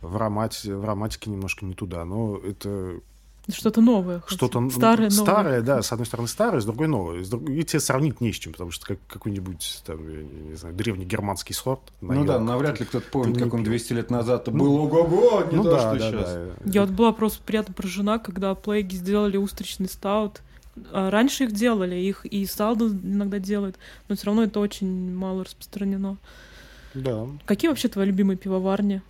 в, 0.00 0.14
аромате, 0.16 0.74
в 0.74 0.84
ароматике 0.84 1.30
немножко 1.30 1.64
не 1.64 1.74
туда, 1.74 2.04
но 2.04 2.38
это 2.38 3.00
что-то 3.52 3.80
новое. 3.80 4.22
Что-то 4.26 4.68
старое, 4.70 5.10
старое, 5.10 5.62
да, 5.62 5.82
с 5.82 5.92
одной 5.92 6.06
стороны 6.06 6.28
старое, 6.28 6.60
с 6.60 6.64
другой 6.64 6.88
новое. 6.88 7.22
С 7.22 7.28
друг... 7.28 7.48
И 7.48 7.62
тебе 7.62 7.78
сравнить 7.78 8.20
не 8.20 8.32
с 8.32 8.36
чем, 8.36 8.52
потому 8.52 8.72
что 8.72 8.86
как, 8.86 8.98
какой-нибудь, 9.06 9.82
там, 9.86 10.08
я 10.08 10.22
не 10.22 10.54
знаю, 10.56 10.74
древний 10.74 11.04
германский 11.04 11.54
сорт. 11.54 11.80
Ну 12.00 12.24
да, 12.24 12.40
навряд 12.40 12.80
ли 12.80 12.86
кто-то 12.86 13.06
помнит, 13.08 13.38
как 13.38 13.54
он 13.54 13.62
200 13.62 13.92
лет 13.92 14.10
назад 14.10 14.48
ну, 14.48 14.58
был 14.58 14.76
ого-го, 14.76 15.44
не 15.50 15.56
ну, 15.56 15.62
то, 15.62 15.70
да, 15.70 15.78
что 15.78 15.98
да, 15.98 16.10
сейчас. 16.10 16.32
Да. 16.32 16.50
Я 16.64 16.80
вот 16.82 16.90
была 16.90 17.12
просто 17.12 17.40
приятно 17.44 17.72
поражена, 17.72 18.18
когда 18.18 18.54
плейги 18.54 18.96
сделали 18.96 19.36
устричный 19.36 19.88
стаут. 19.88 20.42
А 20.92 21.10
раньше 21.10 21.44
их 21.44 21.52
делали, 21.52 21.94
их 21.94 22.26
и 22.26 22.44
стаут 22.46 22.82
иногда 22.82 23.38
делают, 23.38 23.76
но 24.08 24.16
все 24.16 24.26
равно 24.26 24.42
это 24.42 24.60
очень 24.60 25.14
мало 25.14 25.44
распространено. 25.44 26.18
Да. 26.94 27.26
Какие 27.44 27.68
вообще 27.68 27.88
твои 27.88 28.06
любимые 28.06 28.36
пивоварни? 28.36 29.02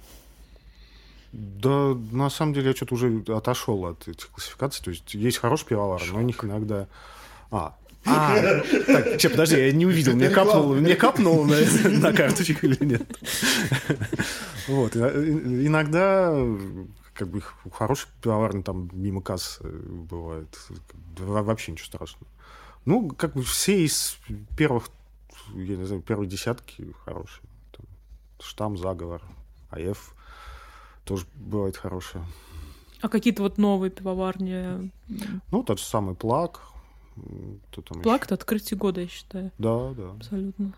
Да, 1.33 1.95
на 2.13 2.31
самом 2.31 2.55
деле 2.55 2.69
я 2.69 2.75
что-то 2.77 2.95
уже 2.95 3.23
отошел 3.29 3.87
от 3.87 4.09
этих 4.09 4.29
классификаций. 4.29 4.85
То 4.85 4.91
есть 4.91 5.15
есть 5.15 5.39
хороший 5.39 5.67
пивовар, 5.67 6.03
но 6.13 6.19
у 6.19 6.23
них 6.23 6.43
иногда... 6.45 6.89
А, 7.51 7.77
а, 8.05 8.37
так, 8.87 9.19
че, 9.19 9.29
подожди, 9.29 9.57
я 9.57 9.73
не 9.73 9.85
увидел, 9.85 10.15
мне 10.15 10.31
капнуло, 10.31 10.75
мне 10.75 10.95
капнуло 10.95 11.45
на, 11.45 11.91
на 11.99 12.13
карточку 12.13 12.67
или 12.67 12.85
нет. 12.85 13.19
Вот, 14.69 14.97
иногда 14.97 16.35
как 17.15 17.29
бы 17.29 17.41
хороший 17.73 18.09
пивоварни 18.21 18.63
там 18.63 18.91
мимо 18.93 19.23
касс 19.23 19.61
э, 19.63 19.69
бывает. 19.69 20.49
Вообще 21.19 21.71
ничего 21.71 21.87
страшного. 21.87 22.27
Ну, 22.85 23.11
как 23.11 23.35
бы 23.35 23.43
все 23.43 23.85
из 23.85 24.19
первых, 24.57 24.89
я 25.55 25.77
не 25.77 25.85
знаю, 25.85 26.03
первой 26.03 26.27
десятки 26.27 26.93
хорошие. 27.05 27.45
Там, 27.73 27.87
штамм, 28.41 28.77
заговор, 28.77 29.23
АФ 29.71 30.16
тоже 31.07 31.27
бывает 31.35 31.77
хорошее. 31.77 32.25
А 33.01 33.09
какие-то 33.09 33.43
вот 33.43 33.57
новые 33.57 33.91
пивоварни? 33.91 34.91
Ну, 35.51 35.63
тот 35.63 35.79
же 35.79 35.85
самый 35.85 36.15
Плак. 36.15 36.61
Плак— 38.03 38.25
это 38.27 38.35
открытие 38.35 38.77
года, 38.77 39.01
я 39.01 39.09
считаю. 39.09 39.51
Да, 39.59 39.93
да. 39.95 40.11
Абсолютно. 40.11 40.73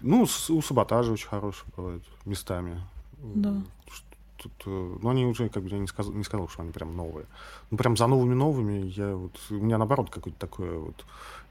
Ну, 0.00 0.22
у 0.22 0.62
Саботажа 0.62 1.12
очень 1.12 1.28
хорошие 1.28 1.68
бывают 1.76 2.04
местами. 2.24 2.80
Да. 3.18 3.62
Тут, 4.36 4.52
э, 4.66 4.96
ну, 5.00 5.08
они 5.08 5.24
уже, 5.24 5.48
как 5.48 5.62
бы, 5.62 5.68
я 5.68 5.78
не 5.78 5.86
сказал, 5.86 6.12
не 6.12 6.24
сказал, 6.24 6.48
что 6.48 6.62
они 6.62 6.72
прям 6.72 6.96
новые. 6.96 7.26
Ну, 7.70 7.76
прям 7.76 7.96
за 7.96 8.08
новыми-новыми 8.08 8.88
я 8.88 9.14
вот... 9.14 9.38
У 9.50 9.54
меня, 9.54 9.78
наоборот, 9.78 10.10
какое-то 10.10 10.38
такое 10.38 10.78
вот... 10.78 11.04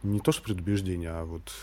Не 0.03 0.19
то, 0.19 0.33
что 0.33 0.43
предубеждение, 0.43 1.11
а 1.11 1.23
вот... 1.23 1.53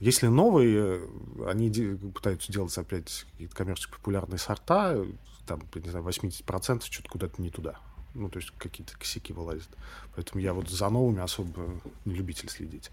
Если 0.00 0.26
новые, 0.26 1.08
они 1.46 1.70
пытаются 2.14 2.52
делать 2.52 2.76
опять 2.76 3.26
какие-то 3.32 3.54
коммерчески 3.54 3.92
популярные 3.92 4.38
сорта, 4.38 5.04
там, 5.46 5.62
не 5.74 5.90
знаю, 5.90 6.04
80% 6.04 6.82
что-то 6.90 7.08
куда-то 7.08 7.40
не 7.40 7.50
туда. 7.50 7.78
Ну, 8.14 8.28
то 8.28 8.38
есть 8.38 8.52
какие-то 8.58 8.96
косяки 8.98 9.32
вылазят. 9.32 9.68
Поэтому 10.14 10.40
я 10.40 10.52
вот 10.54 10.68
за 10.68 10.88
новыми 10.88 11.20
особо 11.20 11.80
не 12.04 12.14
любитель 12.14 12.48
следить. 12.48 12.90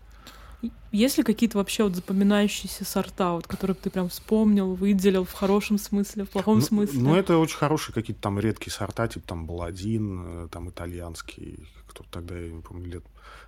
Есть 0.91 1.17
ли 1.17 1.23
какие-то 1.23 1.57
вообще 1.57 1.83
вот 1.83 1.95
запоминающиеся 1.95 2.85
сорта, 2.85 3.33
вот, 3.33 3.47
которые 3.47 3.75
ты 3.75 3.89
прям 3.89 4.09
вспомнил, 4.09 4.75
выделил 4.75 5.23
в 5.23 5.31
хорошем 5.31 5.79
смысле, 5.79 6.25
в 6.25 6.29
плохом 6.29 6.59
ну, 6.59 6.61
смысле? 6.61 6.99
Ну, 6.99 7.15
это 7.15 7.37
очень 7.37 7.57
хорошие 7.57 7.95
какие-то 7.95 8.21
там 8.21 8.39
редкие 8.39 8.71
сорта, 8.71 9.07
типа 9.07 9.27
там 9.27 9.47
Баладин, 9.47 10.45
э, 10.45 10.47
там 10.51 10.69
итальянский, 10.69 11.67
кто 11.87 12.03
тогда, 12.11 12.37
я 12.37 12.51
не 12.51 12.61
помню, 12.61 12.91
лет 12.91 13.03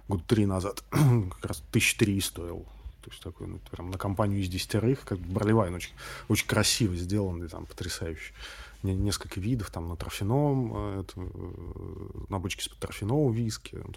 год 0.08 0.26
три 0.26 0.46
назад, 0.46 0.84
как 0.90 1.46
раз 1.46 1.64
тысяч 1.72 1.96
три 1.96 2.20
стоил. 2.20 2.66
То 3.04 3.10
есть 3.12 3.22
такой, 3.22 3.48
ну, 3.48 3.60
прям 3.70 3.92
на 3.92 3.98
компанию 3.98 4.40
из 4.40 4.48
десятерых, 4.48 5.04
как 5.04 5.20
Бролевайн 5.20 5.76
очень, 5.76 5.92
очень 6.30 6.48
красиво 6.48 6.96
сделанный, 6.96 7.50
там, 7.50 7.66
потрясающий. 7.66 8.34
Несколько 8.82 9.42
видов, 9.42 9.72
там, 9.72 9.90
на 9.90 9.98
трофеном, 9.98 10.72
э, 10.74 11.02
это, 11.02 11.14
э, 11.16 12.26
на 12.30 12.40
бочке 12.40 12.64
с 12.64 12.70
трофенового 12.70 13.34
виски. 13.34 13.76
Ну, 13.76 13.94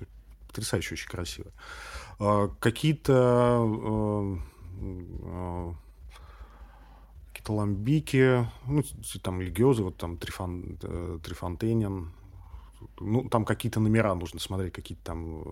потрясающе 0.48 0.94
очень 0.94 1.08
красиво. 1.08 1.50
А, 2.18 2.48
какие-то 2.58 3.14
а, 5.28 5.74
какие-то 7.28 7.52
ламбики, 7.52 8.48
ну, 8.66 8.82
там 9.22 9.40
легиозы, 9.40 9.82
вот 9.84 9.96
там 9.96 10.16
Трифон, 10.16 10.78
э, 10.82 11.18
Трифонтенин, 11.22 12.10
ну, 12.98 13.28
там 13.28 13.44
какие-то 13.44 13.78
номера 13.78 14.14
нужно 14.14 14.40
смотреть, 14.40 14.72
какие-то 14.72 15.04
там 15.04 15.44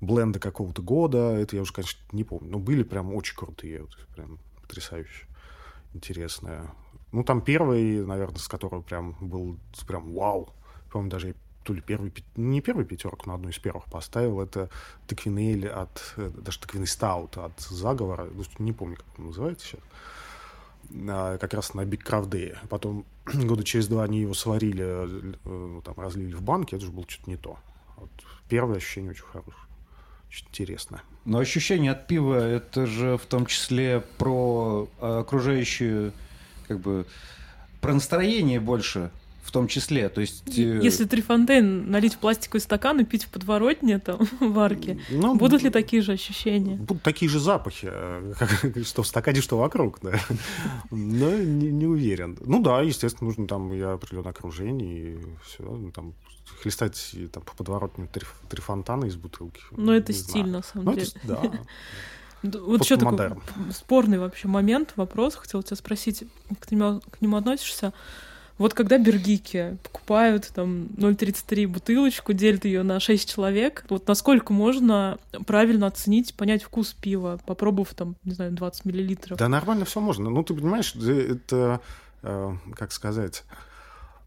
э, 0.00 0.04
бленды 0.04 0.38
какого-то 0.38 0.82
года, 0.82 1.36
это 1.36 1.56
я 1.56 1.62
уже, 1.62 1.72
конечно, 1.72 2.00
не 2.12 2.24
помню, 2.24 2.50
но 2.50 2.58
были 2.58 2.82
прям 2.82 3.14
очень 3.14 3.36
крутые, 3.36 3.82
вот, 3.82 3.96
прям 4.14 4.38
потрясающие, 4.62 5.28
интересные. 5.94 6.70
Ну, 7.12 7.24
там 7.24 7.40
первый, 7.40 8.04
наверное, 8.04 8.38
с 8.38 8.48
которого 8.48 8.82
прям 8.82 9.16
был 9.20 9.56
прям 9.86 10.12
вау, 10.12 10.50
помню, 10.90 11.10
даже 11.10 11.34
то 11.64 11.74
ли 11.74 11.80
первый, 11.80 12.12
не 12.36 12.60
первый 12.60 12.84
пятерку, 12.84 13.24
но 13.26 13.34
одну 13.34 13.50
из 13.50 13.58
первых 13.58 13.84
поставил. 13.84 14.40
Это 14.40 14.70
тыквенель 15.06 15.68
от, 15.68 16.14
э, 16.16 16.30
даже 16.42 16.58
тыквенный 16.58 16.86
стаут 16.86 17.36
от 17.36 17.60
заговора. 17.60 18.28
Не 18.58 18.72
помню, 18.72 18.96
как 18.96 19.06
он 19.18 19.26
называется 19.26 19.66
сейчас. 19.66 19.80
А, 21.08 21.38
как 21.38 21.54
раз 21.54 21.74
на 21.74 21.82
Big 21.82 22.02
Craft. 22.02 22.56
Потом 22.68 23.04
года 23.26 23.62
через 23.62 23.88
два 23.88 24.04
они 24.04 24.20
его 24.20 24.34
сварили, 24.34 24.84
э, 24.84 25.34
ну, 25.44 25.82
там, 25.82 25.98
разлили 25.98 26.32
в 26.34 26.42
банке. 26.42 26.76
Это 26.76 26.86
же 26.86 26.92
было 26.92 27.04
что-то 27.08 27.30
не 27.30 27.36
то. 27.36 27.58
Вот 27.96 28.10
первое 28.48 28.76
ощущение 28.76 29.10
очень 29.10 29.24
хорошее. 29.24 29.69
Интересно. 30.30 31.02
Но 31.24 31.38
ощущение 31.38 31.92
от 31.92 32.06
пива 32.06 32.36
это 32.36 32.86
же 32.86 33.16
в 33.16 33.26
том 33.26 33.46
числе 33.46 34.00
про 34.18 34.88
окружающую, 35.00 36.12
как 36.68 36.80
бы, 36.80 37.06
про 37.80 37.94
настроение 37.94 38.60
больше 38.60 39.10
в 39.42 39.52
том 39.52 39.68
числе. 39.68 40.08
То 40.08 40.20
есть... 40.20 40.58
Э, 40.58 40.80
Если 40.82 41.04
Трифонтейн 41.04 41.90
налить 41.90 42.14
в 42.14 42.18
пластиковый 42.18 42.60
стакан 42.60 43.00
и 43.00 43.04
пить 43.04 43.24
в 43.24 43.28
подворотне, 43.28 43.98
там, 43.98 44.20
в 44.40 44.58
арке, 44.58 45.00
ну, 45.10 45.34
будут 45.34 45.62
ли 45.62 45.70
такие 45.70 46.02
же 46.02 46.12
ощущения? 46.12 46.76
Будут 46.76 47.02
такие 47.02 47.30
же 47.30 47.40
запахи, 47.40 47.88
э, 47.90 48.82
что 48.84 49.02
в 49.02 49.06
стакане, 49.06 49.40
что 49.40 49.58
вокруг, 49.58 49.98
да. 50.02 50.18
Но 50.90 51.34
не, 51.36 51.70
не 51.70 51.86
уверен. 51.86 52.38
Ну 52.40 52.62
да, 52.62 52.82
естественно, 52.82 53.28
нужно 53.28 53.46
там 53.46 53.72
и 53.72 53.80
определенное 53.80 54.30
окружение, 54.30 55.14
и 55.14 55.18
все, 55.44 55.62
ну, 55.62 55.90
там 55.90 56.14
хлестать 56.62 57.14
там, 57.32 57.42
по 57.42 57.54
подворотню 57.54 58.08
три, 58.12 58.26
три 58.48 58.60
фонтана 58.60 59.06
из 59.06 59.16
бутылки. 59.16 59.60
Ну, 59.72 59.92
это 59.92 60.12
стиль, 60.12 60.42
знаю. 60.42 60.52
на 60.52 60.62
самом 60.62 60.84
ну, 60.86 60.94
деле. 60.94 61.06
Это, 61.06 61.26
да. 61.26 61.52
Вот 62.42 62.82
еще 62.82 62.96
такой 62.96 63.32
спорный 63.70 64.18
вообще 64.18 64.48
момент, 64.48 64.94
вопрос. 64.96 65.34
Хотела 65.34 65.62
тебя 65.62 65.76
спросить, 65.76 66.24
к 66.58 66.70
нему, 66.70 67.00
к 67.00 67.20
нему 67.20 67.36
относишься? 67.36 67.92
Вот 68.60 68.74
когда 68.74 68.98
бергики 68.98 69.78
покупают 69.82 70.50
там 70.54 70.88
0,33 70.98 71.66
бутылочку, 71.66 72.34
делят 72.34 72.66
ее 72.66 72.82
на 72.82 73.00
6 73.00 73.26
человек, 73.26 73.86
вот 73.88 74.06
насколько 74.06 74.52
можно 74.52 75.18
правильно 75.46 75.86
оценить, 75.86 76.34
понять 76.34 76.62
вкус 76.62 76.92
пива, 76.92 77.40
попробовав 77.46 77.94
там, 77.94 78.16
не 78.22 78.34
знаю, 78.34 78.52
20 78.52 78.84
миллилитров? 78.84 79.38
Да 79.38 79.48
нормально 79.48 79.86
все 79.86 80.00
можно. 80.00 80.28
Ну, 80.28 80.42
ты 80.42 80.52
понимаешь, 80.52 80.94
это, 80.94 81.80
э, 82.22 82.52
как 82.74 82.92
сказать, 82.92 83.44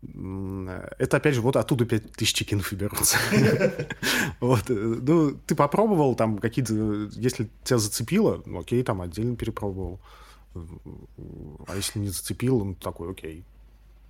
это, 0.01 1.17
опять 1.17 1.35
же, 1.35 1.41
вот 1.41 1.55
оттуда 1.55 1.85
5000 1.85 2.33
чекинов 2.33 2.73
и 2.73 2.75
берутся. 2.75 3.19
Вот. 4.39 4.63
Ну, 4.67 5.37
ты 5.45 5.53
попробовал 5.53 6.15
там 6.15 6.39
какие-то... 6.39 6.73
Если 7.11 7.51
тебя 7.63 7.77
зацепило, 7.77 8.41
ну, 8.47 8.61
окей, 8.61 8.81
там 8.81 8.99
отдельно 9.03 9.35
перепробовал. 9.35 9.99
А 10.55 11.75
если 11.75 11.99
не 11.99 12.09
зацепило, 12.09 12.63
ну, 12.63 12.73
такой, 12.73 13.11
окей, 13.11 13.45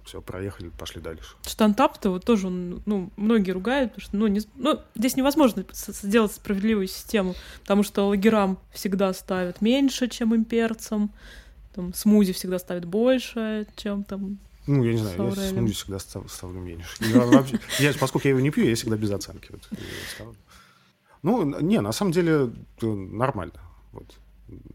все, 0.06 0.22
проехали, 0.22 0.70
пошли 0.70 1.02
дальше. 1.02 1.36
Штантап-то 1.46 2.10
вот 2.10 2.26
тоже, 2.26 2.50
ну, 2.50 3.12
многие 3.16 3.52
ругают, 3.52 3.94
потому 3.94 4.08
что, 4.08 4.18
ну, 4.18 4.28
не, 4.28 4.42
ну, 4.56 4.80
здесь 4.96 5.16
невозможно 5.16 5.66
сделать 5.72 6.34
справедливую 6.34 6.88
систему, 6.88 7.36
потому 7.62 7.84
что 7.84 8.08
лагерам 8.08 8.58
всегда 8.72 9.14
ставят 9.14 9.62
меньше, 9.62 10.08
чем 10.08 10.36
имперцам, 10.36 11.12
там, 11.74 11.94
смузи 11.94 12.34
всегда 12.34 12.60
ставят 12.60 12.86
больше, 12.86 13.68
чем 13.76 14.04
там 14.04 14.40
ну, 14.66 14.84
я 14.84 14.94
не 14.94 14.98
знаю, 14.98 15.34
я 15.36 15.50
смузи 15.50 15.74
всегда 15.74 16.00
став, 16.00 16.32
ставлю 16.32 16.60
меньше. 16.62 16.88
Я, 17.02 17.20
вообще, 17.26 17.60
я, 17.80 17.94
поскольку 18.00 18.28
я 18.28 18.30
его 18.30 18.40
не 18.40 18.50
пью, 18.50 18.66
я 18.66 18.76
всегда 18.76 18.96
без 18.96 19.12
оценки. 19.12 19.52
Вот, 19.52 20.36
ну, 21.22 21.60
не, 21.62 21.82
на 21.82 21.92
самом 21.92 22.12
деле 22.12 22.54
нормально. 22.82 23.60
Вот, 23.92 24.06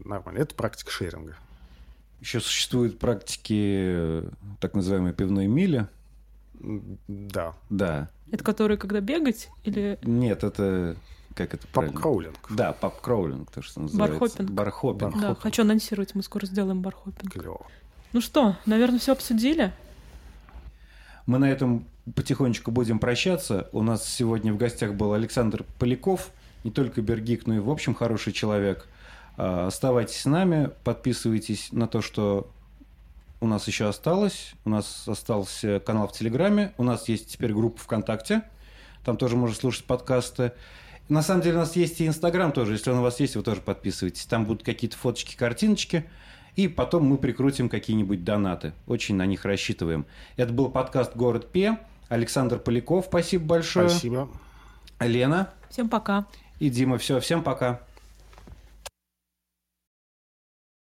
нормально. 0.03 0.39
Это 0.39 0.55
практика 0.55 0.91
шеринга. 0.91 1.37
Еще 2.21 2.39
существуют 2.39 2.99
практики 2.99 4.23
так 4.59 4.73
называемой 4.73 5.13
пивной 5.13 5.47
мили. 5.47 5.87
Да. 7.07 7.53
Да. 7.69 8.09
Это 8.31 8.43
которые 8.43 8.77
когда 8.77 8.99
бегать 8.99 9.49
или... 9.63 9.97
Нет, 10.03 10.43
это 10.43 10.97
как 11.33 11.53
это 11.53 11.67
Пап-кроулинг. 11.67 12.37
Да, 12.49 12.73
пап-кроулинг, 12.73 13.49
то, 13.51 13.61
что 13.61 13.79
называется. 13.79 14.19
Бархопинг. 14.19 14.49
Бархопинг. 14.51 15.21
Да, 15.21 15.35
хочу 15.35 15.61
анонсировать, 15.61 16.13
мы 16.13 16.23
скоро 16.23 16.45
сделаем 16.45 16.81
бархопинг. 16.81 17.31
Клево. 17.31 17.65
Ну 18.11 18.19
что, 18.19 18.57
наверное, 18.65 18.99
все 18.99 19.13
обсудили? 19.13 19.71
Мы 21.25 21.39
на 21.39 21.49
этом 21.49 21.85
потихонечку 22.15 22.71
будем 22.71 22.99
прощаться. 22.99 23.69
У 23.71 23.81
нас 23.81 24.05
сегодня 24.05 24.51
в 24.51 24.57
гостях 24.57 24.95
был 24.95 25.13
Александр 25.13 25.63
Поляков, 25.77 26.31
не 26.65 26.71
только 26.71 27.01
Бергик, 27.01 27.47
но 27.47 27.55
и 27.55 27.59
в 27.59 27.69
общем 27.69 27.93
хороший 27.93 28.33
человек– 28.33 28.87
оставайтесь 29.39 30.21
с 30.21 30.25
нами, 30.25 30.69
подписывайтесь 30.83 31.71
на 31.71 31.87
то, 31.87 32.01
что 32.01 32.51
у 33.41 33.47
нас 33.47 33.67
еще 33.67 33.87
осталось. 33.87 34.53
У 34.65 34.69
нас 34.69 35.07
остался 35.07 35.79
канал 35.79 36.07
в 36.07 36.11
Телеграме, 36.11 36.73
у 36.77 36.83
нас 36.83 37.07
есть 37.07 37.31
теперь 37.31 37.53
группа 37.53 37.79
ВКонтакте, 37.81 38.43
там 39.05 39.15
тоже 39.17 39.37
можно 39.37 39.55
слушать 39.55 39.85
подкасты. 39.85 40.51
На 41.07 41.23
самом 41.23 41.41
деле 41.41 41.55
у 41.55 41.59
нас 41.59 41.75
есть 41.75 42.01
и 42.01 42.07
Инстаграм 42.07 42.51
тоже, 42.51 42.73
если 42.73 42.91
он 42.91 42.99
у 42.99 43.01
вас 43.01 43.19
есть, 43.19 43.35
вы 43.35 43.41
тоже 43.41 43.61
подписывайтесь. 43.61 44.25
Там 44.25 44.45
будут 44.45 44.63
какие-то 44.63 44.97
фоточки, 44.97 45.35
картиночки, 45.35 46.05
и 46.55 46.67
потом 46.67 47.05
мы 47.05 47.17
прикрутим 47.17 47.69
какие-нибудь 47.69 48.23
донаты. 48.23 48.73
Очень 48.87 49.15
на 49.15 49.25
них 49.25 49.45
рассчитываем. 49.45 50.05
Это 50.35 50.51
был 50.51 50.69
подкаст 50.69 51.15
«Город 51.15 51.51
П». 51.51 51.79
Александр 52.09 52.59
Поляков, 52.59 53.05
спасибо 53.07 53.45
большое. 53.45 53.89
Спасибо. 53.89 54.29
Лена. 54.99 55.53
Всем 55.69 55.87
пока. 55.87 56.25
И 56.59 56.69
Дима, 56.69 56.97
все, 56.97 57.19
всем 57.19 57.41
пока. 57.43 57.81